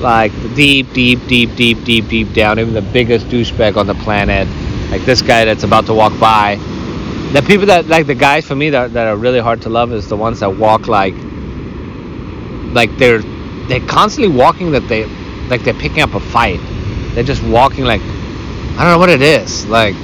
Like 0.00 0.30
deep, 0.54 0.92
deep, 0.92 1.26
deep, 1.26 1.56
deep, 1.56 1.82
deep, 1.84 2.06
deep 2.08 2.32
down, 2.32 2.58
even 2.58 2.74
the 2.74 2.82
biggest 2.82 3.26
douchebag 3.26 3.76
on 3.76 3.86
the 3.86 3.94
planet, 3.94 4.46
like 4.90 5.04
this 5.04 5.22
guy 5.22 5.44
that's 5.44 5.64
about 5.64 5.86
to 5.86 5.94
walk 5.94 6.18
by. 6.20 6.56
The 7.32 7.42
people 7.42 7.66
that 7.66 7.86
like 7.88 8.06
the 8.06 8.14
guys 8.14 8.46
for 8.46 8.54
me 8.54 8.70
that, 8.70 8.92
that 8.92 9.08
are 9.08 9.16
really 9.16 9.40
hard 9.40 9.62
to 9.62 9.68
love 9.68 9.92
is 9.92 10.08
the 10.08 10.16
ones 10.16 10.40
that 10.40 10.50
walk 10.50 10.86
like 10.86 11.14
like 12.72 12.96
they're 12.98 13.22
they're 13.68 13.86
constantly 13.88 14.32
walking 14.32 14.70
that 14.72 14.86
they 14.86 15.06
like 15.48 15.62
they're 15.64 15.74
picking 15.74 16.02
up 16.02 16.14
a 16.14 16.20
fight. 16.20 16.60
They're 17.14 17.24
just 17.24 17.42
walking 17.42 17.84
like 17.84 18.02
I 18.76 18.84
don't 18.84 18.92
know 18.92 18.98
what 18.98 19.08
it 19.08 19.22
is. 19.22 19.66
Like 19.66 19.94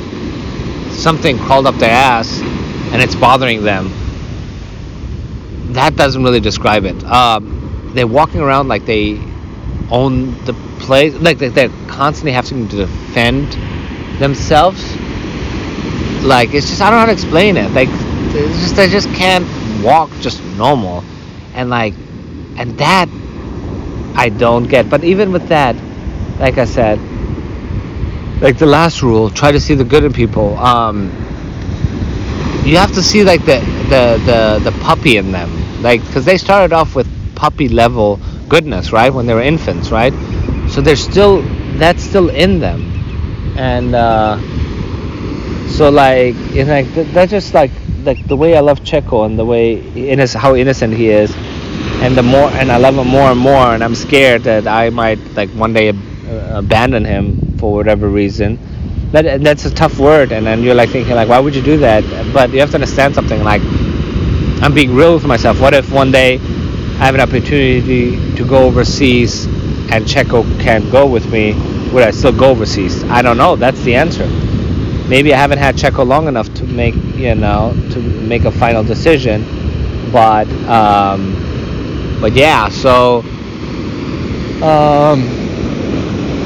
something 0.93 1.39
crawled 1.39 1.67
up 1.67 1.75
their 1.75 1.91
ass 1.91 2.41
and 2.41 3.03
it's 3.03 3.15
bothering 3.15 3.65
them. 3.65 3.91
That 5.75 5.95
doesn't 5.95 6.23
really 6.23 6.41
describe 6.41 6.85
it. 6.85 7.05
Um, 7.05 7.93
they're 7.95 8.07
walking 8.07 8.41
around 8.41 8.69
like 8.69 8.87
they 8.87 9.21
own 9.91 10.43
the 10.47 10.55
place, 10.81 11.13
like 11.15 11.39
they're 11.39 11.69
constantly 11.87 12.33
having 12.33 12.67
to 12.69 12.77
defend 12.77 13.53
themselves. 14.19 14.83
Like 16.25 16.55
it's 16.55 16.69
just 16.69 16.81
I 16.81 16.89
don't 16.89 16.95
know 16.95 17.01
how 17.01 17.07
to 17.07 17.13
explain 17.13 17.59
it. 17.59 17.71
Like 17.73 17.89
it's 17.91 18.61
just 18.61 18.77
they 18.77 18.89
just 18.89 19.09
can't 19.11 19.45
walk 19.85 20.11
just 20.21 20.43
normal, 20.57 21.05
and 21.55 21.69
like 21.69 21.93
and 22.57 22.79
that 22.79 23.09
I 24.17 24.31
don't 24.31 24.65
get. 24.65 24.89
But 24.89 25.05
even 25.05 25.31
with 25.31 25.49
that, 25.49 25.77
like 26.39 26.57
I 26.57 26.65
said, 26.65 26.99
like 28.43 28.59
the 28.59 28.67
last 28.67 29.03
rule, 29.03 29.31
try 29.31 29.53
to 29.53 29.61
see 29.61 29.75
the 29.75 29.85
good 29.85 30.05
in 30.05 30.13
people. 30.13 30.59
Um, 30.59 31.11
you 32.67 32.77
have 32.77 32.93
to 32.95 33.03
see 33.03 33.23
like 33.25 33.45
the 33.47 33.61
the 33.89 34.21
the, 34.27 34.71
the 34.71 34.79
puppy 34.83 35.17
in 35.17 35.31
them, 35.33 35.51
like 35.83 36.05
because 36.05 36.25
they 36.25 36.37
started 36.37 36.75
off 36.75 36.95
with 36.97 37.09
puppy 37.37 37.69
level 37.69 38.19
goodness, 38.49 38.93
right? 38.93 39.15
When 39.15 39.27
they 39.27 39.35
were 39.35 39.43
infants, 39.43 39.91
right? 39.91 40.13
So 40.69 40.81
they're 40.81 40.97
still 40.97 41.43
that's 41.79 42.03
still 42.03 42.29
in 42.29 42.59
them, 42.59 42.83
and. 43.57 43.95
Uh, 43.95 44.41
so 45.73 45.89
like 45.89 46.35
it's 46.53 46.69
like 46.69 46.87
that's 47.15 47.31
just 47.31 47.55
like 47.55 47.71
like 48.05 48.27
the 48.29 48.37
way 48.37 48.57
I 48.57 48.61
love 48.61 48.81
Checo 48.81 49.25
and 49.25 49.39
the 49.39 49.45
way 49.45 49.81
innocent 49.97 50.43
how 50.43 50.55
innocent 50.55 50.93
he 50.93 51.09
is, 51.09 51.35
and 52.03 52.15
the 52.15 52.23
more 52.23 52.51
and 52.51 52.71
I 52.71 52.77
love 52.77 52.97
him 52.97 53.09
more 53.09 53.31
and 53.31 53.41
more, 53.41 53.73
and 53.75 53.83
I'm 53.83 53.95
scared 53.95 54.43
that 54.43 54.67
I 54.67 54.91
might 54.91 55.19
like 55.35 55.49
one 55.51 55.73
day 55.73 55.89
ab- 55.89 56.65
abandon 56.65 57.07
him 57.07 57.52
for 57.62 57.72
whatever 57.72 58.09
reason. 58.09 58.59
That 59.12 59.42
that's 59.42 59.64
a 59.66 59.70
tough 59.70 59.98
word, 59.98 60.33
and 60.33 60.44
then 60.44 60.62
you're 60.62 60.75
like 60.75 60.90
thinking 60.90 61.14
like, 61.14 61.29
why 61.29 61.38
would 61.38 61.55
you 61.55 61.62
do 61.62 61.79
that? 61.79 62.03
But 62.35 62.51
you 62.51 62.59
have 62.59 62.70
to 62.70 62.77
understand 62.77 63.14
something 63.14 63.42
like 63.44 63.62
I'm 64.62 64.75
being 64.75 64.94
real 64.94 65.14
with 65.14 65.25
myself. 65.25 65.61
What 65.61 65.75
if 65.75 65.92
one 65.92 66.11
day 66.11 66.35
I 66.35 67.05
have 67.07 67.14
an 67.14 67.20
opportunity 67.20 68.35
to 68.37 68.44
go 68.44 68.64
overseas 68.64 69.46
and 69.92 70.05
Checo 70.05 70.42
can't 70.61 70.90
go 70.90 71.07
with 71.07 71.31
me? 71.31 71.55
Would 71.92 72.03
I 72.03 72.11
still 72.11 72.37
go 72.37 72.51
overseas? 72.51 73.05
I 73.05 73.22
don't 73.22 73.37
know. 73.37 73.55
That's 73.55 73.81
the 73.83 73.94
answer 73.94 74.27
maybe 75.09 75.35
I 75.35 75.37
haven't 75.37 75.59
had 75.59 75.75
Checo 75.77 76.07
long 76.07 76.27
enough 76.27 76.53
to 76.55 76.64
make 76.64 76.94
you 77.16 77.35
know 77.35 77.75
to 77.92 78.01
make 78.01 78.44
a 78.44 78.51
final 78.51 78.83
decision, 78.83 79.44
but 80.11 80.48
um, 80.66 81.20
but 82.20 82.33
yeah. 82.33 82.68
So 82.70 83.20
um, 84.62 85.42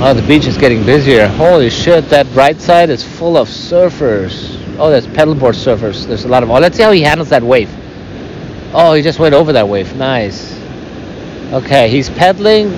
oh, 0.01 0.15
the 0.15 0.27
beach 0.27 0.47
is 0.47 0.57
getting 0.59 0.85
busier. 0.85 1.27
Holy 1.29 1.71
shit! 1.71 2.09
That 2.11 2.27
right 2.35 2.61
side 2.61 2.91
is 2.91 3.03
full 3.03 3.37
of 3.37 3.49
surfers. 3.49 4.63
Oh, 4.79 4.91
there's 4.91 5.07
paddleboard 5.07 5.55
surfers. 5.55 6.07
There's 6.07 6.25
a 6.25 6.29
lot 6.29 6.43
of. 6.43 6.51
Oh, 6.51 6.59
let's 6.59 6.77
see 6.77 6.83
how 6.83 6.93
he 6.93 7.03
handles 7.03 7.31
that 7.31 7.43
wave. 7.43 7.71
Oh, 8.73 8.93
he 8.95 9.03
just 9.03 9.19
went 9.19 9.35
over 9.35 9.53
that 9.53 9.69
wave. 9.69 9.95
Nice. 9.97 10.55
Okay, 11.53 11.89
he's 11.89 12.11
pedaling. 12.11 12.69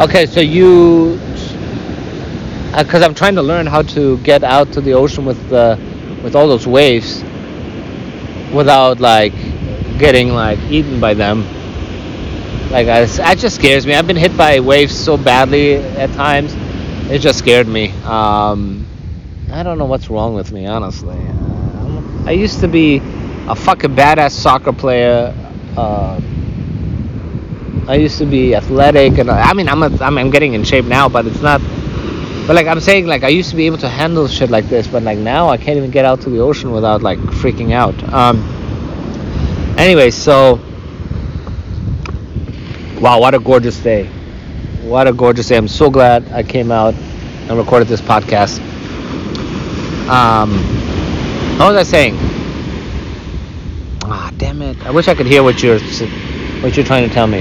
Okay, 0.00 0.26
so 0.26 0.40
you 0.40 1.18
because 2.76 3.02
uh, 3.02 3.06
I'm 3.06 3.14
trying 3.14 3.34
to 3.34 3.42
learn 3.42 3.66
how 3.66 3.82
to 3.82 4.18
get 4.18 4.44
out 4.44 4.72
to 4.72 4.80
the 4.80 4.92
ocean 4.94 5.24
with 5.24 5.48
the 5.48 5.78
with 6.22 6.36
all 6.36 6.48
those 6.48 6.66
waves 6.66 7.22
without 8.52 9.00
like 9.00 9.34
getting 9.98 10.30
like 10.30 10.58
eaten 10.70 11.00
by 11.00 11.14
them. 11.14 11.44
Like 12.70 12.86
I, 12.86 13.04
that 13.04 13.38
just 13.38 13.56
scares 13.56 13.86
me. 13.86 13.94
I've 13.94 14.06
been 14.06 14.16
hit 14.16 14.36
by 14.36 14.60
waves 14.60 14.96
so 14.96 15.16
badly 15.16 15.74
at 15.74 16.10
times. 16.12 16.54
It 17.10 17.18
just 17.18 17.38
scared 17.38 17.66
me. 17.66 17.90
Um, 18.04 18.86
I 19.50 19.62
don't 19.62 19.78
know 19.78 19.86
what's 19.86 20.08
wrong 20.08 20.34
with 20.34 20.52
me, 20.52 20.66
honestly. 20.66 21.18
Uh, 21.18 22.24
I 22.26 22.30
used 22.32 22.60
to 22.60 22.68
be 22.68 23.02
a 23.48 23.56
fucking 23.56 23.96
badass 23.96 24.30
soccer 24.30 24.72
player. 24.72 25.34
Uh, 25.76 26.20
I 27.88 27.96
used 27.96 28.18
to 28.18 28.26
be 28.26 28.54
athletic, 28.54 29.18
and 29.18 29.30
I 29.30 29.52
mean, 29.52 29.68
I'm, 29.68 29.82
a, 29.82 29.86
I'm 30.00 30.16
I'm 30.16 30.30
getting 30.30 30.54
in 30.54 30.62
shape 30.62 30.84
now, 30.84 31.08
but 31.08 31.26
it's 31.26 31.42
not 31.42 31.60
but 32.50 32.56
like 32.56 32.66
I'm 32.66 32.80
saying, 32.80 33.06
like 33.06 33.22
I 33.22 33.28
used 33.28 33.50
to 33.50 33.56
be 33.56 33.66
able 33.66 33.78
to 33.78 33.88
handle 33.88 34.26
shit 34.26 34.50
like 34.50 34.68
this, 34.68 34.88
but 34.88 35.04
like 35.04 35.18
now 35.18 35.48
I 35.48 35.56
can't 35.56 35.76
even 35.76 35.92
get 35.92 36.04
out 36.04 36.20
to 36.22 36.30
the 36.30 36.40
ocean 36.40 36.72
without 36.72 37.00
like 37.00 37.18
freaking 37.18 37.72
out. 37.72 37.94
Um. 38.12 38.42
Anyway, 39.78 40.10
so 40.10 40.60
wow, 43.00 43.18
what 43.18 43.34
a 43.34 43.38
gorgeous 43.38 43.78
day! 43.78 44.06
What 44.82 45.08
a 45.08 45.12
gorgeous 45.12 45.48
day! 45.48 45.56
I'm 45.56 45.68
so 45.68 45.90
glad 45.90 46.30
I 46.32 46.42
came 46.42 46.70
out 46.70 46.94
and 46.94 47.58
recorded 47.58 47.88
this 47.88 48.00
podcast. 48.00 48.58
Um, 50.08 50.50
what 51.58 51.72
was 51.72 51.76
I 51.76 51.82
saying? 51.82 52.16
Ah, 54.04 54.32
damn 54.36 54.62
it! 54.62 54.84
I 54.86 54.90
wish 54.90 55.08
I 55.08 55.14
could 55.14 55.26
hear 55.26 55.42
what 55.42 55.62
you're 55.62 55.78
what 56.62 56.76
you're 56.76 56.86
trying 56.86 57.08
to 57.08 57.14
tell 57.14 57.26
me 57.26 57.40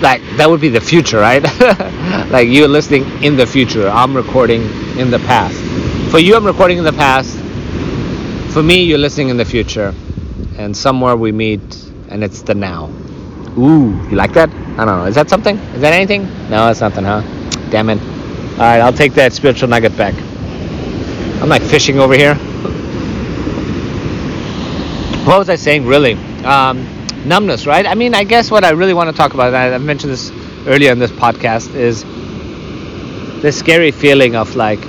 like 0.00 0.22
that 0.36 0.48
would 0.48 0.60
be 0.60 0.68
the 0.68 0.80
future, 0.80 1.18
right? 1.18 1.42
like 2.30 2.48
you're 2.48 2.68
listening 2.68 3.04
in 3.22 3.36
the 3.36 3.46
future. 3.46 3.88
I'm 3.88 4.16
recording 4.16 4.62
in 4.96 5.10
the 5.10 5.18
past. 5.20 5.56
For 6.10 6.18
you, 6.18 6.36
I'm 6.36 6.46
recording 6.46 6.78
in 6.78 6.84
the 6.84 6.92
past. 6.92 7.36
For 8.52 8.62
me, 8.62 8.84
you're 8.84 8.98
listening 8.98 9.28
in 9.28 9.36
the 9.36 9.44
future. 9.44 9.94
And 10.56 10.76
somewhere 10.76 11.16
we 11.16 11.32
meet, 11.32 11.60
and 12.08 12.24
it's 12.24 12.42
the 12.42 12.54
now. 12.54 12.90
Ooh, 13.58 13.90
you 14.08 14.16
like 14.16 14.32
that? 14.34 14.50
I 14.78 14.84
don't 14.84 14.98
know. 14.98 15.04
Is 15.06 15.16
that 15.16 15.28
something? 15.28 15.56
Is 15.74 15.80
that 15.80 15.92
anything? 15.92 16.22
No, 16.48 16.66
that's 16.66 16.80
nothing, 16.80 17.04
huh? 17.04 17.22
Damn 17.70 17.90
it. 17.90 18.00
All 18.52 18.58
right, 18.58 18.80
I'll 18.80 18.92
take 18.92 19.14
that 19.14 19.32
spiritual 19.32 19.68
nugget 19.68 19.96
back. 19.96 20.14
I'm 21.42 21.48
like 21.48 21.62
fishing 21.62 21.98
over 21.98 22.14
here. 22.14 22.36
What 25.26 25.40
was 25.40 25.48
I 25.50 25.56
saying, 25.56 25.86
really? 25.86 26.14
Um, 26.44 26.86
numbness, 27.26 27.66
right? 27.66 27.84
I 27.84 27.94
mean, 27.96 28.14
I 28.14 28.22
guess 28.22 28.48
what 28.50 28.64
I 28.64 28.70
really 28.70 28.94
want 28.94 29.10
to 29.10 29.16
talk 29.16 29.34
about, 29.34 29.52
and 29.52 29.74
I 29.74 29.78
mentioned 29.78 30.12
this 30.12 30.30
earlier 30.66 30.92
in 30.92 31.00
this 31.00 31.10
podcast, 31.10 31.74
is 31.74 32.04
this 33.42 33.58
scary 33.58 33.90
feeling 33.90 34.36
of 34.36 34.54
like 34.54 34.80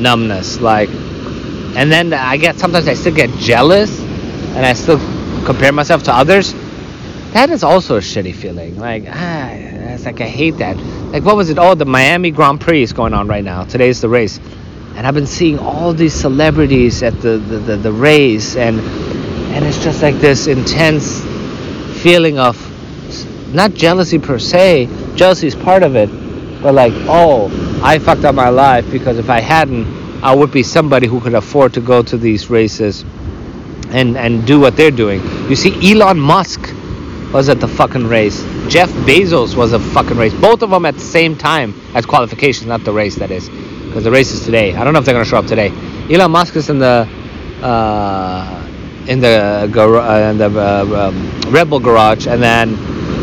numbness. 0.00 0.58
Like, 0.60 0.88
and 0.88 1.92
then 1.92 2.14
I 2.14 2.38
get 2.38 2.58
sometimes 2.58 2.88
I 2.88 2.94
still 2.94 3.14
get 3.14 3.30
jealous, 3.38 4.00
and 4.00 4.64
I 4.64 4.72
still 4.72 4.98
compare 5.44 5.72
myself 5.72 6.02
to 6.04 6.14
others. 6.14 6.54
That 7.32 7.50
is 7.50 7.62
also 7.62 7.96
a 7.96 8.00
shitty 8.00 8.34
feeling. 8.34 8.76
Like, 8.76 9.04
ah, 9.06 9.50
it's 9.50 10.04
like 10.04 10.20
I 10.20 10.26
hate 10.26 10.56
that. 10.58 10.76
Like, 11.12 11.24
what 11.24 11.36
was 11.36 11.48
it? 11.48 11.58
Oh, 11.58 11.76
the 11.76 11.84
Miami 11.84 12.32
Grand 12.32 12.60
Prix 12.60 12.82
is 12.82 12.92
going 12.92 13.14
on 13.14 13.28
right 13.28 13.44
now. 13.44 13.62
Today's 13.62 14.00
the 14.00 14.08
race, 14.08 14.40
and 14.96 15.06
I've 15.06 15.14
been 15.14 15.28
seeing 15.28 15.56
all 15.60 15.92
these 15.92 16.12
celebrities 16.12 17.04
at 17.04 17.20
the 17.20 17.38
the, 17.38 17.58
the, 17.58 17.76
the 17.76 17.92
race, 17.92 18.56
and 18.56 18.80
and 18.80 19.64
it's 19.64 19.80
just 19.82 20.02
like 20.02 20.16
this 20.16 20.48
intense 20.48 21.20
feeling 22.02 22.40
of 22.40 22.56
not 23.54 23.74
jealousy 23.74 24.18
per 24.18 24.40
se. 24.40 24.88
Jealousy 25.14 25.46
is 25.46 25.54
part 25.54 25.84
of 25.84 25.94
it, 25.94 26.08
but 26.60 26.74
like, 26.74 26.92
oh, 27.06 27.48
I 27.80 28.00
fucked 28.00 28.24
up 28.24 28.34
my 28.34 28.48
life 28.48 28.90
because 28.90 29.18
if 29.18 29.30
I 29.30 29.38
hadn't, 29.38 29.86
I 30.24 30.34
would 30.34 30.50
be 30.50 30.64
somebody 30.64 31.06
who 31.06 31.20
could 31.20 31.34
afford 31.34 31.74
to 31.74 31.80
go 31.80 32.02
to 32.02 32.18
these 32.18 32.50
races 32.50 33.04
and 33.90 34.16
and 34.16 34.44
do 34.48 34.58
what 34.58 34.76
they're 34.76 34.90
doing. 34.90 35.22
You 35.48 35.54
see, 35.54 35.92
Elon 35.92 36.18
Musk 36.18 36.74
was 37.32 37.48
at 37.48 37.60
the 37.60 37.68
fucking 37.68 38.06
race. 38.06 38.42
Jeff 38.68 38.90
Bezos 39.06 39.54
was 39.56 39.72
a 39.72 39.78
fucking 39.78 40.16
race. 40.16 40.34
Both 40.34 40.62
of 40.62 40.70
them 40.70 40.84
at 40.84 40.94
the 40.94 41.00
same 41.00 41.36
time 41.36 41.74
as 41.94 42.06
qualifications, 42.06 42.66
not 42.66 42.84
the 42.84 42.92
race 42.92 43.16
that 43.16 43.30
is, 43.30 43.48
because 43.48 44.04
the 44.04 44.10
race 44.10 44.32
is 44.32 44.44
today. 44.44 44.74
I 44.74 44.84
don't 44.84 44.92
know 44.92 44.98
if 44.98 45.04
they're 45.04 45.14
gonna 45.14 45.24
show 45.24 45.38
up 45.38 45.46
today. 45.46 45.70
Elon 46.10 46.30
Musk 46.30 46.56
is 46.56 46.70
in 46.70 46.78
the 46.78 47.08
uh, 47.62 48.66
in 49.06 49.20
the 49.20 49.68
uh, 49.72 50.30
in 50.30 50.38
the 50.38 50.46
uh, 50.46 51.08
um, 51.08 51.52
Red 51.52 51.70
Bull 51.70 51.80
garage, 51.80 52.26
and 52.26 52.42
then 52.42 52.76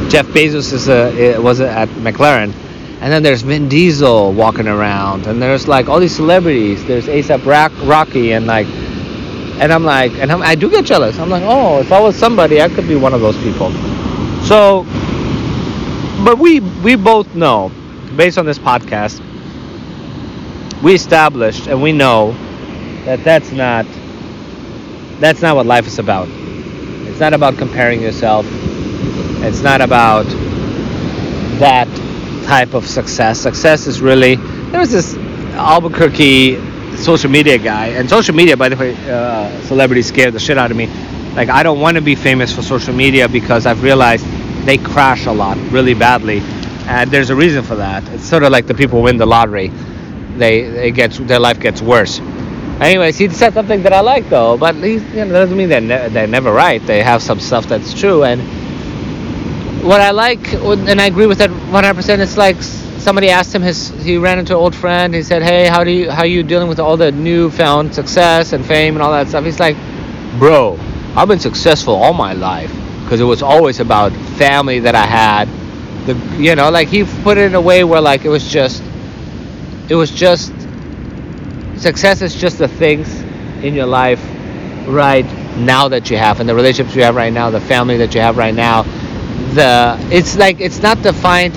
Jeff 0.09 0.25
Bezos 0.27 0.71
is 0.73 0.87
a, 0.89 1.39
was 1.39 1.59
at 1.61 1.89
McLaren. 1.89 2.53
And 2.99 3.13
then 3.13 3.21
there's 3.21 3.43
Vin 3.43 3.69
Diesel 3.69 4.33
walking 4.33 4.67
around, 4.67 5.27
and 5.27 5.39
there's 5.39 5.67
like 5.67 5.87
all 5.87 5.99
these 5.99 6.15
celebrities. 6.15 6.83
There's 6.85 7.05
ASAP 7.05 7.45
Rocky, 7.45 8.31
and 8.31 8.47
like, 8.47 8.65
and 9.59 9.73
I'm 9.73 9.83
like, 9.83 10.11
and 10.13 10.31
I'm, 10.31 10.41
I 10.41 10.55
do 10.55 10.69
get 10.69 10.85
jealous. 10.85 11.17
I'm 11.19 11.29
like, 11.29 11.43
oh, 11.45 11.79
if 11.79 11.91
I 11.91 11.99
was 11.99 12.15
somebody, 12.15 12.61
I 12.61 12.69
could 12.69 12.87
be 12.87 12.95
one 12.95 13.13
of 13.13 13.21
those 13.21 13.37
people. 13.37 13.71
So, 14.43 14.83
but 16.23 16.37
we 16.37 16.59
we 16.59 16.95
both 16.95 17.33
know, 17.35 17.71
based 18.15 18.37
on 18.37 18.45
this 18.45 18.59
podcast, 18.59 19.21
we 20.83 20.93
established 20.93 21.67
and 21.67 21.81
we 21.81 21.91
know 21.91 22.31
that 23.05 23.23
that's 23.23 23.51
not 23.51 23.85
that's 25.19 25.41
not 25.41 25.55
what 25.55 25.65
life 25.65 25.87
is 25.87 25.99
about. 25.99 26.27
It's 26.29 27.19
not 27.19 27.33
about 27.33 27.57
comparing 27.57 28.01
yourself. 28.01 28.45
It's 29.43 29.61
not 29.61 29.81
about 29.81 30.25
that 31.59 31.87
type 32.45 32.73
of 32.73 32.85
success. 32.85 33.39
Success 33.39 33.87
is 33.87 34.01
really 34.01 34.35
there 34.71 34.79
was 34.79 34.91
this 34.91 35.15
Albuquerque 35.55 36.57
social 36.97 37.29
media 37.29 37.57
guy, 37.57 37.87
and 37.87 38.09
social 38.09 38.35
media, 38.35 38.57
by 38.57 38.69
the 38.69 38.75
way, 38.75 38.95
uh, 39.09 39.61
celebrities 39.63 40.07
scare 40.07 40.31
the 40.31 40.39
shit 40.39 40.57
out 40.57 40.71
of 40.71 40.77
me. 40.77 40.87
Like 41.35 41.49
I 41.49 41.63
don't 41.63 41.79
want 41.79 41.95
to 41.95 42.01
be 42.01 42.15
famous 42.15 42.53
for 42.53 42.61
social 42.61 42.93
media 42.93 43.29
because 43.29 43.65
I've 43.65 43.83
realized 43.83 44.25
they 44.65 44.77
crash 44.77 45.25
a 45.27 45.31
lot, 45.31 45.57
really 45.71 45.93
badly, 45.93 46.39
and 46.87 47.09
there's 47.11 47.29
a 47.29 47.35
reason 47.35 47.63
for 47.63 47.75
that. 47.75 48.07
It's 48.09 48.23
sort 48.25 48.43
of 48.43 48.51
like 48.51 48.67
the 48.67 48.73
people 48.73 49.01
win 49.01 49.17
the 49.17 49.25
lottery; 49.25 49.69
they 50.37 50.69
they 50.69 50.91
get 50.91 51.11
their 51.27 51.39
life 51.39 51.59
gets 51.59 51.81
worse. 51.81 52.19
Anyways, 52.79 53.17
he 53.17 53.27
said 53.29 53.53
something 53.53 53.81
that 53.83 53.93
I 53.93 54.01
like 54.01 54.29
though, 54.29 54.55
but 54.57 54.75
he's, 54.75 55.01
you 55.05 55.25
know, 55.25 55.31
doesn't 55.31 55.57
mean 55.57 55.67
they're, 55.69 55.81
ne- 55.81 56.09
they're 56.09 56.27
never 56.27 56.53
right. 56.53 56.85
They 56.85 57.01
have 57.01 57.23
some 57.23 57.39
stuff 57.39 57.65
that's 57.65 57.93
true, 57.99 58.23
and 58.23 58.39
what 59.83 59.99
I 59.99 60.11
like, 60.11 60.53
and 60.53 61.01
I 61.01 61.05
agree 61.07 61.25
with 61.25 61.39
that 61.39 61.49
100%. 61.49 62.19
It's 62.19 62.37
like 62.37 62.57
somebody 63.07 63.29
asked 63.29 63.55
him 63.55 63.61
his, 63.61 63.87
he 64.03 64.17
ran 64.17 64.37
into 64.37 64.51
an 64.51 64.59
old 64.59 64.75
friend. 64.75 65.13
He 65.13 65.23
said, 65.23 65.41
"Hey, 65.41 65.65
how 65.69 65.85
do 65.85 65.91
you, 65.91 66.11
how 66.11 66.23
are 66.23 66.33
you 66.37 66.43
dealing 66.43 66.67
with 66.67 66.77
all 66.77 66.97
the 66.97 67.09
newfound 67.09 67.95
success 67.95 68.51
and 68.51 68.65
fame 68.65 68.95
and 68.95 69.01
all 69.01 69.13
that 69.13 69.29
stuff?" 69.29 69.45
He's 69.45 69.61
like, 69.61 69.77
"Bro, 70.37 70.77
I've 71.15 71.29
been 71.29 71.39
successful 71.39 71.95
all 71.95 72.11
my 72.11 72.33
life 72.33 72.69
because 73.03 73.21
it 73.21 73.23
was 73.23 73.41
always 73.41 73.79
about 73.79 74.11
family 74.37 74.79
that 74.81 74.93
I 74.93 75.05
had. 75.05 75.47
The, 76.05 76.15
you 76.37 76.53
know, 76.55 76.69
like 76.69 76.89
he 76.89 77.05
put 77.23 77.37
it 77.37 77.45
in 77.45 77.55
a 77.55 77.61
way 77.61 77.85
where 77.85 78.01
like 78.01 78.25
it 78.25 78.29
was 78.29 78.45
just, 78.51 78.83
it 79.87 79.95
was 79.95 80.11
just, 80.11 80.51
success 81.77 82.21
is 82.21 82.35
just 82.35 82.57
the 82.57 82.67
things 82.67 83.07
in 83.63 83.73
your 83.73 83.85
life 83.85 84.21
right 84.85 85.25
now 85.55 85.87
that 85.87 86.09
you 86.09 86.17
have 86.17 86.41
and 86.41 86.49
the 86.49 86.55
relationships 86.55 86.93
you 86.93 87.03
have 87.03 87.15
right 87.15 87.31
now, 87.31 87.49
the 87.51 87.61
family 87.61 87.95
that 87.95 88.13
you 88.13 88.19
have 88.19 88.35
right 88.37 88.55
now." 88.55 88.83
the 89.53 89.97
it's 90.11 90.35
like 90.35 90.59
it's 90.59 90.81
not 90.81 91.01
defined 91.01 91.55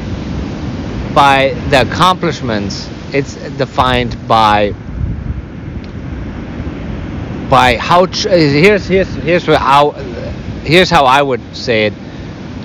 by 1.14 1.54
the 1.70 1.82
accomplishments 1.82 2.88
it's 3.12 3.34
defined 3.58 4.16
by 4.28 4.72
by 7.50 7.76
how 7.76 8.06
tr- 8.06 8.28
here's 8.28 8.86
here's 8.86 9.12
here's 9.14 9.44
how 9.44 9.90
here's 10.62 10.88
how 10.88 11.04
I 11.04 11.20
would 11.20 11.40
say 11.54 11.86
it. 11.86 11.92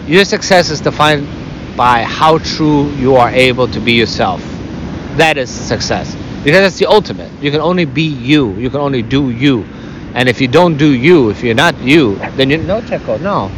Your 0.08 0.24
success 0.24 0.70
is 0.70 0.80
defined 0.80 1.28
by 1.76 2.04
how 2.04 2.38
true 2.38 2.92
you 2.92 3.16
are 3.16 3.30
able 3.30 3.68
to 3.70 3.80
be 3.80 3.94
yourself. 3.94 4.42
That 5.18 5.38
is 5.38 5.50
success. 5.50 6.16
Because 6.44 6.60
that's 6.62 6.78
the 6.78 6.86
ultimate. 6.86 7.32
You 7.42 7.50
can 7.50 7.62
only 7.62 7.86
be 7.86 8.04
you. 8.04 8.54
You 8.54 8.70
can 8.70 8.80
only 8.80 9.02
do 9.02 9.32
you. 9.32 9.64
And 10.14 10.30
if 10.30 10.40
you 10.40 10.48
don't 10.48 10.78
do 10.78 10.94
you 10.94 11.30
if 11.32 11.44
you're 11.44 11.56
not 11.56 11.78
you 11.82 12.16
then 12.38 12.50
you 12.50 12.58
no 12.58 12.82
checo 12.82 13.20
no. 13.20 13.52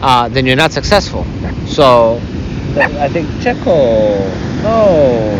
Uh, 0.00 0.28
then 0.28 0.46
you're 0.46 0.56
not 0.56 0.72
successful. 0.72 1.24
So 1.66 2.20
I 2.78 3.08
think 3.08 3.26
Checo, 3.40 4.18
no. 4.62 5.32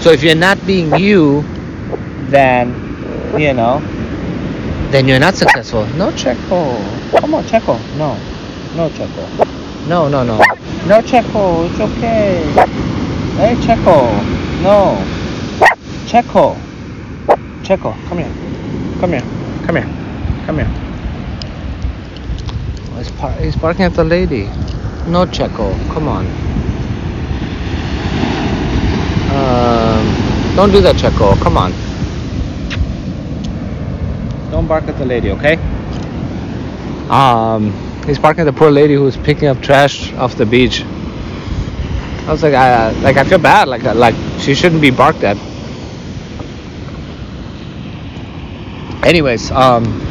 So 0.00 0.10
if 0.10 0.24
you're 0.24 0.34
not 0.34 0.58
being 0.66 0.92
you, 0.96 1.44
then 2.28 2.74
you 3.38 3.54
know, 3.54 3.78
then 4.90 5.06
you're 5.06 5.20
not 5.20 5.36
successful. 5.36 5.86
No 5.94 6.10
Checo, 6.10 6.74
come 7.20 7.34
on 7.34 7.44
Checo, 7.44 7.78
no, 7.96 8.16
no 8.74 8.90
Checo, 8.90 9.46
no 9.86 10.08
no 10.08 10.24
no, 10.24 10.38
no 10.38 11.00
Checo, 11.02 11.70
it's 11.70 11.78
okay. 11.78 12.42
Hey 13.36 13.54
Checo, 13.62 14.10
no, 14.62 14.98
Checo, 16.06 16.56
Checo, 17.62 17.94
come 18.08 18.18
here, 18.18 18.32
come 18.98 19.12
here, 19.12 19.22
come 19.66 19.76
here, 19.76 19.88
come 20.46 20.56
here. 20.58 20.70
Oh, 22.90 22.98
he's, 22.98 23.10
par- 23.12 23.32
he's 23.34 23.56
barking 23.56 23.84
at 23.84 23.94
the 23.94 24.02
lady. 24.02 24.50
No, 25.06 25.26
Checo. 25.26 25.74
Come 25.92 26.08
on. 26.08 26.26
Um, 29.32 30.54
don't 30.54 30.70
do 30.70 30.80
that, 30.80 30.96
Checo. 30.96 31.36
Come 31.42 31.56
on. 31.56 31.72
Don't 34.50 34.68
bark 34.68 34.84
at 34.84 34.98
the 34.98 35.04
lady, 35.04 35.30
okay? 35.30 35.56
Um, 37.08 37.72
he's 38.06 38.18
barking 38.18 38.42
at 38.42 38.44
the 38.44 38.52
poor 38.52 38.70
lady 38.70 38.94
who's 38.94 39.16
picking 39.16 39.48
up 39.48 39.60
trash 39.60 40.12
off 40.14 40.36
the 40.36 40.46
beach. 40.46 40.82
I 40.82 42.30
was 42.30 42.42
like, 42.42 42.54
I 42.54 42.90
like 43.00 43.16
I 43.16 43.24
feel 43.24 43.38
bad. 43.38 43.68
Like 43.68 43.82
like 43.82 44.14
she 44.38 44.54
shouldn't 44.54 44.80
be 44.80 44.90
barked 44.90 45.24
at. 45.24 45.36
Anyways, 49.02 49.50
um, 49.50 50.01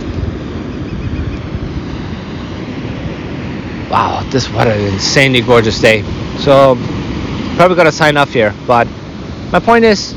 wow, 3.92 4.24
this 4.32 4.50
what 4.50 4.68
an 4.68 4.80
insanely 4.94 5.42
gorgeous 5.42 5.80
day. 5.80 6.02
So 6.40 6.76
probably 7.58 7.76
gotta 7.76 7.92
sign 7.92 8.18
off 8.18 8.32
here. 8.32 8.56
But 8.66 8.88
my 9.52 9.60
point 9.60 9.84
is, 9.84 10.14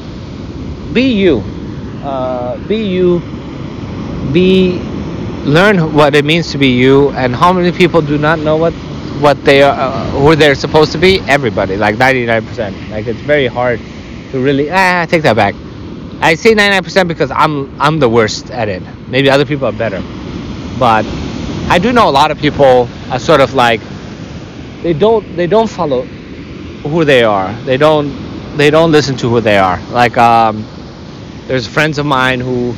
be 0.95 1.13
you. 1.13 1.43
Uh, 2.03 2.57
be 2.69 2.77
you. 2.77 3.21
Be 4.33 4.79
learn 5.45 5.93
what 5.93 6.15
it 6.15 6.25
means 6.25 6.53
to 6.53 6.59
be 6.59 6.69
you. 6.69 7.11
And 7.11 7.35
how 7.35 7.53
many 7.53 7.73
people 7.73 8.01
do 8.01 8.17
not 8.17 8.39
know 8.39 8.57
what 8.57 8.73
what 9.21 9.45
they 9.45 9.63
are, 9.63 9.75
uh, 9.77 10.11
who 10.11 10.37
they're 10.37 10.55
supposed 10.55 10.93
to 10.93 10.99
be? 10.99 11.21
Everybody, 11.27 11.77
like 11.77 11.97
99%. 11.97 12.91
Like 12.91 13.07
it's 13.07 13.21
very 13.21 13.47
hard 13.49 13.81
to 14.31 14.41
really. 14.41 14.71
Ah, 14.71 15.05
take 15.09 15.23
that 15.23 15.37
back. 15.37 15.55
I 16.21 16.37
say 16.37 16.55
99% 16.55 17.09
because 17.09 17.31
I'm 17.33 17.69
I'm 17.81 17.99
the 17.99 18.09
worst 18.09 18.51
at 18.51 18.69
it. 18.69 18.83
Maybe 19.09 19.29
other 19.29 19.45
people 19.45 19.67
are 19.67 19.73
better, 19.73 20.01
but 20.79 21.05
I 21.69 21.79
do 21.79 21.93
know 21.93 22.09
a 22.09 22.15
lot 22.21 22.31
of 22.31 22.39
people 22.39 22.89
sort 23.19 23.41
of 23.41 23.55
like 23.55 23.81
they 24.83 24.93
don't 24.93 25.37
they 25.37 25.47
don't 25.47 25.69
follow 25.69 26.03
who 26.03 27.05
they 27.05 27.25
are. 27.25 27.53
They 27.65 27.77
don't 27.77 28.57
they 28.57 28.71
don't 28.71 28.93
listen 28.93 29.17
to 29.19 29.29
who 29.31 29.41
they 29.41 29.59
are. 29.59 29.81
Like 29.91 30.17
um, 30.17 30.65
there's 31.47 31.67
friends 31.67 31.99
of 31.99 32.07
mine 32.07 32.41
who 32.41 32.73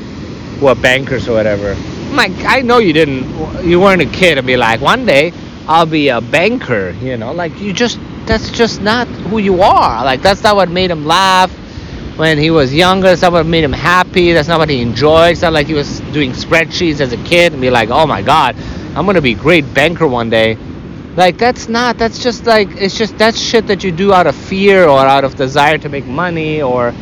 who 0.59 0.67
are 0.67 0.75
bankers 0.75 1.29
or 1.29 1.33
whatever. 1.35 1.75
Like 2.15 2.33
I 2.45 2.63
know 2.63 2.79
you 2.79 2.93
didn't 2.93 3.65
you 3.65 3.81
weren't 3.81 4.03
a 4.03 4.07
kid 4.07 4.39
and 4.39 4.47
be 4.47 4.57
like 4.57 4.81
one 4.81 5.05
day 5.05 5.33
I'll 5.69 5.87
be 5.87 6.09
a 6.09 6.21
banker. 6.21 6.91
You 7.01 7.17
know, 7.17 7.33
like 7.33 7.59
you 7.61 7.73
just 7.73 7.99
that's 8.27 8.51
just 8.51 8.81
not 8.81 9.07
who 9.09 9.39
you 9.39 9.63
are. 9.63 10.05
Like 10.05 10.23
that's 10.23 10.43
not 10.43 10.57
what 10.57 10.71
made 10.71 10.91
him 10.91 11.05
laugh 11.07 11.51
when 12.17 12.39
he 12.39 12.51
was 12.51 12.73
younger. 12.73 13.09
That's 13.09 13.23
not 13.23 13.33
what 13.33 13.47
made 13.47 13.65
him 13.65 13.73
happy. 13.73 14.33
That's 14.33 14.49
not 14.49 14.59
what 14.59 14.71
he 14.71 14.81
enjoyed. 14.81 15.33
It's 15.33 15.43
not 15.43 15.53
like 15.53 15.67
he 15.67 15.75
was 15.75 16.01
doing 16.13 16.33
spreadsheets 16.33 17.01
as 17.01 17.13
a 17.13 17.23
kid 17.25 17.53
and 17.53 17.61
be 17.61 17.71
like, 17.71 17.91
oh 17.91 18.07
my 18.07 18.23
god, 18.23 18.57
I'm 18.97 19.05
gonna 19.05 19.21
be 19.21 19.33
a 19.33 19.37
great 19.37 19.75
banker 19.75 20.09
one 20.09 20.31
day. 20.31 20.57
Like 21.17 21.37
that's 21.37 21.69
not. 21.69 21.99
That's 21.99 22.23
just 22.23 22.47
like 22.47 22.69
it's 22.77 22.97
just 22.97 23.19
that's 23.19 23.39
shit 23.39 23.67
that 23.67 23.85
you 23.85 23.93
do 23.93 24.13
out 24.13 24.27
of 24.27 24.35
fear 24.35 24.89
or 24.89 25.01
out 25.01 25.25
of 25.25 25.37
desire 25.37 25.77
to 25.79 25.89
make 25.89 26.07
money 26.07 26.63
or 26.63 26.95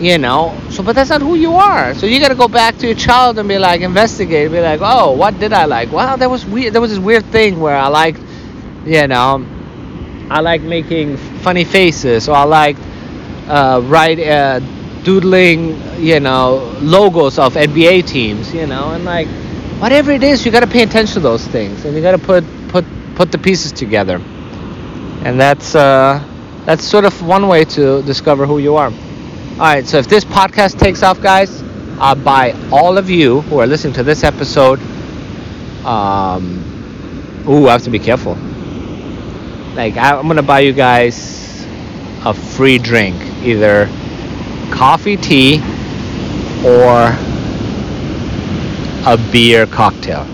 you 0.00 0.16
know 0.16 0.58
so 0.70 0.82
but 0.82 0.94
that's 0.94 1.10
not 1.10 1.20
who 1.20 1.34
you 1.34 1.52
are 1.52 1.94
so 1.94 2.06
you 2.06 2.18
got 2.18 2.28
to 2.28 2.34
go 2.34 2.48
back 2.48 2.76
to 2.78 2.86
your 2.86 2.96
child 2.96 3.38
and 3.38 3.46
be 3.46 3.58
like 3.58 3.82
investigate 3.82 4.50
be 4.50 4.58
like 4.58 4.80
oh 4.82 5.12
what 5.12 5.38
did 5.38 5.52
i 5.52 5.66
like 5.66 5.92
well 5.92 6.16
there 6.16 6.30
was 6.30 6.46
weird 6.46 6.72
there 6.72 6.80
was 6.80 6.90
this 6.90 6.98
weird 6.98 7.24
thing 7.26 7.60
where 7.60 7.76
i 7.76 7.86
liked 7.86 8.18
you 8.86 9.06
know 9.06 9.46
i 10.30 10.40
like 10.40 10.62
making 10.62 11.18
funny 11.42 11.64
faces 11.64 12.30
or 12.30 12.34
i 12.34 12.44
liked 12.44 12.80
uh, 13.48 13.80
write 13.84 14.18
uh, 14.18 14.58
doodling 15.02 15.78
you 16.00 16.18
know 16.18 16.74
logos 16.80 17.38
of 17.38 17.52
nba 17.54 18.06
teams 18.06 18.54
you 18.54 18.66
know 18.66 18.92
and 18.92 19.04
like 19.04 19.28
whatever 19.80 20.12
it 20.12 20.22
is 20.22 20.44
you 20.44 20.52
got 20.52 20.60
to 20.60 20.66
pay 20.66 20.82
attention 20.82 21.14
to 21.14 21.20
those 21.20 21.46
things 21.46 21.84
and 21.84 21.96
you 21.96 22.02
got 22.02 22.12
to 22.12 22.18
put 22.18 22.44
put 22.68 22.84
put 23.16 23.32
the 23.32 23.38
pieces 23.38 23.72
together 23.72 24.16
and 25.24 25.40
that's 25.40 25.74
uh 25.74 26.22
that's 26.64 26.84
sort 26.84 27.04
of 27.04 27.22
one 27.22 27.48
way 27.48 27.64
to 27.64 28.02
discover 28.02 28.46
who 28.46 28.58
you 28.58 28.76
are 28.76 28.92
all 29.60 29.66
right, 29.66 29.86
so 29.86 29.98
if 29.98 30.08
this 30.08 30.24
podcast 30.24 30.78
takes 30.78 31.02
off, 31.02 31.20
guys, 31.20 31.62
I'll 31.98 32.14
buy 32.14 32.52
all 32.72 32.96
of 32.96 33.10
you 33.10 33.42
who 33.42 33.58
are 33.58 33.66
listening 33.66 33.92
to 33.92 34.02
this 34.02 34.24
episode. 34.24 34.80
Um, 35.84 36.64
ooh, 37.46 37.68
I 37.68 37.72
have 37.72 37.82
to 37.82 37.90
be 37.90 37.98
careful. 37.98 38.36
Like, 39.74 39.98
I, 39.98 40.16
I'm 40.16 40.26
gonna 40.28 40.42
buy 40.42 40.60
you 40.60 40.72
guys 40.72 41.62
a 42.24 42.32
free 42.32 42.78
drink, 42.78 43.16
either 43.44 43.84
coffee, 44.72 45.18
tea, 45.18 45.58
or 46.64 47.12
a 49.06 49.18
beer 49.32 49.66
cocktail. 49.66 50.24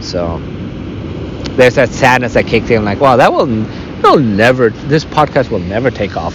So 0.00 0.38
there's 1.56 1.74
that 1.74 1.90
sadness 1.90 2.34
that 2.34 2.46
kicked 2.46 2.70
in. 2.70 2.84
Like, 2.84 3.00
wow, 3.00 3.16
that 3.16 3.32
will, 3.32 3.46
will 4.02 4.18
never. 4.18 4.70
This 4.70 5.04
podcast 5.04 5.50
will 5.50 5.58
never 5.58 5.90
take 5.90 6.16
off 6.16 6.34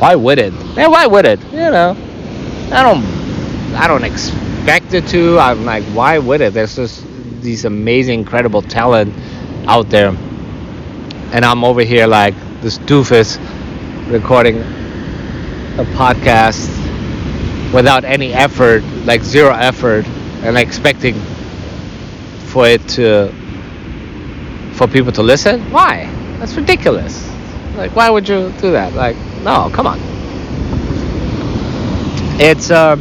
why 0.00 0.14
would 0.14 0.38
it? 0.38 0.54
Yeah, 0.76 0.86
why 0.86 1.06
would 1.06 1.26
it? 1.26 1.38
You 1.52 1.70
know, 1.70 1.90
I 2.72 2.82
don't, 2.82 3.04
I 3.74 3.86
don't 3.86 4.02
expect 4.02 4.94
it 4.94 5.06
to. 5.08 5.38
I'm 5.38 5.66
like, 5.66 5.84
why 5.92 6.16
would 6.18 6.40
it? 6.40 6.54
There's 6.54 6.74
just 6.74 7.04
these 7.42 7.66
amazing, 7.66 8.20
incredible 8.20 8.62
talent 8.62 9.14
out 9.68 9.90
there, 9.90 10.08
and 11.32 11.44
I'm 11.44 11.64
over 11.64 11.82
here 11.82 12.06
like 12.06 12.34
this 12.62 12.78
doofus 12.78 13.38
recording 14.10 14.60
a 14.60 15.84
podcast 15.94 16.68
without 17.74 18.04
any 18.04 18.32
effort, 18.32 18.82
like 19.04 19.22
zero 19.22 19.52
effort, 19.52 20.06
and 20.42 20.56
expecting 20.56 21.14
for 22.46 22.66
it 22.66 22.86
to 22.88 23.32
for 24.74 24.86
people 24.88 25.12
to 25.12 25.22
listen. 25.22 25.60
Why? 25.70 26.06
That's 26.38 26.54
ridiculous. 26.54 27.28
Like, 27.76 27.94
why 27.94 28.10
would 28.10 28.28
you 28.28 28.52
do 28.60 28.72
that? 28.72 28.94
Like, 28.94 29.16
no, 29.42 29.70
come 29.72 29.86
on. 29.86 29.98
It's 32.40 32.70
um, 32.70 33.00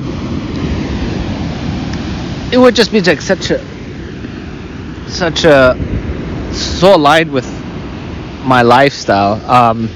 it 2.52 2.58
would 2.58 2.76
just 2.76 2.92
be 2.92 3.02
like 3.02 3.22
such 3.22 3.52
a, 3.52 3.60
such 5.10 5.46
a, 5.46 5.78
so 6.52 6.96
aligned 6.96 7.32
with 7.32 7.48
my 8.44 8.62
lifestyle. 8.62 9.34
Um, 9.50 9.90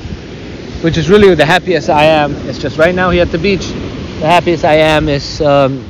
which 0.84 0.98
is 0.98 1.10
really 1.10 1.34
the 1.34 1.46
happiest 1.46 1.90
I 1.90 2.04
am. 2.04 2.34
It's 2.48 2.60
just 2.60 2.78
right 2.78 2.94
now 2.94 3.10
here 3.10 3.22
at 3.22 3.32
the 3.32 3.38
beach. 3.38 3.68
The 3.68 4.28
happiest 4.28 4.66
I 4.66 4.76
am 4.76 5.08
is 5.08 5.40
um, 5.40 5.86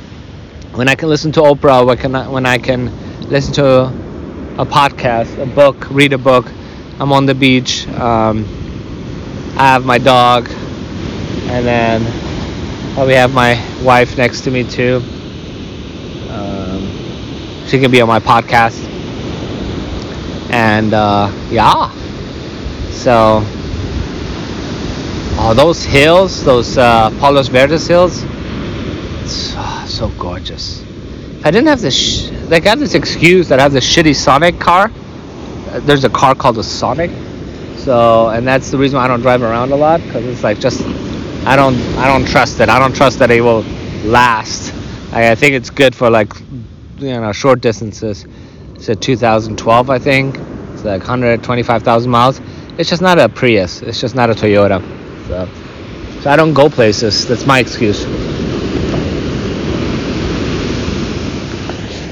when 0.74 0.88
I 0.88 0.94
can 0.96 1.08
listen 1.08 1.30
to 1.32 1.40
Oprah. 1.40 1.86
When, 1.86 1.96
can 1.96 2.14
I, 2.14 2.28
when 2.28 2.46
I 2.46 2.58
can 2.58 2.90
listen 3.28 3.54
to 3.54 3.66
a, 3.66 3.84
a, 4.58 4.66
podcast, 4.66 5.40
a 5.40 5.46
book, 5.46 5.88
read 5.90 6.12
a 6.12 6.18
book. 6.18 6.46
I'm 6.98 7.12
on 7.12 7.26
the 7.26 7.34
beach. 7.34 7.86
Um, 7.88 8.44
I 9.56 9.68
have 9.68 9.84
my 9.84 9.98
dog, 9.98 10.48
and 10.50 11.64
then 11.64 12.02
we 13.06 13.12
have 13.14 13.32
my 13.32 13.54
wife 13.82 14.18
next 14.18 14.42
to 14.42 14.50
me 14.50 14.68
too. 14.68 15.00
Um, 16.30 17.66
she 17.66 17.78
can 17.78 17.90
be 17.90 18.00
on 18.00 18.08
my 18.08 18.18
podcast, 18.18 18.82
and 20.50 20.92
uh, 20.92 21.30
yeah. 21.50 21.92
So, 22.90 23.42
oh, 25.38 25.52
those 25.54 25.84
hills, 25.84 26.42
those 26.44 26.76
uh, 26.78 27.10
Palos 27.20 27.48
Verdes 27.48 27.86
hills, 27.86 28.24
so, 29.34 29.56
ah, 29.58 29.84
so 29.88 30.08
gorgeous. 30.18 30.82
I 31.44 31.50
didn't 31.50 31.66
have 31.66 31.80
this, 31.80 31.94
sh- 31.94 32.30
like 32.48 32.66
I 32.66 32.70
have 32.70 32.80
this 32.80 32.94
excuse 32.94 33.48
that 33.48 33.58
I 33.58 33.62
have 33.62 33.72
this 33.72 33.86
shitty 33.86 34.14
Sonic 34.14 34.58
car. 34.58 34.90
Uh, 35.70 35.80
there's 35.80 36.04
a 36.04 36.10
car 36.10 36.34
called 36.34 36.58
a 36.58 36.62
Sonic 36.62 37.10
so, 37.84 38.30
and 38.30 38.46
that's 38.46 38.70
the 38.70 38.78
reason 38.78 38.96
why 38.96 39.04
I 39.04 39.08
don't 39.08 39.20
drive 39.20 39.42
around 39.42 39.70
a 39.70 39.76
lot 39.76 40.00
because 40.00 40.24
it's 40.24 40.42
like 40.42 40.58
just 40.58 40.80
I 41.46 41.54
don't 41.54 41.76
I 41.98 42.06
don't 42.06 42.26
trust 42.26 42.58
it. 42.60 42.70
I 42.70 42.78
don't 42.78 42.96
trust 42.96 43.18
that 43.18 43.30
it 43.30 43.42
will 43.42 43.60
last. 44.04 44.72
I, 45.12 45.32
I 45.32 45.34
think 45.34 45.54
it's 45.54 45.68
good 45.68 45.94
for 45.94 46.08
like 46.08 46.32
you 46.96 47.20
know 47.20 47.30
short 47.32 47.60
distances. 47.60 48.24
It's 48.74 48.88
a 48.88 48.96
2012, 48.96 49.90
I 49.90 49.98
think. 49.98 50.36
It's 50.72 50.84
like 50.84 51.00
125,000 51.00 52.10
miles. 52.10 52.40
It's 52.78 52.88
just 52.88 53.02
not 53.02 53.18
a 53.18 53.28
Prius. 53.28 53.82
It's 53.82 54.00
just 54.00 54.14
not 54.14 54.30
a 54.30 54.32
Toyota. 54.34 54.80
So, 55.28 55.48
so 56.22 56.30
I 56.30 56.36
don't 56.36 56.54
go 56.54 56.70
places. 56.70 57.28
That's 57.28 57.46
my 57.46 57.58
excuse. 57.58 58.04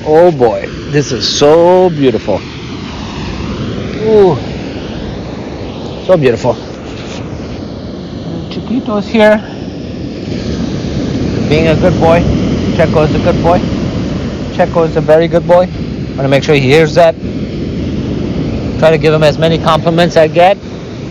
Oh 0.05 0.33
boy, 0.33 0.67
this 0.91 1.13
is 1.13 1.39
so 1.39 1.89
beautiful. 1.89 2.41
Ooh. 4.03 4.35
So 6.07 6.17
beautiful. 6.17 6.55
Chiquito's 8.51 9.07
here. 9.07 9.39
Being 11.49 11.69
a 11.69 11.77
good 11.77 11.99
boy. 12.01 12.19
Checo 12.75 13.09
is 13.09 13.15
a 13.15 13.23
good 13.23 13.41
boy. 13.45 13.61
Checo 14.57 14.89
is 14.89 14.97
a 14.97 15.01
very 15.01 15.29
good 15.29 15.47
boy. 15.47 15.67
I 15.67 16.15
want 16.17 16.23
to 16.23 16.29
make 16.29 16.43
sure 16.43 16.57
he 16.57 16.63
hears 16.63 16.97
that. 16.97 17.15
Try 18.81 18.91
to 18.91 18.99
give 18.99 19.15
him 19.15 19.23
as 19.23 19.39
many 19.39 19.57
compliments 19.57 20.17
I 20.17 20.27
get 20.27 20.59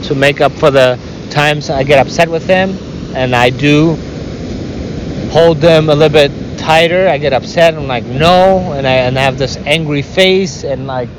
to 0.04 0.16
make 0.16 0.42
up 0.42 0.52
for 0.52 0.70
the 0.70 1.00
times 1.30 1.70
I 1.70 1.84
get 1.84 2.06
upset 2.06 2.28
with 2.28 2.46
him. 2.46 2.78
And 3.16 3.34
I 3.34 3.52
do 3.52 3.96
hold 5.32 5.60
them 5.60 5.90
a 5.90 5.96
little 5.96 6.12
bit 6.14 6.51
tighter. 6.62 7.08
I 7.08 7.18
get 7.18 7.34
upset. 7.34 7.74
I'm 7.74 7.88
like, 7.88 8.06
no. 8.06 8.74
And 8.74 8.88
I, 8.88 8.94
and 8.94 9.18
I 9.18 9.24
have 9.24 9.38
this 9.38 9.58
angry 9.58 10.02
face 10.02 10.64
and 10.64 10.88
like 10.88 11.10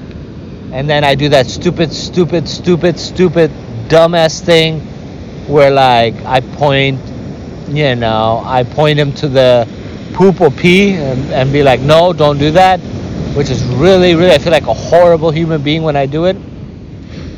and 0.73 0.89
then 0.89 1.05
I 1.05 1.15
do 1.15 1.29
that 1.29 1.47
stupid, 1.49 1.93
stupid, 1.93 2.49
stupid, 2.49 2.99
stupid, 2.99 3.51
dumbass 3.89 4.41
thing 4.41 4.81
where 5.47 5.71
like 5.71 6.15
I 6.25 6.41
point, 6.41 6.99
you 7.69 7.95
know, 7.95 8.43
I 8.43 8.65
point 8.65 8.99
him 8.99 9.13
to 9.17 9.29
the 9.29 9.69
poop 10.15 10.41
or 10.41 10.51
pee 10.51 10.95
and, 10.95 11.31
and 11.31 11.53
be 11.53 11.63
like, 11.63 11.81
no, 11.81 12.15
don't 12.15 12.39
do 12.39 12.51
that, 12.53 12.81
which 13.37 13.51
is 13.51 13.63
really, 13.65 14.15
really, 14.15 14.33
I 14.33 14.39
feel 14.39 14.53
like 14.53 14.67
a 14.67 14.73
horrible 14.73 15.31
human 15.31 15.63
being 15.63 15.83
when 15.83 15.95
I 15.95 16.07
do 16.07 16.25
it. 16.25 16.37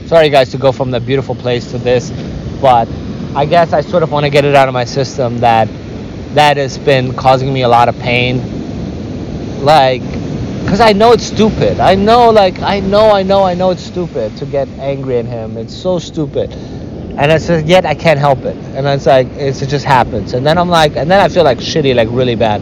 Sorry, 0.07 0.29
guys, 0.29 0.51
to 0.53 0.59
go 0.59 0.71
from 0.71 0.93
that 0.93 1.05
beautiful 1.05 1.35
place 1.35 1.73
to 1.73 1.79
this, 1.79 2.13
but 2.61 2.89
I 3.35 3.47
guess 3.47 3.73
I 3.73 3.81
sort 3.81 4.05
of 4.05 4.13
want 4.13 4.25
to 4.25 4.31
get 4.31 4.45
it 4.45 4.55
out 4.55 4.69
of 4.69 4.75
my 4.75 4.85
system 4.85 5.39
that 5.39 5.69
that 6.35 6.57
has 6.57 6.78
been 6.78 7.14
causing 7.14 7.53
me 7.53 7.62
a 7.62 7.68
lot 7.68 7.89
of 7.89 7.99
pain. 7.99 9.64
Like, 9.64 10.03
because 10.62 10.80
I 10.80 10.93
know 10.93 11.12
it's 11.12 11.24
stupid. 11.24 11.80
I 11.80 11.95
know, 11.95 12.30
like, 12.30 12.61
I 12.61 12.80
know, 12.80 13.11
I 13.11 13.22
know, 13.22 13.43
I 13.43 13.55
know 13.55 13.70
it's 13.70 13.82
stupid 13.82 14.37
to 14.39 14.47
get 14.47 14.68
angry 14.78 15.18
at 15.18 15.24
him. 15.24 15.57
It's 15.57 15.74
so 15.74 15.99
stupid. 15.99 16.53
And 16.53 17.30
I 17.30 17.39
said, 17.39 17.68
yet 17.68 17.87
I 17.87 17.95
can't 17.95 18.18
help 18.18 18.41
it. 18.41 18.57
And 18.74 18.87
it's 18.87 19.07
like, 19.07 19.28
it's, 19.35 19.62
it 19.62 19.68
just 19.68 19.85
happens. 19.85 20.32
And 20.32 20.45
then 20.45 20.59
I'm 20.59 20.68
like, 20.68 20.97
and 20.97 21.09
then 21.11 21.20
I 21.20 21.28
feel 21.28 21.45
like 21.45 21.59
shitty, 21.59 21.95
like 21.95 22.09
really 22.11 22.35
bad. 22.35 22.61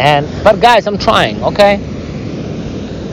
And, 0.00 0.26
but 0.42 0.60
guys, 0.60 0.88
I'm 0.88 0.98
trying, 0.98 1.42
okay? 1.44 1.74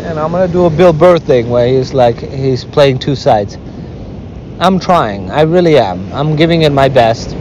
And 0.05 0.17
I'm 0.17 0.31
gonna 0.31 0.47
do 0.47 0.65
a 0.65 0.69
Bill 0.71 0.93
Burr 0.93 1.19
thing 1.19 1.49
where 1.49 1.67
he's 1.67 1.93
like, 1.93 2.17
he's 2.17 2.65
playing 2.65 2.97
two 2.97 3.15
sides. 3.15 3.57
I'm 4.59 4.79
trying. 4.79 5.29
I 5.31 5.41
really 5.41 5.77
am. 5.77 6.11
I'm 6.13 6.35
giving 6.35 6.63
it 6.63 6.71
my 6.71 6.89
best. 6.89 7.35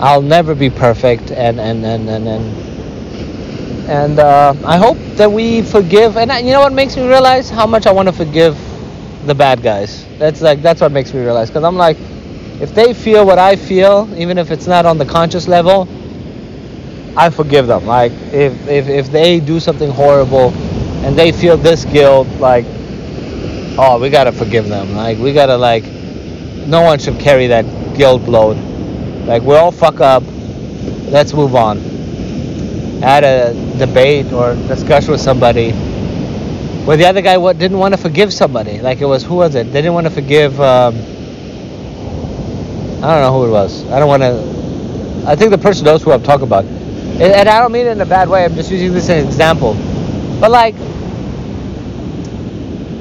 I'll 0.00 0.22
never 0.22 0.54
be 0.54 0.70
perfect, 0.70 1.30
and 1.30 1.60
and 1.60 1.84
and 1.84 2.08
and 2.08 2.28
and, 2.28 2.82
and 3.88 4.18
uh, 4.18 4.54
I 4.64 4.76
hope 4.76 4.96
that 5.16 5.30
we 5.30 5.62
forgive. 5.62 6.16
And 6.16 6.32
I, 6.32 6.38
you 6.38 6.52
know 6.52 6.60
what 6.60 6.72
makes 6.72 6.96
me 6.96 7.06
realize 7.08 7.50
how 7.50 7.66
much 7.66 7.86
I 7.86 7.92
want 7.92 8.08
to 8.08 8.12
forgive 8.12 8.56
the 9.26 9.34
bad 9.34 9.62
guys. 9.62 10.06
That's 10.18 10.40
like 10.40 10.62
that's 10.62 10.80
what 10.80 10.92
makes 10.92 11.12
me 11.14 11.20
realize 11.20 11.50
because 11.50 11.64
I'm 11.64 11.76
like, 11.76 11.96
if 12.60 12.74
they 12.74 12.94
feel 12.94 13.26
what 13.26 13.38
I 13.38 13.56
feel, 13.56 14.08
even 14.16 14.38
if 14.38 14.50
it's 14.50 14.66
not 14.66 14.86
on 14.86 14.98
the 14.98 15.06
conscious 15.06 15.48
level, 15.48 15.88
I 17.16 17.30
forgive 17.30 17.66
them. 17.66 17.86
Like 17.86 18.12
if 18.32 18.68
if 18.68 18.88
if 18.88 19.10
they 19.12 19.40
do 19.40 19.60
something 19.60 19.90
horrible, 19.90 20.52
and 21.04 21.16
they 21.16 21.32
feel 21.32 21.56
this 21.56 21.84
guilt, 21.84 22.28
like, 22.38 22.64
oh, 23.78 23.98
we 24.00 24.10
gotta 24.10 24.32
forgive 24.32 24.68
them. 24.68 24.94
Like 24.94 25.18
we 25.18 25.32
gotta 25.32 25.56
like, 25.56 25.84
no 26.66 26.82
one 26.82 26.98
should 26.98 27.18
carry 27.18 27.48
that 27.48 27.64
guilt 27.96 28.22
load. 28.22 28.56
Like 29.26 29.42
we're 29.42 29.58
all 29.58 29.72
fuck 29.72 30.00
up. 30.00 30.22
Let's 31.10 31.32
move 31.32 31.54
on. 31.54 31.78
I 33.02 33.06
had 33.06 33.24
a 33.24 33.78
debate 33.78 34.32
or 34.32 34.54
discussion 34.54 35.12
with 35.12 35.20
somebody 35.20 35.72
where 36.84 36.96
the 36.96 37.06
other 37.06 37.22
guy 37.22 37.36
didn't 37.52 37.78
want 37.78 37.94
to 37.94 38.00
forgive 38.00 38.32
somebody. 38.32 38.80
Like 38.80 39.00
it 39.00 39.06
was 39.06 39.22
who 39.24 39.36
was 39.36 39.54
it? 39.54 39.64
They 39.64 39.82
didn't 39.82 39.94
want 39.94 40.06
to 40.06 40.12
forgive. 40.12 40.60
Um, 40.60 40.94
I 43.02 43.10
don't 43.12 43.22
know 43.22 43.32
who 43.32 43.46
it 43.46 43.50
was. 43.50 43.84
I 43.90 43.98
don't 43.98 44.08
want 44.08 44.22
to. 44.22 45.28
I 45.28 45.36
think 45.36 45.50
the 45.50 45.58
person 45.58 45.84
knows 45.84 46.02
who 46.02 46.12
I'm 46.12 46.22
talking 46.22 46.46
about, 46.46 46.64
and, 46.64 47.22
and 47.22 47.48
I 47.48 47.58
don't 47.58 47.72
mean 47.72 47.86
it 47.86 47.92
in 47.92 48.00
a 48.00 48.06
bad 48.06 48.28
way. 48.28 48.44
I'm 48.44 48.54
just 48.54 48.70
using 48.70 48.92
this 48.92 49.08
as 49.08 49.22
an 49.22 49.28
example. 49.28 49.74
But 50.40 50.50
like, 50.50 50.74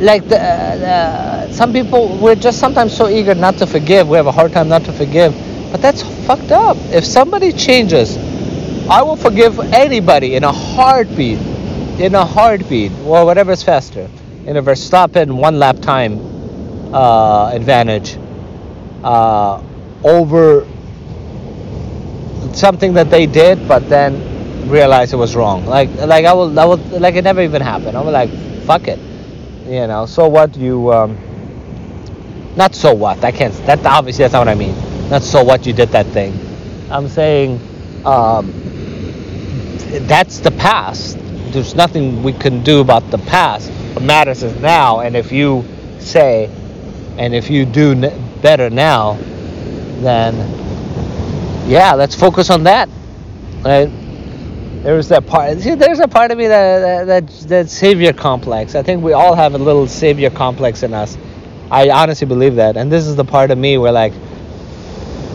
like 0.01 0.27
the, 0.27 0.41
uh, 0.41 1.51
some 1.51 1.71
people, 1.71 2.17
we're 2.17 2.35
just 2.35 2.59
sometimes 2.59 2.95
so 2.95 3.07
eager 3.07 3.35
not 3.35 3.57
to 3.59 3.67
forgive. 3.67 4.09
We 4.09 4.17
have 4.17 4.27
a 4.27 4.31
hard 4.31 4.51
time 4.51 4.67
not 4.67 4.83
to 4.85 4.93
forgive, 4.93 5.33
but 5.71 5.81
that's 5.81 6.01
fucked 6.25 6.51
up. 6.51 6.75
If 6.89 7.05
somebody 7.05 7.51
changes, 7.51 8.17
I 8.89 9.03
will 9.03 9.15
forgive 9.15 9.59
anybody 9.59 10.35
in 10.35 10.43
a 10.43 10.51
heartbeat. 10.51 11.39
In 11.99 12.15
a 12.15 12.25
heartbeat, 12.25 12.91
or 13.05 13.25
whatever 13.25 13.51
is 13.51 13.61
faster. 13.61 14.09
In 14.45 14.57
a 14.57 14.63
Verstappen 14.63 15.37
one 15.37 15.59
lap 15.59 15.77
time 15.81 16.19
uh, 16.93 17.51
advantage 17.53 18.17
uh, 19.03 19.61
over 20.03 20.65
something 22.53 22.93
that 22.95 23.11
they 23.11 23.27
did, 23.27 23.67
but 23.67 23.87
then 23.87 24.67
realize 24.67 25.13
it 25.13 25.17
was 25.17 25.35
wrong. 25.35 25.65
Like, 25.65 25.93
like 25.95 26.25
I 26.25 26.33
will, 26.33 26.59
I 26.59 26.65
will, 26.65 26.77
like 26.99 27.15
it 27.15 27.23
never 27.23 27.41
even 27.41 27.61
happened. 27.61 27.95
I'm 27.95 28.07
like, 28.07 28.31
fuck 28.65 28.87
it, 28.87 28.99
you 29.71 29.87
know. 29.87 30.05
So 30.05 30.27
what 30.27 30.57
you, 30.57 30.91
um, 30.91 31.17
not 32.57 32.75
so 32.75 32.93
what. 32.93 33.23
I 33.23 33.31
can't. 33.31 33.53
That 33.65 33.85
obviously 33.85 34.23
that's 34.23 34.33
not 34.33 34.39
what 34.39 34.49
I 34.49 34.55
mean. 34.55 34.75
Not 35.09 35.23
so 35.23 35.43
what 35.43 35.65
you 35.65 35.71
did 35.71 35.89
that 35.89 36.05
thing. 36.07 36.37
I'm 36.91 37.07
saying, 37.07 37.55
um, 38.05 38.51
that's 40.07 40.39
the 40.39 40.51
past. 40.51 41.17
There's 41.53 41.73
nothing 41.73 42.21
we 42.21 42.33
can 42.33 42.63
do 42.63 42.81
about 42.81 43.09
the 43.11 43.17
past. 43.17 43.71
What 43.93 44.03
matters 44.03 44.43
is 44.43 44.55
now. 44.61 44.99
And 44.99 45.15
if 45.15 45.31
you 45.31 45.65
say, 45.99 46.49
and 47.17 47.33
if 47.33 47.49
you 47.49 47.65
do 47.65 47.91
n- 47.91 48.41
better 48.41 48.69
now, 48.69 49.13
then 50.01 50.35
yeah, 51.67 51.93
let's 51.93 52.15
focus 52.15 52.49
on 52.49 52.63
that. 52.63 52.89
Right? 53.63 53.89
There's 54.83 55.09
that 55.09 55.27
part. 55.27 55.59
See, 55.59 55.75
there's 55.75 55.99
a 55.99 56.07
part 56.07 56.31
of 56.31 56.39
me 56.39 56.47
that, 56.47 57.05
that 57.05 57.27
that 57.27 57.49
that 57.49 57.69
savior 57.69 58.13
complex. 58.13 58.73
I 58.73 58.81
think 58.81 59.03
we 59.03 59.13
all 59.13 59.35
have 59.35 59.53
a 59.53 59.59
little 59.59 59.87
savior 59.87 60.31
complex 60.31 60.81
in 60.81 60.91
us. 60.91 61.19
I 61.69 61.91
honestly 61.91 62.25
believe 62.25 62.55
that, 62.55 62.77
and 62.77 62.91
this 62.91 63.05
is 63.05 63.15
the 63.15 63.23
part 63.23 63.51
of 63.51 63.59
me 63.59 63.77
where 63.77 63.91
like 63.91 64.13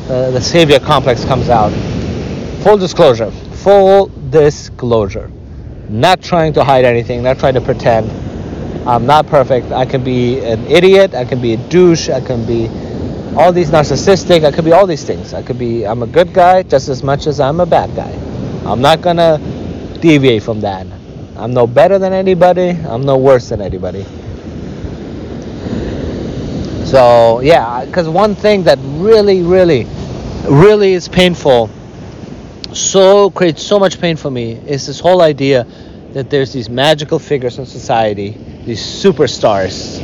uh, 0.09 0.33
the 0.33 0.41
savior 0.41 0.81
complex 0.81 1.25
comes 1.25 1.49
out. 1.49 1.71
Full 2.65 2.77
disclosure. 2.77 3.31
Full 3.31 4.07
disclosure. 4.31 5.31
Not 5.89 6.23
trying 6.23 6.53
to 6.55 6.65
hide 6.65 6.85
anything. 6.85 7.23
Not 7.23 7.39
trying 7.39 7.55
to 7.55 7.61
pretend. 7.61 8.11
I'm 8.89 9.07
not 9.07 9.29
perfect. 9.29 9.71
I 9.71 9.87
can 9.87 10.03
be 10.03 10.41
an 10.41 10.67
idiot. 10.67 11.15
I 11.15 11.25
can 11.25 11.41
be 11.41 11.53
a 11.53 11.57
douche. 11.69 12.09
I 12.09 12.21
can 12.21 12.45
be 12.47 12.67
all 13.37 13.53
these 13.53 13.71
narcissistic. 13.71 14.45
I 14.45 14.51
could 14.51 14.65
be 14.65 14.73
all 14.73 14.89
these 14.89 15.05
things. 15.05 15.35
I 15.35 15.43
could 15.43 15.59
be. 15.59 15.87
I'm 15.87 16.03
a 16.03 16.09
good 16.09 16.35
guy 16.35 16.65
just 16.65 16.89
as 16.89 17.05
much 17.05 17.29
as 17.29 17.39
I'm 17.39 17.61
a 17.61 17.67
bad 17.67 17.95
guy. 17.95 18.36
I'm 18.67 18.81
not 18.81 19.01
gonna 19.01 19.39
deviate 20.01 20.43
from 20.43 20.61
that. 20.61 20.87
I'm 21.37 21.53
no 21.55 21.67
better 21.67 21.99
than 21.99 22.13
anybody. 22.13 22.71
I'm 22.71 23.03
no 23.03 23.17
worse 23.17 23.49
than 23.49 23.61
anybody. 23.61 24.05
So 26.85 27.41
yeah, 27.41 27.85
because 27.85 28.09
one 28.09 28.35
thing 28.35 28.65
that 28.65 28.79
really, 28.83 29.43
really, 29.43 29.87
really 30.49 30.95
is 30.95 31.09
painful, 31.09 31.71
so 32.73 33.31
creates 33.31 33.63
so 33.63 33.79
much 33.79 34.01
pain 34.01 34.17
for 34.17 34.31
me, 34.31 34.53
is 34.53 34.87
this 34.87 35.01
whole 35.01 35.21
idea 35.23 35.67
that 36.13 36.31
there's 36.31 36.53
these 36.53 36.69
magical 36.69 37.19
figures 37.19 37.59
in 37.59 37.67
society, 37.67 38.31
these 38.65 38.81
superstars 38.81 40.03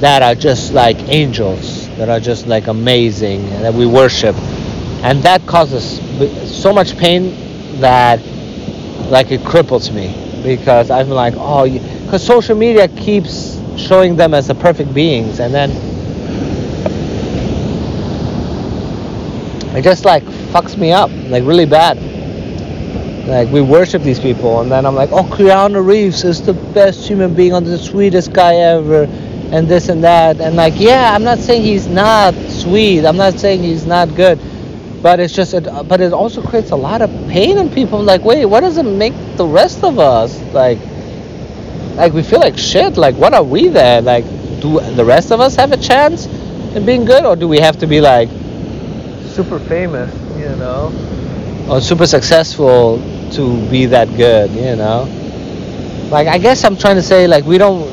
that 0.00 0.22
are 0.22 0.34
just 0.34 0.72
like 0.72 0.98
angels, 1.08 1.86
that 1.96 2.08
are 2.08 2.20
just 2.20 2.46
like 2.46 2.66
amazing, 2.66 3.48
that 3.60 3.72
we 3.72 3.86
worship, 3.86 4.34
and 5.04 5.22
that 5.22 5.46
causes 5.46 6.00
so 6.50 6.72
much 6.72 6.96
pain 6.96 7.51
that 7.80 8.20
like 9.10 9.30
it 9.30 9.40
cripples 9.40 9.92
me 9.92 10.14
because 10.42 10.90
I'm 10.90 11.08
like, 11.08 11.34
oh, 11.36 11.68
because 11.68 12.24
social 12.24 12.56
media 12.56 12.88
keeps 12.88 13.60
showing 13.76 14.16
them 14.16 14.34
as 14.34 14.48
the 14.48 14.54
perfect 14.54 14.92
beings, 14.92 15.40
and 15.40 15.52
then 15.52 15.70
it 19.76 19.82
just 19.82 20.04
like 20.04 20.22
fucks 20.52 20.76
me 20.76 20.92
up, 20.92 21.10
like 21.28 21.44
really 21.44 21.66
bad. 21.66 21.98
Like 23.26 23.48
we 23.50 23.60
worship 23.60 24.02
these 24.02 24.18
people, 24.18 24.60
and 24.60 24.70
then 24.70 24.84
I'm 24.84 24.94
like, 24.94 25.10
oh, 25.12 25.22
Keanu 25.22 25.86
Reeves 25.86 26.24
is 26.24 26.42
the 26.44 26.54
best 26.54 27.06
human 27.06 27.34
being, 27.34 27.52
on 27.52 27.64
the 27.64 27.78
sweetest 27.78 28.32
guy 28.32 28.56
ever, 28.56 29.04
and 29.52 29.68
this 29.68 29.88
and 29.88 30.02
that, 30.02 30.40
and 30.40 30.56
like, 30.56 30.74
yeah, 30.76 31.14
I'm 31.14 31.22
not 31.22 31.38
saying 31.38 31.62
he's 31.62 31.86
not 31.86 32.34
sweet. 32.50 33.06
I'm 33.06 33.16
not 33.16 33.34
saying 33.34 33.62
he's 33.62 33.86
not 33.86 34.14
good, 34.16 34.40
but 35.02 35.18
it's 35.20 35.34
just, 35.34 35.52
it, 35.54 35.64
but 35.88 36.00
it 36.00 36.12
also 36.12 36.40
creates 36.40 36.70
a 36.70 36.76
lot 36.76 37.02
of 37.02 37.10
pain 37.28 37.58
in 37.58 37.68
people. 37.68 38.02
Like, 38.02 38.22
wait, 38.22 38.46
what 38.46 38.60
does 38.60 38.78
it 38.78 38.84
make 38.84 39.14
the 39.36 39.46
rest 39.46 39.82
of 39.82 39.98
us 39.98 40.40
like? 40.52 40.78
Like 41.96 42.12
we 42.12 42.22
feel 42.22 42.40
like 42.40 42.56
shit. 42.56 42.96
Like, 42.96 43.16
what 43.16 43.34
are 43.34 43.42
we 43.42 43.68
there? 43.68 44.00
Like, 44.00 44.24
do 44.60 44.80
the 44.94 45.04
rest 45.04 45.32
of 45.32 45.40
us 45.40 45.56
have 45.56 45.72
a 45.72 45.76
chance 45.76 46.26
in 46.74 46.86
being 46.86 47.04
good, 47.04 47.26
or 47.26 47.36
do 47.36 47.48
we 47.48 47.58
have 47.58 47.78
to 47.78 47.86
be 47.86 48.00
like 48.00 48.28
super 49.26 49.58
famous, 49.58 50.14
you 50.38 50.54
know, 50.56 50.92
or 51.68 51.80
super 51.80 52.06
successful 52.06 52.98
to 53.32 53.68
be 53.70 53.86
that 53.86 54.08
good, 54.16 54.50
you 54.52 54.76
know? 54.76 55.08
Like, 56.10 56.28
I 56.28 56.38
guess 56.38 56.64
I'm 56.64 56.76
trying 56.76 56.96
to 56.96 57.02
say, 57.02 57.26
like, 57.26 57.44
we 57.44 57.58
don't, 57.58 57.90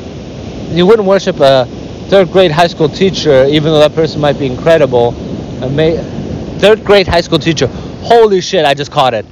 you 0.70 0.86
wouldn't 0.86 1.08
worship 1.08 1.40
a 1.40 1.66
third 2.08 2.30
grade 2.30 2.50
high 2.50 2.66
school 2.66 2.88
teacher, 2.88 3.46
even 3.46 3.72
though 3.72 3.80
that 3.80 3.94
person 3.94 4.20
might 4.20 4.38
be 4.38 4.46
incredible. 4.46 5.14
Ama- 5.62 6.19
third 6.60 6.84
grade 6.84 7.08
high 7.08 7.22
school 7.22 7.38
teacher. 7.38 7.66
Holy 8.02 8.40
shit, 8.42 8.66
I 8.66 8.74
just 8.74 8.90
caught 8.90 9.14
it. 9.14 9.24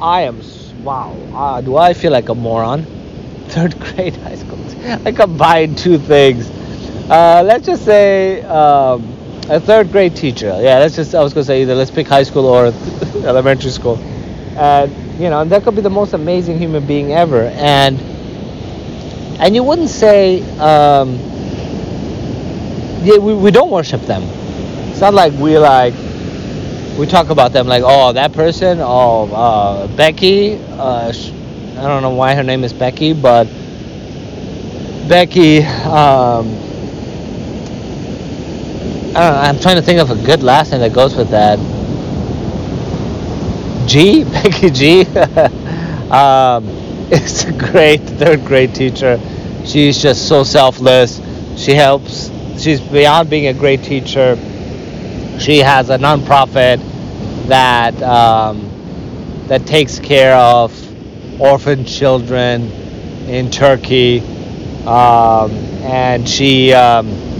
I 0.00 0.22
am, 0.22 0.40
wow. 0.84 1.12
Uh, 1.34 1.60
do 1.60 1.76
I 1.76 1.92
feel 1.92 2.12
like 2.12 2.28
a 2.28 2.34
moron? 2.34 2.84
Third 3.48 3.78
grade 3.78 4.16
high 4.16 4.36
school. 4.36 4.58
I 5.04 5.12
combined 5.12 5.76
two 5.76 5.98
things. 5.98 6.48
Uh, 7.10 7.42
let's 7.44 7.66
just 7.66 7.84
say, 7.84 8.42
um, 8.42 9.02
a 9.50 9.60
third 9.60 9.90
grade 9.90 10.16
teacher. 10.16 10.56
Yeah, 10.62 10.78
let's 10.78 10.96
just. 10.96 11.14
I 11.14 11.22
was 11.22 11.34
gonna 11.34 11.44
say 11.44 11.62
either 11.62 11.74
let's 11.74 11.90
pick 11.90 12.06
high 12.06 12.22
school 12.22 12.46
or 12.46 12.66
elementary 13.26 13.70
school, 13.70 13.98
and 14.56 14.90
you 15.20 15.28
know, 15.28 15.40
and 15.40 15.50
that 15.50 15.64
could 15.64 15.74
be 15.74 15.82
the 15.82 15.90
most 15.90 16.14
amazing 16.14 16.58
human 16.58 16.86
being 16.86 17.12
ever. 17.12 17.42
And 17.56 18.00
and 19.40 19.54
you 19.54 19.62
wouldn't 19.64 19.90
say, 19.90 20.40
um, 20.58 21.18
yeah, 23.02 23.18
we, 23.18 23.34
we 23.34 23.50
don't 23.50 23.70
worship 23.70 24.00
them. 24.02 24.22
It's 24.90 25.00
not 25.00 25.12
like 25.12 25.32
we 25.34 25.58
like 25.58 25.94
we 26.98 27.06
talk 27.06 27.30
about 27.30 27.52
them 27.52 27.66
like, 27.66 27.82
oh, 27.84 28.12
that 28.12 28.32
person, 28.32 28.78
oh, 28.80 29.32
uh, 29.32 29.86
Becky. 29.96 30.56
Uh, 30.56 31.12
I 31.78 31.88
don't 31.88 32.02
know 32.02 32.10
why 32.14 32.34
her 32.34 32.42
name 32.42 32.64
is 32.64 32.72
Becky, 32.72 33.12
but 33.12 33.46
Becky. 35.08 35.58
Um, 35.62 36.46
I 39.14 39.48
I'm 39.48 39.58
trying 39.58 39.76
to 39.76 39.82
think 39.82 40.00
of 40.00 40.10
a 40.10 40.16
good 40.26 40.42
last 40.42 40.70
name 40.72 40.80
that 40.80 40.92
goes 40.92 41.16
with 41.16 41.30
that. 41.30 41.58
G, 43.86 44.24
Becky 44.32 44.70
G, 44.70 45.00
um, 46.10 46.68
is 47.10 47.44
a 47.44 47.52
great 47.52 48.00
third 48.02 48.44
grade 48.44 48.74
teacher. 48.74 49.20
She's 49.64 50.00
just 50.00 50.28
so 50.28 50.44
selfless. 50.44 51.20
She 51.56 51.72
helps. 51.74 52.30
She's 52.58 52.80
beyond 52.80 53.28
being 53.30 53.48
a 53.48 53.54
great 53.54 53.82
teacher. 53.82 54.36
She 55.42 55.58
has 55.58 55.90
a 55.90 55.98
nonprofit 55.98 56.78
that 57.48 58.00
um, 58.02 58.68
that 59.48 59.66
takes 59.66 59.98
care 59.98 60.36
of 60.36 60.72
orphan 61.40 61.84
children 61.84 62.62
in 63.28 63.50
Turkey, 63.50 64.20
um, 64.86 65.50
and 65.82 66.28
she. 66.28 66.72
Um, 66.72 67.32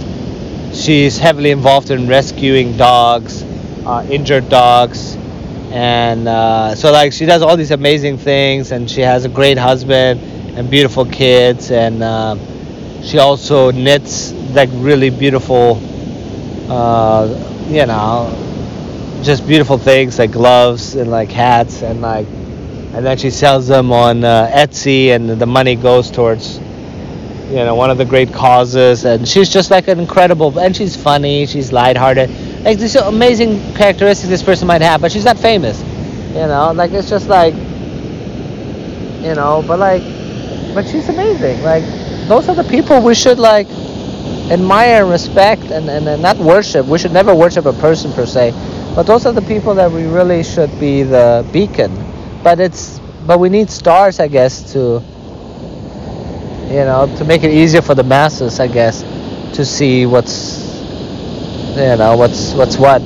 she's 0.73 1.17
heavily 1.17 1.51
involved 1.51 1.91
in 1.91 2.07
rescuing 2.07 2.75
dogs, 2.77 3.43
uh, 3.85 4.05
injured 4.09 4.49
dogs, 4.49 5.15
and 5.71 6.27
uh, 6.27 6.75
so 6.75 6.91
like 6.91 7.13
she 7.13 7.25
does 7.25 7.41
all 7.41 7.55
these 7.57 7.71
amazing 7.71 8.17
things, 8.17 8.71
and 8.71 8.89
she 8.89 9.01
has 9.01 9.25
a 9.25 9.29
great 9.29 9.57
husband 9.57 10.19
and 10.57 10.69
beautiful 10.69 11.05
kids, 11.05 11.71
and 11.71 12.03
uh, 12.03 12.35
she 13.03 13.19
also 13.19 13.71
knits 13.71 14.31
like 14.53 14.69
really 14.73 15.09
beautiful, 15.09 15.79
uh, 16.69 17.27
you 17.67 17.85
know, 17.85 18.29
just 19.23 19.47
beautiful 19.47 19.77
things 19.77 20.19
like 20.19 20.31
gloves 20.31 20.95
and 20.95 21.09
like 21.09 21.29
hats 21.31 21.81
and 21.81 22.01
like, 22.01 22.27
and 22.27 23.05
then 23.05 23.17
she 23.17 23.29
sells 23.29 23.67
them 23.67 23.91
on 23.91 24.23
uh, 24.23 24.49
Etsy, 24.53 25.07
and 25.09 25.29
the 25.29 25.45
money 25.45 25.75
goes 25.75 26.11
towards 26.11 26.59
you 27.49 27.59
know 27.59 27.75
one 27.75 27.89
of 27.91 27.97
the 27.97 28.05
great 28.05 28.33
causes. 28.33 29.05
And 29.05 29.27
she's 29.27 29.49
just 29.49 29.71
like 29.71 29.87
an 29.87 29.99
incredible 29.99 30.57
and 30.59 30.75
she's 30.75 30.95
funny 30.95 31.45
she's 31.45 31.71
lighthearted. 31.71 32.29
Like 32.63 32.79
these 32.79 32.95
amazing 32.95 33.59
characteristics 33.75 34.29
this 34.29 34.43
person 34.43 34.67
might 34.67 34.81
have 34.81 35.01
but 35.01 35.11
she's 35.11 35.25
not 35.25 35.37
famous 35.37 35.81
you 36.33 36.47
know? 36.47 36.71
Like 36.73 36.91
it's 36.91 37.09
just 37.09 37.27
like 37.27 37.53
you 39.23 39.35
know 39.35 39.63
but 39.67 39.79
like 39.79 40.01
but 40.73 40.87
she's 40.87 41.07
amazing. 41.09 41.61
Like 41.61 41.83
those 42.27 42.49
are 42.49 42.55
the 42.55 42.63
people 42.63 43.01
we 43.01 43.13
should 43.13 43.39
like 43.39 43.67
admire 44.51 45.01
and 45.03 45.09
respect 45.09 45.63
and, 45.63 45.89
and, 45.89 46.07
and 46.07 46.21
not 46.21 46.37
worship 46.37 46.85
we 46.85 46.97
should 46.97 47.13
never 47.13 47.33
worship 47.33 47.65
a 47.65 47.73
person 47.73 48.11
per 48.13 48.25
se 48.25 48.51
But 48.95 49.07
those 49.07 49.25
are 49.25 49.33
the 49.33 49.41
people 49.41 49.73
that 49.75 49.91
we 49.91 50.05
really 50.05 50.43
should 50.43 50.79
be 50.79 51.01
the 51.01 51.47
beacon. 51.51 51.91
But 52.43 52.59
it's 52.59 52.99
but 53.25 53.39
we 53.39 53.49
need 53.49 53.69
stars, 53.71 54.19
I 54.19 54.27
guess, 54.27 54.73
to 54.73 55.01
you 56.67 56.85
know, 56.85 57.11
to 57.17 57.25
make 57.25 57.43
it 57.43 57.51
easier 57.51 57.81
for 57.81 57.95
the 57.95 58.03
masses, 58.03 58.59
I 58.59 58.67
guess, 58.67 59.01
to 59.55 59.65
see 59.65 60.05
what's 60.05 60.77
you 61.75 61.95
know 61.97 62.15
what's 62.17 62.53
what's 62.53 62.77
what. 62.77 63.01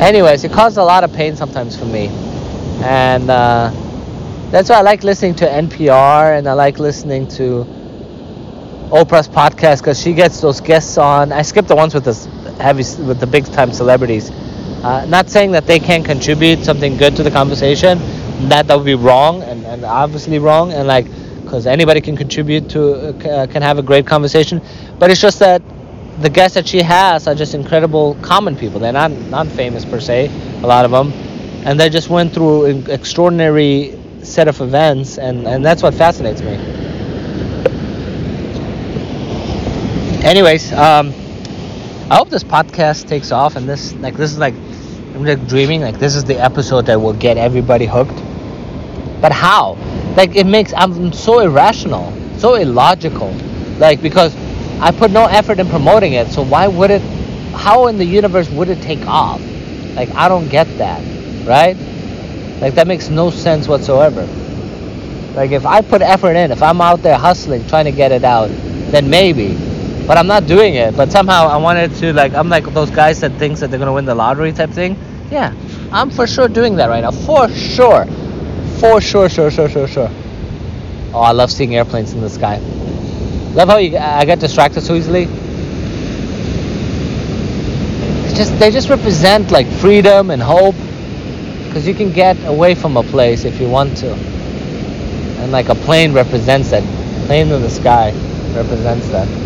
Anyways, 0.00 0.44
it 0.44 0.52
causes 0.52 0.76
a 0.76 0.84
lot 0.84 1.04
of 1.04 1.12
pain 1.14 1.36
sometimes 1.36 1.74
for 1.78 1.86
me, 1.86 2.08
and 2.82 3.30
uh, 3.30 3.70
that's 4.50 4.68
why 4.68 4.76
I 4.76 4.82
like 4.82 5.04
listening 5.04 5.34
to 5.36 5.46
NPR 5.46 6.38
and 6.38 6.46
I 6.46 6.52
like 6.52 6.78
listening 6.78 7.28
to 7.28 7.64
Oprah's 8.94 9.26
podcast 9.26 9.78
because 9.80 10.00
she 10.00 10.12
gets 10.12 10.40
those 10.40 10.60
guests 10.60 10.98
on. 10.98 11.32
I 11.32 11.42
skip 11.42 11.66
the 11.66 11.74
ones 11.74 11.94
with 11.94 12.04
the 12.04 12.14
heavy 12.62 12.84
with 13.02 13.18
the 13.18 13.26
big 13.26 13.44
time 13.46 13.72
celebrities. 13.72 14.30
Uh, 14.30 15.04
not 15.08 15.28
saying 15.28 15.50
that 15.50 15.66
they 15.66 15.80
can't 15.80 16.04
contribute 16.04 16.60
something 16.60 16.96
good 16.96 17.16
to 17.16 17.24
the 17.24 17.30
conversation. 17.30 17.98
That 18.48 18.68
that 18.68 18.76
would 18.76 18.84
be 18.84 18.94
wrong 18.94 19.42
and, 19.42 19.66
and 19.66 19.84
obviously 19.84 20.38
wrong 20.38 20.72
and 20.72 20.86
like 20.86 21.06
because 21.42 21.66
anybody 21.66 22.00
can 22.00 22.16
contribute 22.16 22.70
to 22.70 23.08
uh, 23.08 23.46
can 23.48 23.62
have 23.62 23.78
a 23.78 23.82
great 23.82 24.06
conversation. 24.06 24.62
But 25.00 25.10
it's 25.10 25.20
just 25.20 25.40
that 25.40 25.60
the 26.20 26.30
guests 26.30 26.54
that 26.54 26.68
she 26.68 26.80
has 26.80 27.26
are 27.26 27.34
just 27.34 27.54
incredible 27.54 28.14
common 28.22 28.54
people. 28.54 28.78
They're 28.78 28.92
not 28.92 29.10
not 29.10 29.48
famous 29.48 29.84
per 29.84 29.98
se, 29.98 30.30
a 30.62 30.66
lot 30.68 30.84
of 30.84 30.92
them, 30.92 31.10
and 31.66 31.80
they 31.80 31.88
just 31.90 32.10
went 32.10 32.32
through 32.32 32.66
an 32.66 32.88
extraordinary 32.88 33.98
set 34.22 34.46
of 34.46 34.60
events, 34.60 35.18
and 35.18 35.48
and 35.48 35.64
that's 35.64 35.82
what 35.82 35.94
fascinates 35.94 36.42
me. 36.42 36.83
Anyways, 40.24 40.72
um, 40.72 41.08
I 42.10 42.16
hope 42.16 42.30
this 42.30 42.42
podcast 42.42 43.06
takes 43.06 43.30
off, 43.30 43.56
and 43.56 43.68
this 43.68 43.92
like 43.96 44.16
this 44.16 44.32
is 44.32 44.38
like 44.38 44.54
I'm 45.14 45.22
like 45.22 45.46
dreaming 45.46 45.82
like 45.82 45.98
this 45.98 46.16
is 46.16 46.24
the 46.24 46.42
episode 46.42 46.86
that 46.86 46.98
will 46.98 47.12
get 47.12 47.36
everybody 47.36 47.84
hooked. 47.84 48.16
But 49.20 49.32
how? 49.32 49.74
Like 50.16 50.34
it 50.34 50.46
makes 50.46 50.72
I'm 50.74 51.12
so 51.12 51.40
irrational, 51.40 52.10
so 52.38 52.54
illogical, 52.54 53.34
like 53.76 54.00
because 54.00 54.34
I 54.80 54.92
put 54.92 55.10
no 55.10 55.26
effort 55.26 55.58
in 55.58 55.68
promoting 55.68 56.14
it, 56.14 56.28
so 56.28 56.42
why 56.42 56.68
would 56.68 56.90
it? 56.90 57.02
How 57.52 57.88
in 57.88 57.98
the 57.98 58.06
universe 58.06 58.48
would 58.48 58.70
it 58.70 58.80
take 58.80 59.06
off? 59.06 59.42
Like 59.94 60.08
I 60.14 60.30
don't 60.30 60.48
get 60.48 60.66
that, 60.78 61.02
right? 61.46 61.76
Like 62.62 62.76
that 62.76 62.86
makes 62.86 63.10
no 63.10 63.28
sense 63.28 63.68
whatsoever. 63.68 64.24
Like 65.34 65.50
if 65.50 65.66
I 65.66 65.82
put 65.82 66.00
effort 66.00 66.34
in, 66.34 66.50
if 66.50 66.62
I'm 66.62 66.80
out 66.80 67.02
there 67.02 67.18
hustling, 67.18 67.66
trying 67.66 67.84
to 67.84 67.92
get 67.92 68.10
it 68.10 68.24
out, 68.24 68.48
then 68.90 69.10
maybe. 69.10 69.73
But 70.06 70.18
I'm 70.18 70.26
not 70.26 70.46
doing 70.46 70.74
it. 70.74 70.96
But 70.96 71.10
somehow 71.10 71.48
I 71.48 71.56
wanted 71.56 71.94
to 71.96 72.12
like 72.12 72.34
I'm 72.34 72.48
like 72.48 72.64
those 72.74 72.90
guys 72.90 73.20
that 73.20 73.32
thinks 73.32 73.60
that 73.60 73.70
they're 73.70 73.78
gonna 73.78 73.92
win 73.92 74.04
the 74.04 74.14
lottery 74.14 74.52
type 74.52 74.70
thing. 74.70 74.96
Yeah, 75.30 75.54
I'm 75.90 76.10
for 76.10 76.26
sure 76.26 76.48
doing 76.48 76.76
that 76.76 76.88
right 76.88 77.00
now. 77.00 77.10
For 77.10 77.48
sure. 77.48 78.06
For 78.78 79.00
sure, 79.00 79.28
sure, 79.28 79.50
sure, 79.50 79.68
sure, 79.68 79.88
sure. 79.88 80.10
Oh, 81.12 81.20
I 81.20 81.32
love 81.32 81.50
seeing 81.50 81.74
airplanes 81.74 82.12
in 82.12 82.20
the 82.20 82.28
sky. 82.28 82.58
Love 83.54 83.68
how 83.68 83.78
you, 83.78 83.96
I 83.96 84.24
get 84.24 84.40
distracted 84.40 84.82
so 84.82 84.94
easily. 84.94 85.28
It's 88.24 88.36
just 88.36 88.58
they 88.58 88.70
just 88.70 88.88
represent 88.90 89.50
like 89.52 89.66
freedom 89.66 90.30
and 90.30 90.42
hope, 90.42 90.74
because 91.66 91.86
you 91.86 91.94
can 91.94 92.12
get 92.12 92.36
away 92.46 92.74
from 92.74 92.96
a 92.96 93.02
place 93.04 93.44
if 93.44 93.60
you 93.60 93.68
want 93.68 93.96
to. 93.98 94.12
And 94.12 95.52
like 95.52 95.68
a 95.68 95.74
plane 95.74 96.12
represents 96.12 96.70
that. 96.70 96.82
Plane 97.26 97.48
in 97.48 97.62
the 97.62 97.70
sky 97.70 98.12
represents 98.54 99.08
that. 99.08 99.43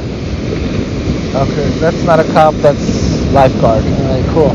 Okay, 1.34 1.68
that's 1.78 2.02
not 2.04 2.20
a 2.20 2.24
cop. 2.32 2.54
That's 2.54 3.22
lifeguard. 3.32 3.84
All 3.84 3.90
right, 3.90 4.24
cool. 4.30 4.52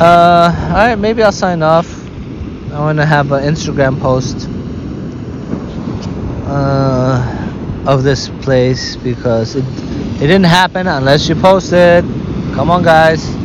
Uh, 0.00 0.68
all 0.68 0.74
right, 0.74 0.96
maybe 0.96 1.22
I'll 1.22 1.32
sign 1.32 1.62
off. 1.62 1.88
I 2.72 2.80
want 2.80 2.98
to 2.98 3.06
have 3.06 3.32
an 3.32 3.42
Instagram 3.42 4.00
post. 4.00 4.48
Uh 6.48 7.36
of 7.86 8.02
this 8.02 8.28
place 8.42 8.96
because 8.96 9.54
it 9.54 9.64
it 10.16 10.26
didn't 10.26 10.44
happen 10.44 10.86
unless 10.86 11.28
you 11.28 11.36
post 11.36 11.72
it. 11.72 12.04
Come 12.54 12.70
on, 12.70 12.82
guys. 12.82 13.35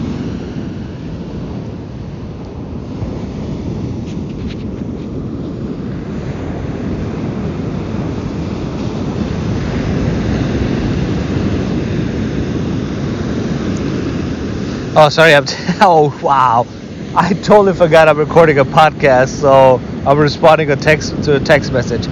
Oh, 14.93 15.07
sorry. 15.07 15.33
I'm 15.33 15.45
t- 15.45 15.55
oh, 15.81 16.19
wow. 16.21 16.67
I 17.15 17.33
totally 17.33 17.73
forgot 17.73 18.09
I'm 18.09 18.17
recording 18.17 18.59
a 18.59 18.65
podcast, 18.65 19.29
so 19.39 19.79
I'm 20.05 20.19
responding 20.19 20.69
a 20.71 20.75
text 20.75 21.23
to 21.23 21.37
a 21.37 21.39
text 21.39 21.71
message. 21.71 22.07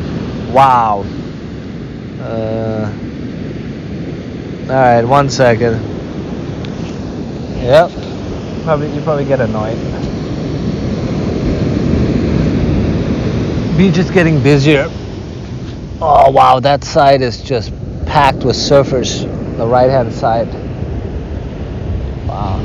Wow. 0.54 1.04
Uh, 2.22 2.90
all 4.64 4.76
right, 4.76 5.04
one 5.04 5.30
second. 5.30 5.74
Yep. 7.64 7.92
Probably 8.64 8.94
you 8.94 9.02
probably 9.02 9.26
get 9.26 9.42
annoyed. 9.42 9.78
Beach 13.78 13.98
is 13.98 14.10
getting 14.10 14.42
busier. 14.42 14.88
Oh 16.02 16.32
wow, 16.32 16.62
that 16.62 16.86
side 16.86 17.22
is 17.22 17.42
just 17.42 17.74
packed 18.06 18.46
with 18.46 18.56
surfers. 18.56 19.24
The 19.58 19.68
right 19.68 19.90
hand 19.90 20.14
side. 20.14 20.69
Wow. 22.30 22.60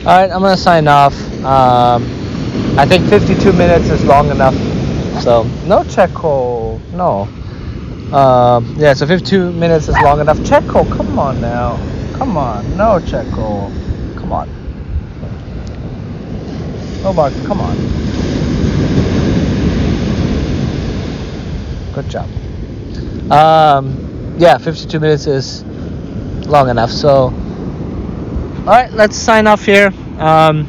All 0.00 0.04
right, 0.04 0.30
I'm 0.30 0.40
gonna 0.42 0.56
sign 0.56 0.86
off. 0.86 1.14
Um, 1.42 2.04
I 2.78 2.86
think 2.86 3.08
52 3.08 3.52
minutes 3.52 3.88
is 3.88 4.04
long 4.04 4.30
enough. 4.30 4.54
So 5.22 5.44
no 5.66 5.82
check 5.84 6.10
Checo, 6.10 6.80
no. 6.92 7.22
Um, 8.16 8.74
yeah, 8.76 8.94
so 8.94 9.06
52 9.06 9.52
minutes 9.52 9.88
is 9.88 9.96
long 10.02 10.20
enough. 10.20 10.44
Check 10.44 10.64
Checo, 10.64 10.96
come 10.96 11.18
on 11.18 11.40
now. 11.40 11.76
Come 12.20 12.36
on. 12.36 12.76
No, 12.76 12.98
Checo. 13.00 13.72
Come 14.18 14.32
on. 14.32 14.46
Mark, 17.14 17.32
come 17.44 17.60
on. 17.62 17.76
Good 21.94 22.10
job. 22.10 22.28
Um, 23.32 24.36
yeah, 24.38 24.58
52 24.58 25.00
minutes 25.00 25.26
is 25.26 25.64
long 26.46 26.68
enough. 26.68 26.90
So, 26.90 27.32
alright, 28.60 28.92
let's 28.92 29.16
sign 29.16 29.46
off 29.46 29.64
here. 29.64 29.92
Um, 30.18 30.66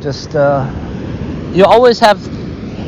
just, 0.00 0.34
uh, 0.34 0.70
you 1.52 1.64
always 1.64 1.98
have 1.98 2.18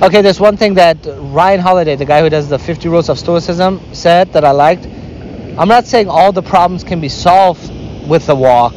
Okay, 0.03 0.21
there's 0.21 0.39
one 0.39 0.59
thing 0.59 0.75
that 0.75 0.99
Ryan 1.07 1.59
Holiday, 1.59 1.97
the 1.97 2.05
guy 2.05 2.21
who 2.21 2.29
does 2.29 2.51
the 2.51 2.59
50 2.59 2.91
Rules 2.91 3.09
of 3.09 3.19
Stoicism, 3.19 3.81
said 3.95 4.31
that 4.35 4.45
I 4.45 4.51
liked. 4.51 4.85
I'm 4.85 5.69
not 5.69 5.87
saying 5.87 6.07
all 6.07 6.33
the 6.33 6.43
problems 6.43 6.85
can 6.85 7.01
be 7.01 7.09
solved 7.09 7.73
with 8.07 8.27
the 8.27 8.35
walk, 8.37 8.75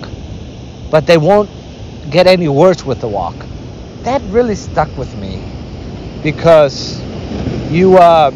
but 0.89 1.05
they 1.05 1.17
won't 1.17 1.49
get 2.09 2.25
any 2.25 2.47
worse 2.47 2.85
with 2.85 3.01
the 3.01 3.07
walk. 3.09 3.35
That 4.03 4.21
really 4.31 4.55
stuck 4.55 4.87
with 4.97 5.13
me 5.17 5.43
because 6.23 7.01
you, 7.69 7.97
uh, 7.97 8.29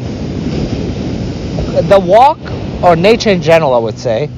the 1.88 1.98
walk 1.98 2.38
or 2.82 2.96
nature 2.96 3.30
in 3.30 3.40
general, 3.40 3.72
I 3.72 3.78
would 3.78 3.98
say, 3.98 4.28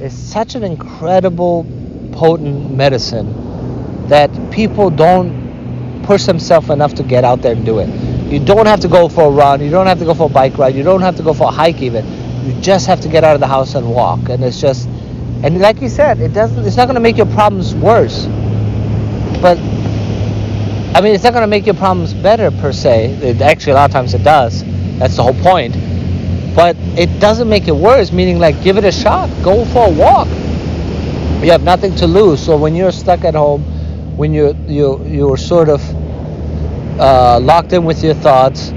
is 0.00 0.16
such 0.16 0.54
an 0.54 0.64
incredible, 0.64 1.66
potent 2.12 2.70
medicine 2.70 4.08
that 4.08 4.30
people 4.50 4.90
don't 4.90 6.02
push 6.04 6.24
themselves 6.24 6.68
enough 6.70 6.94
to 6.94 7.02
get 7.02 7.24
out 7.24 7.42
there 7.42 7.52
and 7.52 7.64
do 7.64 7.78
it. 7.78 7.88
You 8.30 8.44
don't 8.44 8.66
have 8.66 8.80
to 8.80 8.88
go 8.88 9.08
for 9.08 9.24
a 9.24 9.30
run. 9.30 9.60
You 9.60 9.70
don't 9.70 9.86
have 9.86 9.98
to 10.00 10.04
go 10.04 10.14
for 10.14 10.26
a 10.26 10.32
bike 10.32 10.58
ride. 10.58 10.74
You 10.74 10.82
don't 10.82 11.02
have 11.02 11.16
to 11.16 11.22
go 11.22 11.32
for 11.32 11.44
a 11.44 11.50
hike 11.50 11.80
even. 11.80 12.04
You 12.44 12.60
just 12.60 12.86
have 12.86 13.00
to 13.02 13.08
get 13.08 13.24
out 13.24 13.34
of 13.34 13.40
the 13.40 13.46
house 13.46 13.74
and 13.74 13.90
walk. 13.90 14.28
And 14.28 14.44
it's 14.44 14.60
just, 14.60 14.86
and 15.42 15.60
like 15.60 15.80
you 15.80 15.88
said, 15.88 16.20
it 16.20 16.34
doesn't. 16.34 16.64
It's 16.66 16.76
not 16.76 16.86
going 16.86 16.96
to 16.96 17.00
make 17.00 17.16
your 17.16 17.26
problems 17.26 17.74
worse. 17.74 18.26
But 19.40 19.58
I 20.96 21.00
mean, 21.00 21.14
it's 21.14 21.24
not 21.24 21.32
going 21.32 21.42
to 21.42 21.48
make 21.48 21.66
your 21.66 21.74
problems 21.74 22.14
better 22.14 22.50
per 22.50 22.72
se. 22.72 23.12
It, 23.22 23.40
actually, 23.40 23.72
a 23.72 23.76
lot 23.76 23.90
of 23.90 23.92
times 23.92 24.14
it 24.14 24.22
does. 24.22 24.62
That's 24.98 25.16
the 25.16 25.22
whole 25.22 25.34
point. 25.34 25.74
But 26.54 26.76
it 26.96 27.20
doesn't 27.20 27.48
make 27.48 27.68
it 27.68 27.76
worse. 27.76 28.12
Meaning, 28.12 28.38
like, 28.38 28.62
give 28.62 28.76
it 28.76 28.84
a 28.84 28.92
shot. 28.92 29.28
Go 29.42 29.64
for 29.66 29.88
a 29.88 29.90
walk. 29.90 30.28
You 31.42 31.50
have 31.50 31.62
nothing 31.62 31.94
to 31.96 32.06
lose. 32.06 32.44
So 32.44 32.56
when 32.56 32.74
you're 32.74 32.92
stuck 32.92 33.24
at 33.24 33.34
home 33.34 33.62
when 34.16 34.32
you 34.32 34.54
you 34.66 35.04
you're 35.06 35.36
sort 35.36 35.68
of 35.68 35.80
uh, 37.00 37.40
locked 37.40 37.72
in 37.72 37.84
with 37.84 38.02
your 38.04 38.14
thoughts, 38.14 38.70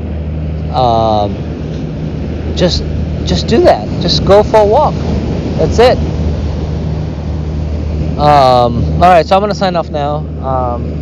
um, 0.73 1.35
just 2.55 2.83
just 3.25 3.47
do 3.47 3.61
that. 3.61 3.87
Just 4.01 4.25
go 4.25 4.43
for 4.43 4.57
a 4.57 4.65
walk. 4.65 4.93
That's 5.57 5.79
it. 5.79 5.97
Um, 8.17 8.83
all 8.95 9.09
right, 9.11 9.25
so 9.25 9.35
I'm 9.35 9.41
gonna 9.41 9.53
sign 9.53 9.75
off 9.75 9.89
now. 9.89 10.17
Um, 10.43 10.93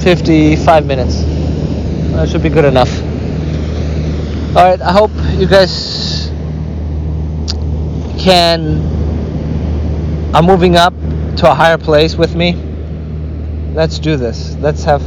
55 0.00 0.86
minutes. 0.86 1.22
That 2.12 2.28
should 2.28 2.42
be 2.42 2.50
good 2.50 2.64
enough. 2.66 3.07
All 4.58 4.64
right, 4.64 4.80
I 4.80 4.90
hope 4.90 5.12
you 5.38 5.46
guys 5.46 6.30
can. 8.18 8.82
I'm 10.34 10.44
moving 10.44 10.74
up 10.76 10.92
to 11.36 11.50
a 11.50 11.54
higher 11.54 11.78
place 11.78 12.16
with 12.16 12.34
me 12.34 12.68
let's 13.78 14.00
do 14.00 14.16
this. 14.16 14.56
Let's 14.56 14.82
have. 14.84 15.02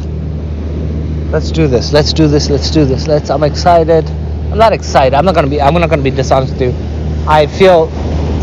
Let's 1.32 1.52
do 1.52 1.68
this. 1.68 1.92
Let's 1.92 2.14
do 2.14 2.28
this. 2.28 2.50
Let's 2.50 2.72
do 2.72 2.86
this. 2.86 3.06
Let's. 3.06 3.30
I'm 3.30 3.44
excited. 3.44 4.10
I'm 4.50 4.58
not 4.58 4.72
excited. 4.72 5.14
I'm 5.14 5.26
not 5.26 5.36
gonna 5.36 5.50
be. 5.50 5.62
I'm 5.62 5.74
not 5.74 5.90
gonna 5.90 6.02
be 6.02 6.12
dishonest 6.12 6.54
with 6.54 6.62
you. 6.62 6.74
I 7.28 7.48
feel 7.48 7.90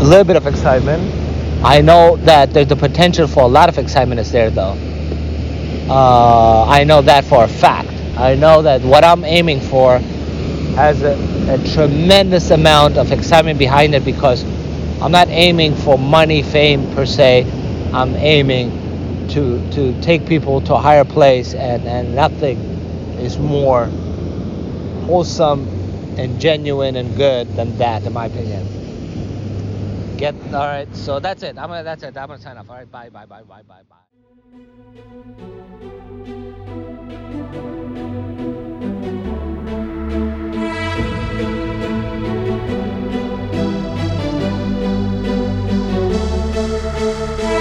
a 0.01 0.03
little 0.03 0.23
bit 0.23 0.35
of 0.35 0.45
excitement. 0.45 1.01
I 1.63 1.81
know 1.81 2.15
that 2.17 2.53
there's 2.53 2.67
the 2.67 2.75
potential 2.75 3.27
for 3.27 3.41
a 3.43 3.47
lot 3.47 3.69
of 3.69 3.77
excitement 3.79 4.21
is 4.21 4.31
there 4.31 4.51
though. 4.51 4.77
Uh, 5.89 6.65
I 6.67 6.83
know 6.83 7.01
that 7.01 7.25
for 7.25 7.43
a 7.43 7.47
fact. 7.47 7.89
I 8.15 8.35
know 8.35 8.61
that 8.61 8.81
what 8.83 9.03
I'm 9.03 9.23
aiming 9.25 9.61
for 9.61 9.99
has 10.79 11.01
a, 11.03 11.13
a 11.53 11.57
tremendous 11.73 12.51
amount 12.51 12.97
of 12.97 13.11
excitement 13.11 13.59
behind 13.59 13.93
it 13.93 14.05
because 14.05 14.45
I'm 15.01 15.11
not 15.11 15.27
aiming 15.27 15.75
for 15.75 15.97
money, 15.97 16.41
fame 16.41 16.93
per 16.95 17.05
se. 17.05 17.45
I'm 17.93 18.15
aiming 18.15 19.27
to 19.29 19.59
to 19.71 20.01
take 20.01 20.25
people 20.25 20.61
to 20.61 20.75
a 20.75 20.79
higher 20.79 21.03
place, 21.03 21.53
and 21.53 21.85
and 21.85 22.15
nothing 22.15 22.57
is 23.19 23.37
more 23.37 23.85
wholesome 25.05 25.67
and 26.17 26.39
genuine 26.39 26.95
and 26.95 27.15
good 27.17 27.47
than 27.55 27.77
that, 27.77 28.05
in 28.05 28.13
my 28.13 28.27
opinion. 28.27 28.65
Get 30.17 30.35
all 30.53 30.65
right. 30.65 30.87
So 30.95 31.19
that's 31.19 31.43
it. 31.43 31.57
I'm 31.57 31.67
gonna. 31.67 31.83
That's 31.83 32.03
it. 32.03 32.15
I'm 32.15 32.27
gonna 32.27 32.41
sign 32.41 32.57
off. 32.57 32.69
All 32.69 32.75
right. 32.77 32.89
Bye. 32.89 33.09
Bye. 33.09 33.25
Bye. 33.25 33.43
Bye. 33.43 33.63
Bye. 33.63 33.83
Bye. 39.03 39.15
Música 46.99 47.58